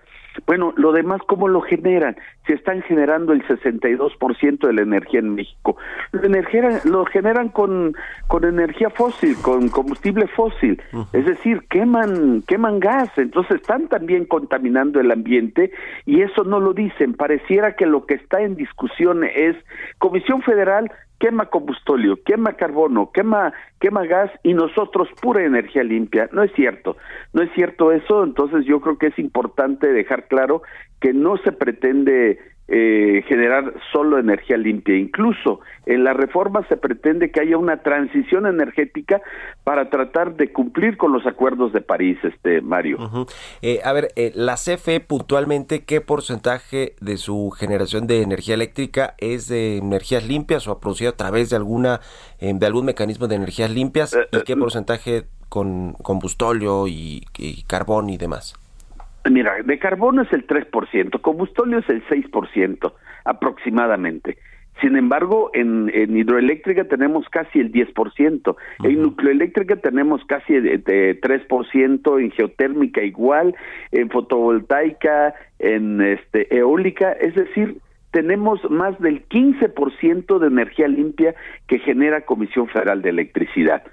bueno, 0.46 0.74
lo 0.78 0.92
demás, 0.92 1.22
¿cómo 1.28 1.48
lo 1.48 1.62
generan? 1.62 2.16
Si 2.46 2.54
están 2.54 2.82
generando 2.84 3.34
el 3.34 3.46
62% 3.48 4.68
de 4.68 4.74
la 4.74 4.82
energía 4.82 5.20
en 5.20 5.36
México. 5.36 5.78
Lo, 6.12 6.24
energía, 6.24 6.82
lo 6.86 7.06
generan 7.06 7.50
con, 7.50 7.96
con 8.28 8.44
energía 8.46 8.90
fósil, 8.92 9.36
con 9.42 9.70
combustible 9.70 10.28
fósil. 10.28 10.82
Es 11.14 11.26
decir, 11.26 11.64
queman, 11.70 12.44
queman 12.48 12.80
gas. 12.80 13.10
Entonces 13.18 13.58
están 13.58 13.88
también 13.88 14.26
contaminando 14.26 15.00
el 15.00 15.12
ambiente 15.12 15.72
y 16.06 16.22
eso 16.22 16.44
no 16.44 16.60
lo 16.60 16.74
dicen. 16.74 17.16
Pareciera 17.16 17.76
que 17.76 17.86
lo 17.86 18.06
que 18.06 18.14
está 18.14 18.42
en 18.42 18.56
discusión 18.56 19.24
es 19.24 19.56
Comisión 19.98 20.42
Federal 20.44 20.92
quema 21.20 21.48
combustóleo, 21.48 22.18
quema 22.24 22.54
carbono, 22.54 23.12
quema, 23.12 23.54
quema 23.80 24.06
gas 24.06 24.32
y 24.44 24.54
nosotros 24.54 25.10
pura 25.22 25.44
energía 25.44 25.84
limpia. 25.84 26.30
No 26.32 26.44
es 26.44 26.52
cierto, 26.54 26.98
no 27.34 27.44
es 27.44 27.52
cierto 27.54 27.92
eso, 27.92 28.24
entonces 28.24 28.66
yo 28.66 28.80
creo 28.80 28.98
que 28.98 29.08
es 29.08 29.20
importante 29.20 29.88
dejar 29.92 30.28
claro 30.28 30.62
que 31.00 31.14
no 31.14 31.38
se 31.38 31.52
pretende 31.52 32.40
eh, 32.72 33.24
generar 33.28 33.74
solo 33.92 34.20
energía 34.20 34.56
limpia. 34.56 34.96
Incluso 34.96 35.60
en 35.88 36.04
la 36.04 36.14
reforma 36.14 36.64
se 36.68 36.78
pretende 36.78 37.32
que 37.32 37.42
haya 37.42 37.58
una 37.58 37.78
transición 37.78 38.46
energética 38.46 39.22
para 39.64 39.90
tratar 39.90 40.36
de 40.36 40.54
cumplir 40.54 40.96
con 40.96 41.12
los 41.12 41.26
acuerdos 41.26 41.74
de 41.74 41.82
París, 41.82 42.20
este 42.22 42.62
Mario. 42.62 43.00
Eh, 43.64 43.80
a 43.84 43.92
ver, 43.92 44.10
eh, 44.16 44.32
la 44.36 44.54
CFE 44.54 45.00
puntualmente, 45.00 45.84
¿qué 45.84 46.00
porcentaje 46.00 46.94
de 47.02 47.18
su 47.18 47.50
generación 47.50 48.06
de 48.06 48.22
energía 48.22 48.54
eléctrica 48.54 49.16
es 49.18 49.48
de 49.48 49.78
energías 49.78 50.28
limpias 50.28 50.68
o 50.68 50.72
ha 50.72 50.80
producido 50.80 51.10
a 51.10 51.18
través 51.18 51.50
de 51.50 51.56
alguna 51.56 52.02
de 52.40 52.66
algún 52.66 52.86
mecanismo 52.86 53.28
de 53.28 53.36
energías 53.36 53.72
limpias 53.72 54.16
y 54.32 54.42
qué 54.44 54.56
porcentaje 54.56 55.24
con 55.50 55.94
combustóleo 55.94 56.88
y 56.88 57.26
carbón 57.68 58.12
y 58.12 58.18
demás? 58.18 58.56
Mira, 59.30 59.62
de 59.64 59.80
carbono 59.80 60.22
es 60.22 60.32
el 60.34 60.48
3%, 60.48 61.22
combustóleo 61.22 61.80
es 61.80 61.90
el 61.90 62.06
6% 62.06 62.94
aproximadamente. 63.26 64.38
Sin 64.82 64.96
embargo, 64.96 65.52
en, 65.54 65.92
hidroeléctrica 65.94 66.86
tenemos 66.86 67.28
casi 67.30 67.60
el 67.60 67.72
10%, 67.72 68.56
en 68.84 69.02
nucleoeléctrica 69.02 69.76
tenemos 69.76 70.24
casi 70.26 70.54
el 70.54 70.84
3%, 70.84 72.22
en 72.22 72.32
geotérmica 72.32 73.04
igual, 73.04 73.56
en 73.92 74.10
fotovoltaica, 74.10 75.34
en 75.60 76.00
este 76.02 76.56
eólica, 76.56 77.12
es 77.12 77.36
decir, 77.36 77.78
tenemos 78.12 78.60
más 78.72 78.98
del 79.00 79.28
15% 79.28 80.40
de 80.40 80.48
energía 80.48 80.88
limpia 80.88 81.36
que 81.68 81.80
genera 81.80 82.22
Comisión 82.22 82.68
Federal 82.68 83.02
de 83.02 83.10
Electricidad 83.10 83.84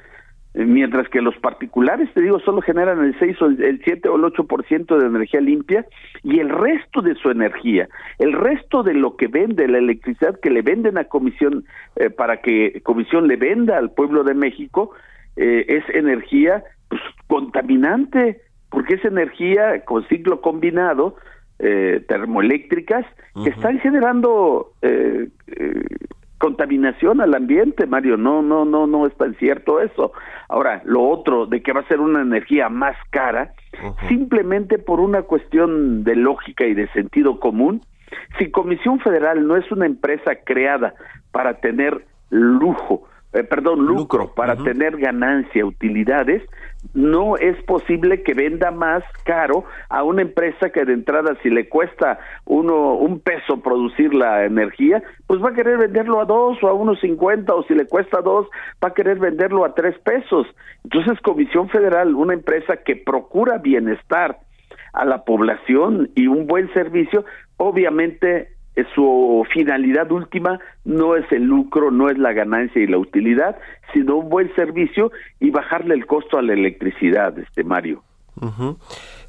mientras 0.65 1.09
que 1.11 1.21
los 1.21 1.37
particulares, 1.37 2.09
te 2.15 2.23
digo, 2.23 2.41
solo 2.41 2.63
generan 2.63 3.05
el 3.05 3.19
6 3.19 3.43
o 3.43 3.47
el 3.47 3.81
7 3.85 4.09
o 4.09 4.17
el 4.17 4.23
8% 4.23 4.99
de 4.99 5.07
energía 5.07 5.41
limpia 5.41 5.85
y 6.23 6.41
el 6.41 6.49
resto 6.49 7.03
de 7.03 7.15
su 7.15 7.31
energía, 7.31 7.89
el 8.19 8.33
resto 8.33 8.83
de 8.83 8.95
lo 8.95 9.17
que 9.17 9.27
vende 9.27 9.69
la 9.69 9.79
electricidad 9.79 10.41
que 10.41 10.51
le 10.51 10.63
venden 10.63 10.97
a 10.97 11.05
Comisión 11.05 11.65
eh, 11.97 12.09
para 12.09 12.41
que 12.41 12.81
Comisión 12.83 13.29
le 13.29 13.37
venda 13.37 13.77
al 13.77 13.91
pueblo 13.91 14.25
de 14.25 14.35
México 14.35 14.93
eh, 15.37 15.67
es 15.69 15.95
energía 15.95 16.65
pues, 16.89 17.03
contaminante, 17.27 18.41
porque 18.71 18.95
es 18.95 19.05
energía 19.05 19.85
con 19.85 20.07
ciclo 20.09 20.41
combinado 20.41 21.17
eh, 21.59 22.05
termoeléctricas 22.09 23.07
que 23.43 23.51
están 23.51 23.79
generando 23.81 24.73
eh, 24.83 25.29
contaminación 26.39 27.21
al 27.21 27.35
ambiente, 27.35 27.87
Mario. 27.87 28.17
No, 28.17 28.43
no, 28.43 28.65
no, 28.65 28.87
no 28.87 29.07
es 29.07 29.15
tan 29.17 29.35
cierto 29.37 29.81
eso. 29.81 30.13
Ahora, 30.49 30.83
lo 30.85 31.09
otro 31.09 31.47
de 31.47 31.63
que 31.63 31.73
va 31.73 31.81
a 31.81 31.89
ser 31.89 32.01
una 32.01 32.21
energía 32.23 32.69
más 32.69 32.97
cara, 33.11 33.53
simplemente 34.09 34.79
por 34.79 35.01
una 35.01 35.23
cuestión 35.23 36.05
de 36.05 36.17
lógica 36.17 36.67
y 36.67 36.75
de 36.75 36.89
sentido 36.89 37.41
común. 37.41 37.83
Si 38.39 38.51
Comisión 38.51 39.01
Federal 39.01 39.47
no 39.47 39.57
es 39.57 39.71
una 39.73 39.87
empresa 39.87 40.37
creada 40.45 40.95
para 41.33 41.55
tener 41.55 42.07
lujo, 42.31 43.09
eh, 43.37 43.45
perdón, 43.45 43.87
lucro, 43.87 44.33
para 44.35 44.57
tener 44.57 44.97
ganancia, 44.97 45.65
utilidades, 45.65 46.43
no 46.95 47.37
es 47.37 47.61
posible 47.65 48.23
que 48.23 48.35
venda 48.35 48.71
más 48.71 49.03
caro 49.25 49.65
a 49.89 50.03
una 50.03 50.23
empresa 50.23 50.71
que 50.71 50.85
de 50.85 50.93
entrada 50.93 51.37
si 51.43 51.51
le 51.51 51.69
cuesta 51.69 52.19
uno 52.45 52.95
un 52.95 53.21
peso 53.21 53.61
producir 53.61 54.15
la 54.15 54.45
energía, 54.45 55.03
pues 55.27 55.43
va 55.43 55.51
a 55.51 55.55
querer 55.55 55.79
venderlo 55.79 56.21
a 56.21 56.25
dos 56.25 56.63
o 56.63 56.69
a 56.69 56.73
unos 56.73 57.01
cincuenta 57.01 57.55
o 57.55 57.63
si 57.65 57.75
le 57.75 57.87
cuesta 57.87 58.21
dos 58.21 58.47
va 58.83 58.89
a 58.89 58.95
querer 58.95 59.19
venderlo 59.19 59.65
a 59.65 59.75
tres 59.75 59.99
pesos. 59.99 60.47
Entonces 60.85 61.21
Comisión 61.21 61.69
Federal, 61.69 62.15
una 62.15 62.35
empresa 62.35 62.77
que 62.79 62.97
procura 62.97 63.59
bienestar 63.59 64.39
a 64.93 65.05
la 65.05 65.25
población 65.25 66.11
y 66.15 66.27
un 66.27 66.47
buen 66.47 66.73
servicio, 66.73 67.25
obviamente 67.59 68.56
su 68.95 69.47
finalidad 69.53 70.11
última 70.13 70.61
no 70.85 71.17
es 71.17 71.31
el 71.33 71.45
lucro, 71.45 71.91
no 71.91 72.11
es 72.11 72.19
la 72.19 72.33
ganancia 72.33 72.83
y 72.83 72.87
la 72.87 72.99
utilidad, 72.99 73.57
sino 73.93 74.17
un 74.17 74.29
buen 74.29 74.55
servicio 74.55 75.11
y 75.41 75.51
bajarle 75.51 75.95
el 75.95 76.07
costo 76.07 76.39
a 76.39 76.43
la 76.43 76.53
electricidad, 76.53 77.39
este 77.39 77.65
Mario. 77.65 78.03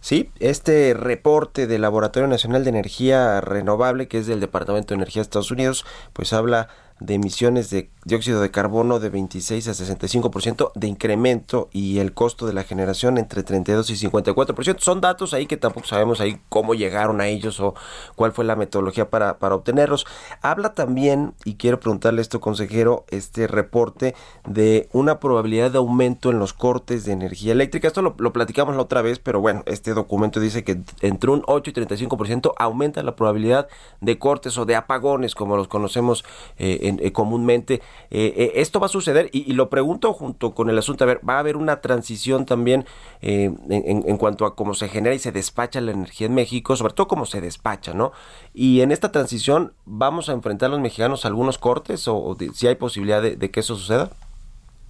Sí, 0.01 0.29
este 0.39 0.93
reporte 0.93 1.65
del 1.65 1.81
Laboratorio 1.81 2.27
Nacional 2.27 2.65
de 2.65 2.71
Energía 2.71 3.39
Renovable, 3.39 4.09
que 4.09 4.17
es 4.17 4.27
del 4.27 4.41
Departamento 4.41 4.89
de 4.89 4.95
Energía 4.95 5.21
de 5.21 5.23
Estados 5.23 5.51
Unidos, 5.51 5.85
pues 6.11 6.33
habla 6.33 6.67
de 6.99 7.15
emisiones 7.15 7.69
de 7.69 7.89
dióxido 8.05 8.41
de 8.41 8.51
carbono 8.51 8.99
de 8.99 9.09
26 9.09 9.67
a 9.67 9.71
65% 9.71 10.71
de 10.75 10.87
incremento 10.87 11.69
y 11.73 11.99
el 11.99 12.13
costo 12.13 12.47
de 12.47 12.53
la 12.53 12.63
generación 12.63 13.17
entre 13.17 13.43
32 13.43 13.89
y 13.89 14.07
54%. 14.07 14.79
Son 14.79 15.01
datos 15.01 15.33
ahí 15.33 15.45
que 15.45 15.57
tampoco 15.57 15.87
sabemos 15.87 16.21
ahí 16.21 16.39
cómo 16.47 16.73
llegaron 16.73 17.19
a 17.19 17.27
ellos 17.27 17.59
o 17.59 17.75
cuál 18.15 18.31
fue 18.31 18.45
la 18.45 18.55
metodología 18.55 19.09
para, 19.09 19.39
para 19.39 19.55
obtenerlos. 19.55 20.05
Habla 20.41 20.73
también, 20.73 21.33
y 21.43 21.55
quiero 21.55 21.79
preguntarle 21.79 22.21
esto, 22.21 22.39
consejero, 22.39 23.05
este 23.09 23.47
reporte 23.47 24.15
de 24.47 24.87
una 24.93 25.19
probabilidad 25.19 25.71
de 25.71 25.79
aumento 25.79 26.31
en 26.31 26.39
los 26.39 26.53
cortes 26.53 27.03
de 27.03 27.11
energía 27.11 27.51
eléctrica. 27.51 27.87
Esto 27.87 28.01
lo, 28.01 28.15
lo 28.19 28.31
platicamos 28.31 28.75
la 28.75 28.83
otra 28.83 29.01
vez, 29.01 29.19
pero 29.19 29.41
bueno, 29.41 29.63
este 29.65 29.93
documento 29.93 30.39
dice 30.39 30.63
que 30.63 30.81
entre 31.01 31.29
un 31.29 31.43
8 31.45 31.71
y 31.71 31.73
35% 31.73 32.53
aumenta 32.57 33.03
la 33.03 33.17
probabilidad 33.17 33.67
de 33.99 34.17
cortes 34.17 34.57
o 34.57 34.65
de 34.65 34.75
apagones, 34.75 35.35
como 35.35 35.57
los 35.57 35.67
conocemos 35.67 36.23
eh, 36.57 36.86
eh, 36.87 37.11
comúnmente. 37.11 37.75
Eh, 38.09 38.33
eh, 38.37 38.51
esto 38.55 38.79
va 38.79 38.87
a 38.87 38.89
suceder 38.89 39.29
y, 39.31 39.53
lo 39.53 39.69
pregunto 39.69 40.13
junto 40.13 40.53
con 40.53 40.69
el 40.69 40.77
asunto, 40.77 41.03
a 41.03 41.07
ver, 41.07 41.19
va 41.27 41.35
a 41.35 41.39
haber 41.39 41.57
una 41.57 41.81
transición 41.81 42.45
también 42.45 42.85
en, 43.21 43.57
en, 43.69 44.17
cuanto 44.17 44.45
a 44.45 44.55
cómo 44.55 44.73
se 44.73 44.87
genera 44.87 45.15
y 45.15 45.19
se 45.19 45.31
despacha 45.31 45.81
la 45.81 45.91
energía 45.91 46.27
en 46.27 46.35
México, 46.35 46.75
sobre 46.75 46.93
todo 46.93 47.07
cómo 47.07 47.25
se 47.25 47.41
despacha, 47.41 47.93
¿no? 47.93 48.11
Y 48.53 48.81
en 48.81 48.91
esta 48.91 49.11
transición 49.11 49.73
vamos 49.85 50.29
a 50.29 50.33
enfrentar 50.33 50.69
los 50.69 50.79
mexicanos 50.79 51.25
algunos 51.25 51.57
cortes 51.57 52.07
o, 52.07 52.35
si 52.53 52.67
hay 52.67 52.75
posibilidad 52.75 53.21
de, 53.21 53.51
que 53.51 53.59
eso 53.59 53.75
suceda. 53.75 54.09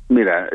Mira, 0.10 0.50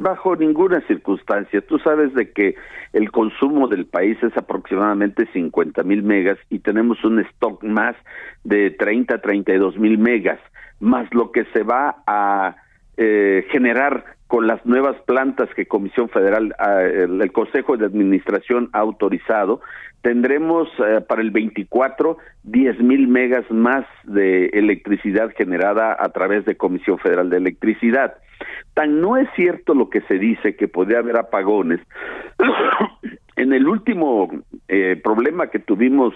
bajo 0.00 0.34
ninguna 0.34 0.80
circunstancia. 0.88 1.60
Tú 1.60 1.78
sabes 1.78 2.12
de 2.14 2.32
que 2.32 2.56
el 2.92 3.12
consumo 3.12 3.68
del 3.68 3.86
país 3.86 4.18
es 4.22 4.36
aproximadamente 4.36 5.26
50 5.32 5.84
mil 5.84 6.02
megas 6.02 6.38
y 6.50 6.58
tenemos 6.58 7.04
un 7.04 7.20
stock 7.20 7.62
más 7.62 7.94
de 8.42 8.70
30 8.72 9.14
a 9.14 9.20
32 9.20 9.78
mil 9.78 9.98
megas 9.98 10.40
más 10.80 11.12
lo 11.12 11.32
que 11.32 11.44
se 11.52 11.62
va 11.62 12.02
a 12.06 12.56
eh, 12.96 13.46
generar 13.50 14.04
con 14.28 14.46
las 14.46 14.64
nuevas 14.66 14.96
plantas 15.06 15.48
que 15.54 15.66
Comisión 15.66 16.10
Federal, 16.10 16.54
ah, 16.58 16.82
el, 16.82 17.32
Consejo 17.32 17.76
de 17.76 17.86
Administración 17.86 18.68
ha 18.74 18.80
autorizado, 18.80 19.62
tendremos 20.02 20.68
eh, 20.86 21.00
para 21.00 21.22
el 21.22 21.30
24 21.30 22.18
10 22.42 22.80
mil 22.80 23.08
megas 23.08 23.50
más 23.50 23.86
de 24.04 24.46
electricidad 24.46 25.32
generada 25.36 25.96
a 25.98 26.10
través 26.10 26.44
de 26.44 26.56
Comisión 26.56 26.98
Federal 26.98 27.30
de 27.30 27.38
Electricidad. 27.38 28.16
Tan 28.74 29.00
no 29.00 29.16
es 29.16 29.28
cierto 29.34 29.74
lo 29.74 29.88
que 29.88 30.02
se 30.02 30.18
dice 30.18 30.56
que 30.56 30.68
podría 30.68 30.98
haber 30.98 31.16
apagones. 31.18 31.80
en 33.36 33.52
el 33.52 33.66
último 33.66 34.28
eh, 34.68 35.00
problema 35.02 35.46
que 35.46 35.58
tuvimos 35.58 36.14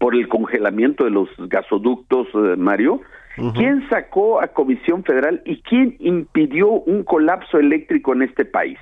por 0.00 0.16
el 0.16 0.26
congelamiento 0.26 1.04
de 1.04 1.10
los 1.10 1.28
gasoductos, 1.38 2.26
Mario, 2.56 3.02
¿Quién 3.54 3.88
sacó 3.88 4.42
a 4.42 4.48
Comisión 4.48 5.02
Federal 5.04 5.40
y 5.46 5.62
quién 5.62 5.96
impidió 5.98 6.68
un 6.68 7.04
colapso 7.04 7.58
eléctrico 7.58 8.12
en 8.12 8.22
este 8.22 8.44
país? 8.44 8.78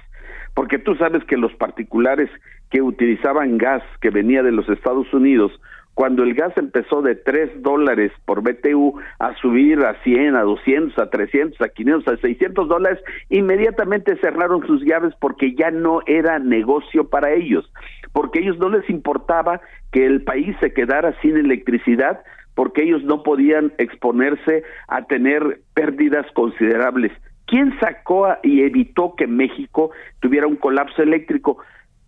Porque 0.54 0.78
tú 0.78 0.96
sabes 0.96 1.22
que 1.24 1.36
los 1.36 1.52
particulares 1.54 2.28
que 2.70 2.82
utilizaban 2.82 3.56
gas 3.56 3.82
que 4.00 4.10
venía 4.10 4.42
de 4.42 4.52
los 4.52 4.68
Estados 4.68 5.12
Unidos, 5.12 5.52
cuando 5.98 6.22
el 6.22 6.32
gas 6.34 6.56
empezó 6.56 7.02
de 7.02 7.16
3 7.16 7.60
dólares 7.60 8.12
por 8.24 8.40
BTU 8.40 9.00
a 9.18 9.34
subir 9.38 9.80
a 9.80 10.00
100, 10.04 10.36
a 10.36 10.42
200, 10.42 10.96
a 10.96 11.10
300, 11.10 11.60
a 11.60 11.70
500, 11.70 12.14
a 12.14 12.16
600 12.18 12.68
dólares, 12.68 13.00
inmediatamente 13.30 14.16
cerraron 14.20 14.64
sus 14.64 14.84
llaves 14.84 15.12
porque 15.20 15.56
ya 15.56 15.72
no 15.72 16.02
era 16.06 16.38
negocio 16.38 17.10
para 17.10 17.32
ellos, 17.32 17.68
porque 18.12 18.38
a 18.38 18.42
ellos 18.42 18.58
no 18.58 18.68
les 18.68 18.88
importaba 18.88 19.60
que 19.90 20.06
el 20.06 20.22
país 20.22 20.54
se 20.60 20.72
quedara 20.72 21.20
sin 21.20 21.36
electricidad, 21.36 22.20
porque 22.54 22.84
ellos 22.84 23.02
no 23.02 23.24
podían 23.24 23.72
exponerse 23.78 24.62
a 24.86 25.02
tener 25.06 25.62
pérdidas 25.74 26.26
considerables. 26.32 27.10
¿Quién 27.46 27.76
sacó 27.80 28.36
y 28.44 28.62
evitó 28.62 29.16
que 29.16 29.26
México 29.26 29.90
tuviera 30.20 30.46
un 30.46 30.58
colapso 30.58 31.02
eléctrico? 31.02 31.58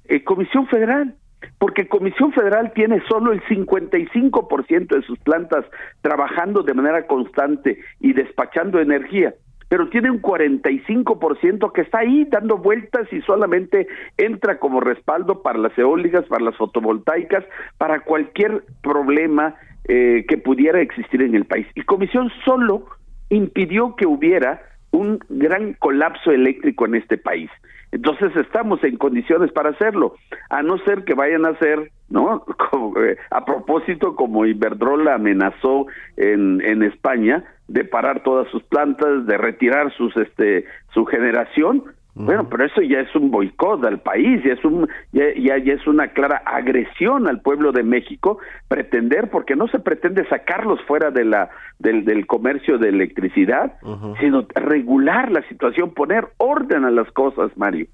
Eh, 0.05 0.23
Comisión 0.23 0.69
Federal, 0.69 1.17
porque 1.59 1.89
Comisión 1.89 2.33
Federal 2.33 2.73
tiene 2.75 3.03
solo 3.09 3.33
el 3.33 3.43
55% 3.45 4.87
de 4.89 5.03
sus 5.03 5.19
plantas 5.21 5.65
trabajando 6.01 6.63
de 6.63 6.75
manera 6.75 7.07
constante 7.07 7.79
y 8.01 8.13
despachando 8.13 8.81
energía, 8.81 9.35
pero 9.69 9.89
tiene 9.89 10.11
un 10.11 10.21
45% 10.21 11.73
que 11.73 11.83
está 11.83 12.01
ahí 12.01 12.27
dando 12.29 12.59
vueltas 12.59 13.11
y 13.13 13.21
solamente 13.23 13.87
entra 14.17 14.59
como 14.59 14.81
respaldo 14.81 15.43
para 15.43 15.59
las 15.59 15.77
eólicas, 15.79 16.25
para 16.27 16.45
las 16.45 16.57
fotovoltaicas, 16.57 17.45
para 17.79 18.01
cualquier 18.01 18.65
problema 18.83 19.55
eh, 19.89 20.25
que 20.29 20.39
pudiera 20.39 20.81
existir 20.81 21.23
en 21.23 21.35
el 21.35 21.45
país. 21.45 21.67
Y 21.75 21.83
Comisión 21.83 22.31
solo 22.45 22.87
impidió 23.29 23.95
que 23.97 24.07
hubiera 24.07 24.61
un 24.91 25.21
gran 25.29 25.75
colapso 25.75 26.33
eléctrico 26.33 26.87
en 26.87 26.97
este 26.97 27.17
país. 27.17 27.51
Entonces 27.93 28.35
estamos 28.37 28.83
en 28.85 28.97
condiciones 28.97 29.53
para 29.53 29.71
hacerlo, 29.71 30.15
a 30.49 30.63
no 30.63 30.79
ser 30.79 31.05
que 31.05 31.15
vayan 31.15 31.45
a 31.45 31.51
hacer 31.51 31.91
¿no? 32.11 32.45
Eh, 33.01 33.17
a 33.31 33.45
propósito, 33.45 34.15
como 34.17 34.47
Iberdrola 34.47 35.15
amenazó 35.15 35.87
en, 36.17 36.61
en 36.61 36.83
España 36.83 37.45
de 37.69 37.85
parar 37.85 38.23
todas 38.23 38.49
sus 38.51 38.63
plantas, 38.65 39.27
de 39.27 39.39
retirar 39.39 39.93
sus 39.95 40.17
este 40.17 40.67
su 40.93 41.05
generación, 41.05 41.85
bueno, 42.25 42.49
pero 42.49 42.65
eso 42.65 42.81
ya 42.83 43.01
es 43.01 43.15
un 43.15 43.31
boicot 43.31 43.85
al 43.85 44.01
país, 44.01 44.43
ya 44.45 44.53
es 44.53 44.65
un 44.65 44.89
ya, 45.13 45.25
ya, 45.37 45.55
es 45.57 45.87
una 45.87 46.09
clara 46.09 46.43
agresión 46.45 47.27
al 47.29 47.41
pueblo 47.41 47.73
de 47.73 47.83
México 47.83 48.39
pretender, 48.69 49.31
porque 49.31 49.57
no 49.57 49.69
se 49.69 49.79
pretende 49.79 50.29
sacarlos 50.29 50.81
fuera 50.87 51.11
de 51.11 51.25
la 51.25 51.51
del, 51.79 52.05
del 52.05 52.27
comercio 52.27 52.79
de 52.79 52.91
electricidad, 52.91 53.75
sino 54.21 54.47
regular 54.55 55.31
la 55.31 55.47
situación, 55.49 55.93
poner 55.95 56.29
orden 56.37 56.85
a 56.85 56.91
las 56.91 57.11
cosas, 57.13 57.51
Mario. 57.57 57.87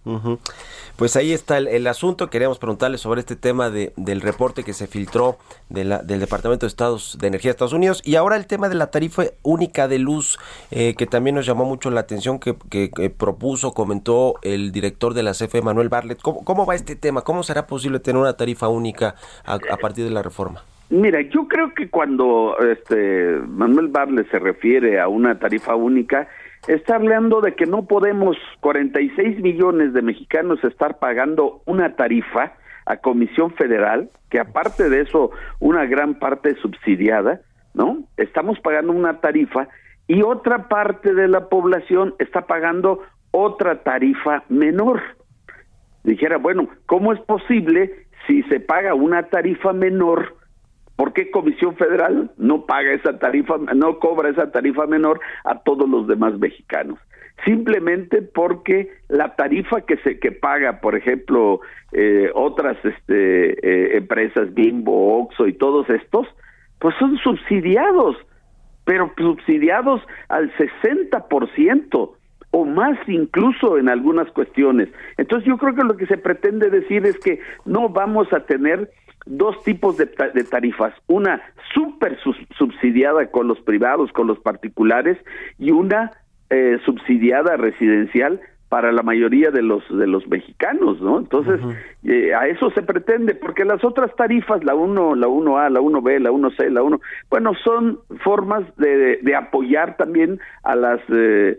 Pues 0.97 1.15
ahí 1.17 1.33
está 1.33 1.59
el, 1.59 1.87
asunto. 1.87 2.31
Queríamos 2.31 2.59
preguntarle 2.59 2.99
sobre 2.99 3.21
este 3.21 3.37
tema 3.37 3.71
de, 3.71 3.93
del 3.97 4.23
reporte 4.23 4.65
que 4.65 4.73
se 4.73 4.87
filtró 4.87 5.37
de 5.69 5.85
la, 5.85 5.99
del 5.99 6.21
Departamento 6.21 6.65
de 6.65 6.69
Estados 6.69 7.19
de 7.21 7.27
Energía 7.27 7.51
de 7.51 7.53
Estados 7.53 7.75
Unidos 7.75 8.03
y 8.05 8.17
ahora 8.17 8.37
el 8.37 8.47
tema 8.47 8.69
de 8.69 8.77
la 8.77 8.91
tarifa 8.91 9.25
única 9.43 9.89
de 9.89 9.99
luz 9.99 10.39
eh, 10.71 10.95
que 10.97 11.07
también 11.07 11.37
nos 11.37 11.45
llamó 11.45 11.65
mucho 11.65 11.91
la 11.91 12.01
atención 12.01 12.39
que, 12.39 12.57
que, 12.71 13.11
propuso, 13.11 13.73
comentó 13.73 14.16
el 14.43 14.73
director 14.73 15.15
de 15.15 15.23
la 15.23 15.33
CFE, 15.33 15.63
Manuel 15.63 15.89
Barlet. 15.89 16.21
¿Cómo, 16.21 16.45
¿Cómo, 16.45 16.67
va 16.67 16.75
este 16.75 16.97
tema? 16.97 17.23
¿Cómo 17.23 17.43
será 17.43 17.67
posible 17.67 18.01
tener 18.01 18.21
una 18.21 18.37
tarifa 18.37 18.69
única 18.69 19.15
a, 19.45 19.59
partir 19.77 20.05
de 20.05 20.11
la 20.11 20.23
reforma? 20.23 20.63
Mira, 20.91 21.21
yo 21.21 21.49
creo 21.49 21.75
que 21.75 21.89
cuando 21.89 22.57
este 22.59 23.41
Manuel 23.49 23.89
Barlet 23.89 24.31
se 24.31 24.39
refiere 24.39 25.01
a 25.01 25.09
una 25.09 25.39
tarifa 25.39 25.75
única, 25.75 26.29
está 26.69 26.97
hablando 26.97 27.41
de 27.41 27.55
que 27.55 27.67
no 27.67 27.87
podemos 27.87 28.37
46 28.61 29.41
millones 29.41 29.93
de 29.93 30.03
mexicanos 30.03 30.63
estar 30.65 30.99
pagando 30.99 31.63
una 31.67 31.97
tarifa 31.97 32.53
a 32.87 32.99
Comisión 32.99 33.53
Federal, 33.55 34.11
que 34.31 34.39
aparte 34.39 34.89
de 34.89 35.01
eso, 35.01 35.33
una 35.59 35.87
gran 35.87 36.19
parte 36.21 36.55
subsidiada, 36.63 37.41
¿no? 37.75 38.05
Estamos 38.17 38.61
pagando 38.61 38.93
una 38.93 39.21
tarifa 39.21 39.69
y 40.09 40.23
otra 40.23 40.69
parte 40.69 41.15
de 41.15 41.29
la 41.29 41.49
población 41.49 42.15
está 42.19 42.47
pagando 42.47 43.01
otra 43.37 43.83
tarifa 43.83 44.45
menor. 44.49 45.03
Dijera, 46.05 46.39
bueno, 46.39 46.69
¿cómo 46.87 47.13
es 47.13 47.21
posible 47.21 48.07
si 48.27 48.43
se 48.45 48.61
paga 48.61 48.95
una 48.95 49.25
tarifa 49.25 49.75
menor? 49.75 50.37
¿Por 50.97 51.13
qué 51.13 51.31
Comisión 51.31 51.77
Federal 51.77 52.31
no 52.39 52.65
paga 52.65 52.93
esa 52.93 53.19
tarifa, 53.19 53.59
no 53.75 53.99
cobra 53.99 54.31
esa 54.31 54.51
tarifa 54.51 54.87
menor 54.87 55.21
a 55.45 55.59
todos 55.59 55.87
los 55.87 56.07
demás 56.07 56.39
mexicanos? 56.39 56.99
Simplemente 57.45 58.23
porque 58.23 58.89
la 59.09 59.37
tarifa 59.37 59.83
que 59.83 59.99
se 59.99 60.19
que 60.19 60.33
paga, 60.33 60.81
por 60.81 60.97
ejemplo, 60.97 61.61
eh, 61.93 62.31
otras 62.35 62.79
este, 62.83 63.51
eh, 63.69 63.99
empresas, 63.99 64.55
Bimbo, 64.55 65.19
Oxxo 65.19 65.47
y 65.47 65.53
todos 65.53 65.91
estos, 65.91 66.27
pues 66.79 66.95
son 66.99 67.19
subsidiados, 67.19 68.17
pero 68.87 69.13
subsidiados 69.19 70.01
al 70.29 70.51
60% 70.57 72.17
o 72.51 72.65
más 72.65 72.99
incluso 73.09 73.79
en 73.79 73.89
algunas 73.89 74.31
cuestiones. 74.31 74.89
Entonces 75.17 75.47
yo 75.47 75.59
creo 75.59 75.75
que 75.75 75.85
lo 75.85 75.97
que 75.97 76.07
se 76.07 76.19
pretende 76.19 76.71
decir 76.71 77.05
es 77.07 77.19
que 77.19 77.41
no 77.65 77.89
vamos 77.89 78.33
a 78.33 78.41
tener 78.41 78.91
dos 79.27 79.63
tipos 79.65 79.97
de, 79.97 80.07
tarifas, 80.07 80.95
una 81.09 81.43
súper 81.75 82.19
subsidiada 82.57 83.27
con 83.27 83.49
los 83.49 83.61
privados, 83.61 84.13
con 84.13 84.29
los 84.29 84.39
particulares, 84.39 85.19
y 85.59 85.73
una 85.73 86.13
eh, 86.49 86.79
subsidiada 86.85 87.57
residencial 87.57 88.41
para 88.69 88.91
la 88.91 89.03
mayoría 89.03 89.51
de 89.51 89.63
los 89.63 89.83
de 89.89 90.07
los 90.07 90.27
mexicanos, 90.27 91.01
¿no? 91.01 91.19
Entonces, 91.19 91.61
eh, 92.05 92.35
a 92.35 92.49
eso 92.49 92.71
se 92.71 92.83
pretende, 92.83 93.35
porque 93.35 93.65
las 93.65 93.85
otras 93.85 94.15
tarifas, 94.17 94.65
la 94.65 94.75
1, 94.75 95.15
la 95.15 95.29
1A, 95.29 95.71
la 95.71 95.81
1B, 95.81 96.21
la 96.21 96.31
1C, 96.31 96.71
la 96.71 96.83
1, 96.83 97.01
bueno, 97.31 97.53
son 97.63 98.01
formas 98.25 98.65
de, 98.77 99.19
de 99.23 99.35
apoyar 99.37 99.97
también 99.97 100.41
a 100.65 100.75
las 100.75 101.01
eh, 101.11 101.59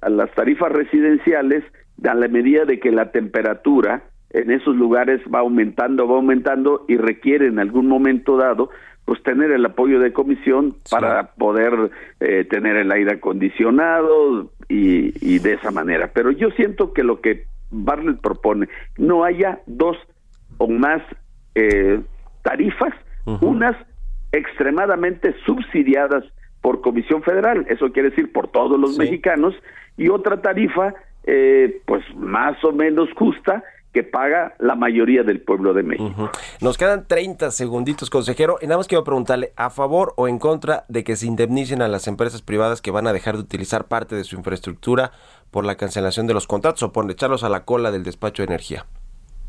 a 0.00 0.08
las 0.08 0.30
tarifas 0.34 0.70
residenciales 0.72 1.64
a 2.06 2.14
la 2.14 2.28
medida 2.28 2.64
de 2.64 2.78
que 2.78 2.92
la 2.92 3.10
temperatura 3.10 4.02
en 4.30 4.50
esos 4.50 4.76
lugares 4.76 5.20
va 5.32 5.40
aumentando, 5.40 6.06
va 6.06 6.16
aumentando 6.16 6.84
y 6.86 6.96
requiere 6.96 7.46
en 7.46 7.58
algún 7.58 7.88
momento 7.88 8.36
dado 8.36 8.70
pues 9.04 9.22
tener 9.22 9.50
el 9.50 9.64
apoyo 9.64 10.00
de 10.00 10.12
comisión 10.12 10.76
para 10.90 11.32
poder 11.32 11.90
eh, 12.20 12.44
tener 12.44 12.76
el 12.76 12.92
aire 12.92 13.14
acondicionado 13.14 14.50
y, 14.68 15.14
y, 15.26 15.38
de 15.38 15.54
esa 15.54 15.70
manera. 15.70 16.10
Pero 16.12 16.30
yo 16.30 16.50
siento 16.50 16.92
que 16.92 17.02
lo 17.02 17.22
que 17.22 17.46
Bartlett 17.70 18.20
propone, 18.20 18.68
no 18.98 19.24
haya 19.24 19.60
dos 19.66 19.96
o 20.58 20.68
más 20.68 21.00
eh, 21.54 22.00
tarifas, 22.42 22.92
unas 23.40 23.76
extremadamente 24.32 25.34
subsidiadas 25.44 26.24
por 26.68 26.82
Comisión 26.82 27.22
Federal, 27.22 27.64
eso 27.70 27.90
quiere 27.92 28.10
decir 28.10 28.30
por 28.30 28.48
todos 28.48 28.78
los 28.78 28.98
mexicanos, 28.98 29.54
y 29.96 30.10
otra 30.10 30.42
tarifa 30.42 30.92
eh, 31.24 31.80
pues 31.86 32.04
más 32.14 32.62
o 32.62 32.72
menos 32.72 33.08
justa 33.16 33.64
que 33.94 34.02
paga 34.02 34.54
la 34.58 34.74
mayoría 34.74 35.22
del 35.22 35.40
pueblo 35.40 35.72
de 35.72 35.82
México. 35.82 36.30
Nos 36.60 36.76
quedan 36.76 37.06
30 37.08 37.52
segunditos, 37.52 38.10
consejero. 38.10 38.58
Y 38.60 38.66
nada 38.66 38.76
más 38.76 38.86
quiero 38.86 39.02
preguntarle, 39.02 39.54
¿a 39.56 39.70
favor 39.70 40.12
o 40.16 40.28
en 40.28 40.38
contra 40.38 40.84
de 40.88 41.04
que 41.04 41.16
se 41.16 41.26
indemnicen 41.26 41.80
a 41.80 41.88
las 41.88 42.06
empresas 42.06 42.42
privadas 42.42 42.82
que 42.82 42.90
van 42.90 43.06
a 43.06 43.14
dejar 43.14 43.36
de 43.36 43.40
utilizar 43.44 43.86
parte 43.86 44.14
de 44.14 44.24
su 44.24 44.36
infraestructura 44.36 45.12
por 45.50 45.64
la 45.64 45.76
cancelación 45.76 46.26
de 46.26 46.34
los 46.34 46.46
contratos 46.46 46.82
o 46.82 46.92
por 46.92 47.10
echarlos 47.10 47.44
a 47.44 47.48
la 47.48 47.64
cola 47.64 47.90
del 47.90 48.02
despacho 48.02 48.42
de 48.42 48.48
energía? 48.48 48.84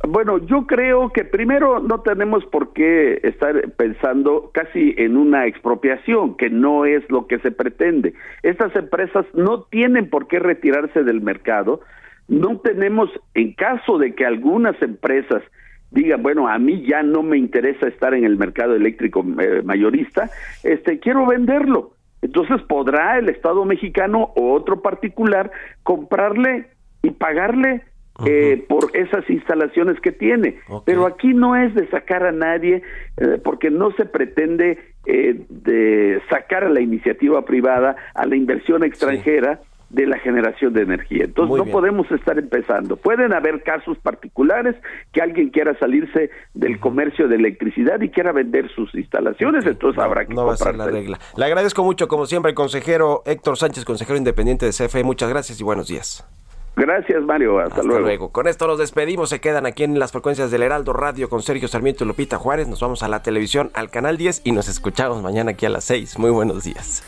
Bueno, 0.08 0.38
yo 0.38 0.66
creo 0.66 1.10
que 1.10 1.26
primero 1.26 1.82
no 1.82 2.00
tenemos 2.02 2.46
por 2.46 2.72
qué 2.72 3.20
estar 3.24 3.70
pensando 3.72 4.50
casi 4.54 4.96
en 4.98 5.18
una 5.18 5.46
expropiación, 5.46 6.38
que 6.38 6.50
no 6.50 6.86
es 6.86 7.04
lo 7.10 7.28
que 7.28 7.40
se 7.40 7.52
pretende. 7.52 8.14
Estas 8.42 8.74
empresas 8.78 9.26
no 9.34 9.64
tienen 9.64 10.10
por 10.10 10.28
qué 10.28 10.40
retirarse 10.40 11.04
del 11.04 11.20
mercado, 11.20 11.82
no 12.30 12.60
tenemos, 12.60 13.10
en 13.34 13.54
caso 13.54 13.98
de 13.98 14.16
que 14.16 14.26
algunas 14.26 14.82
empresas 14.82 15.44
digan, 15.92 16.24
bueno, 16.24 16.48
a 16.48 16.58
mí 16.60 16.86
ya 16.88 17.04
no 17.04 17.22
me 17.22 17.38
interesa 17.38 17.88
estar 17.88 18.14
en 18.14 18.24
el 18.24 18.38
mercado 18.38 18.76
eléctrico 18.76 19.26
eh, 19.40 19.64
mayorista, 19.64 20.30
este, 20.64 21.00
quiero 21.00 21.26
venderlo. 21.26 21.92
Entonces 22.22 22.62
podrá 22.64 23.18
el 23.18 23.30
Estado 23.30 23.66
mexicano 23.66 24.32
o 24.36 24.54
otro 24.54 24.82
particular 24.82 25.52
comprarle 25.84 26.68
y 27.02 27.12
pagarle 27.12 27.82
eh, 28.26 28.66
por 28.68 28.96
esas 28.96 29.30
instalaciones 29.30 30.00
que 30.00 30.12
tiene. 30.12 30.60
Pero 30.86 31.06
aquí 31.06 31.34
no 31.34 31.56
es 31.56 31.74
de 31.76 31.88
sacar 31.90 32.24
a 32.26 32.32
nadie, 32.32 32.82
eh, 33.18 33.40
porque 33.44 33.70
no 33.70 33.92
se 33.92 34.06
pretende 34.06 34.78
de 35.06 36.22
sacar 36.30 36.64
a 36.64 36.70
la 36.70 36.82
iniciativa 36.82 37.44
privada, 37.44 37.96
a 38.14 38.28
la 38.28 38.36
inversión 38.36 38.84
extranjera 38.84 39.60
de 39.90 40.06
la 40.06 40.20
generación 40.20 40.74
de 40.74 40.82
energía. 40.82 41.26
Entonces 41.26 41.58
no 41.58 41.66
podemos 41.66 42.10
estar 42.12 42.38
empezando. 42.38 42.96
Pueden 42.96 43.34
haber 43.34 43.64
casos 43.64 43.98
particulares 43.98 44.76
que 45.12 45.22
alguien 45.22 45.50
quiera 45.50 45.78
salirse 45.80 46.30
del 46.54 46.80
comercio 46.80 47.28
de 47.28 47.36
electricidad 47.36 48.00
y 48.02 48.10
quiera 48.10 48.32
vender 48.32 48.70
sus 48.74 48.94
instalaciones, 48.96 49.66
entonces 49.66 50.02
habrá 50.02 50.26
que 50.26 50.34
no 50.34 50.46
va 50.46 50.54
a 50.54 50.58
ser 50.58 50.76
la 50.76 50.86
regla. 50.86 51.20
Le 51.36 51.46
agradezco 51.46 51.84
mucho 51.84 52.08
como 52.08 52.26
siempre, 52.26 52.54
consejero 52.54 53.24
Héctor 53.26 53.58
Sánchez, 53.58 53.84
consejero 53.86 54.18
independiente 54.18 54.66
de 54.66 54.72
CFE. 54.72 55.04
Muchas 55.04 55.30
gracias 55.30 55.60
y 55.60 55.64
buenos 55.64 55.88
días. 55.88 56.28
Gracias, 56.76 57.24
Mario. 57.24 57.60
Hasta, 57.60 57.84
luego. 57.84 58.02
luego. 58.02 58.30
Con 58.30 58.48
esto 58.48 58.68
los 58.68 58.80
despedimos. 58.80 59.30
Se 59.30 59.40
quedan 59.40 59.66
aquí 59.66 59.84
en 59.84 60.00
las 60.00 60.12
frecuencias 60.12 60.52
del 60.52 60.64
Heraldo 60.64 60.94
Radio 60.94 61.30
con 61.30 61.42
Sergio 61.42 61.68
Sarmiento 61.68 62.04
y 62.04 62.08
Lupita 62.08 62.38
Juárez. 62.38 62.68
Nos 62.68 62.80
vamos 62.80 63.04
a 63.04 63.08
la 63.08 63.22
televisión, 63.22 63.72
al 63.74 63.90
canal 63.90 64.18
10 64.18 64.42
y 64.46 64.52
nos 64.52 64.68
escuchamos 64.70 65.22
mañana 65.22 65.52
aquí 65.52 65.66
a 65.66 65.70
las 65.70 65.84
6. 65.84 66.18
Muy 66.20 66.32
buenos 66.32 66.64
días. 66.64 67.04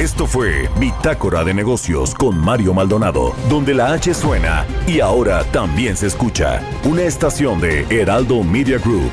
Esto 0.00 0.26
fue 0.26 0.70
Bitácora 0.78 1.44
de 1.44 1.52
Negocios 1.52 2.14
con 2.14 2.38
Mario 2.38 2.72
Maldonado, 2.72 3.34
donde 3.50 3.74
la 3.74 3.92
H 3.92 4.14
suena 4.14 4.64
y 4.86 5.00
ahora 5.00 5.44
también 5.52 5.94
se 5.94 6.06
escucha. 6.06 6.62
Una 6.84 7.02
estación 7.02 7.60
de 7.60 7.84
Heraldo 7.90 8.42
Media 8.42 8.78
Group. 8.78 9.12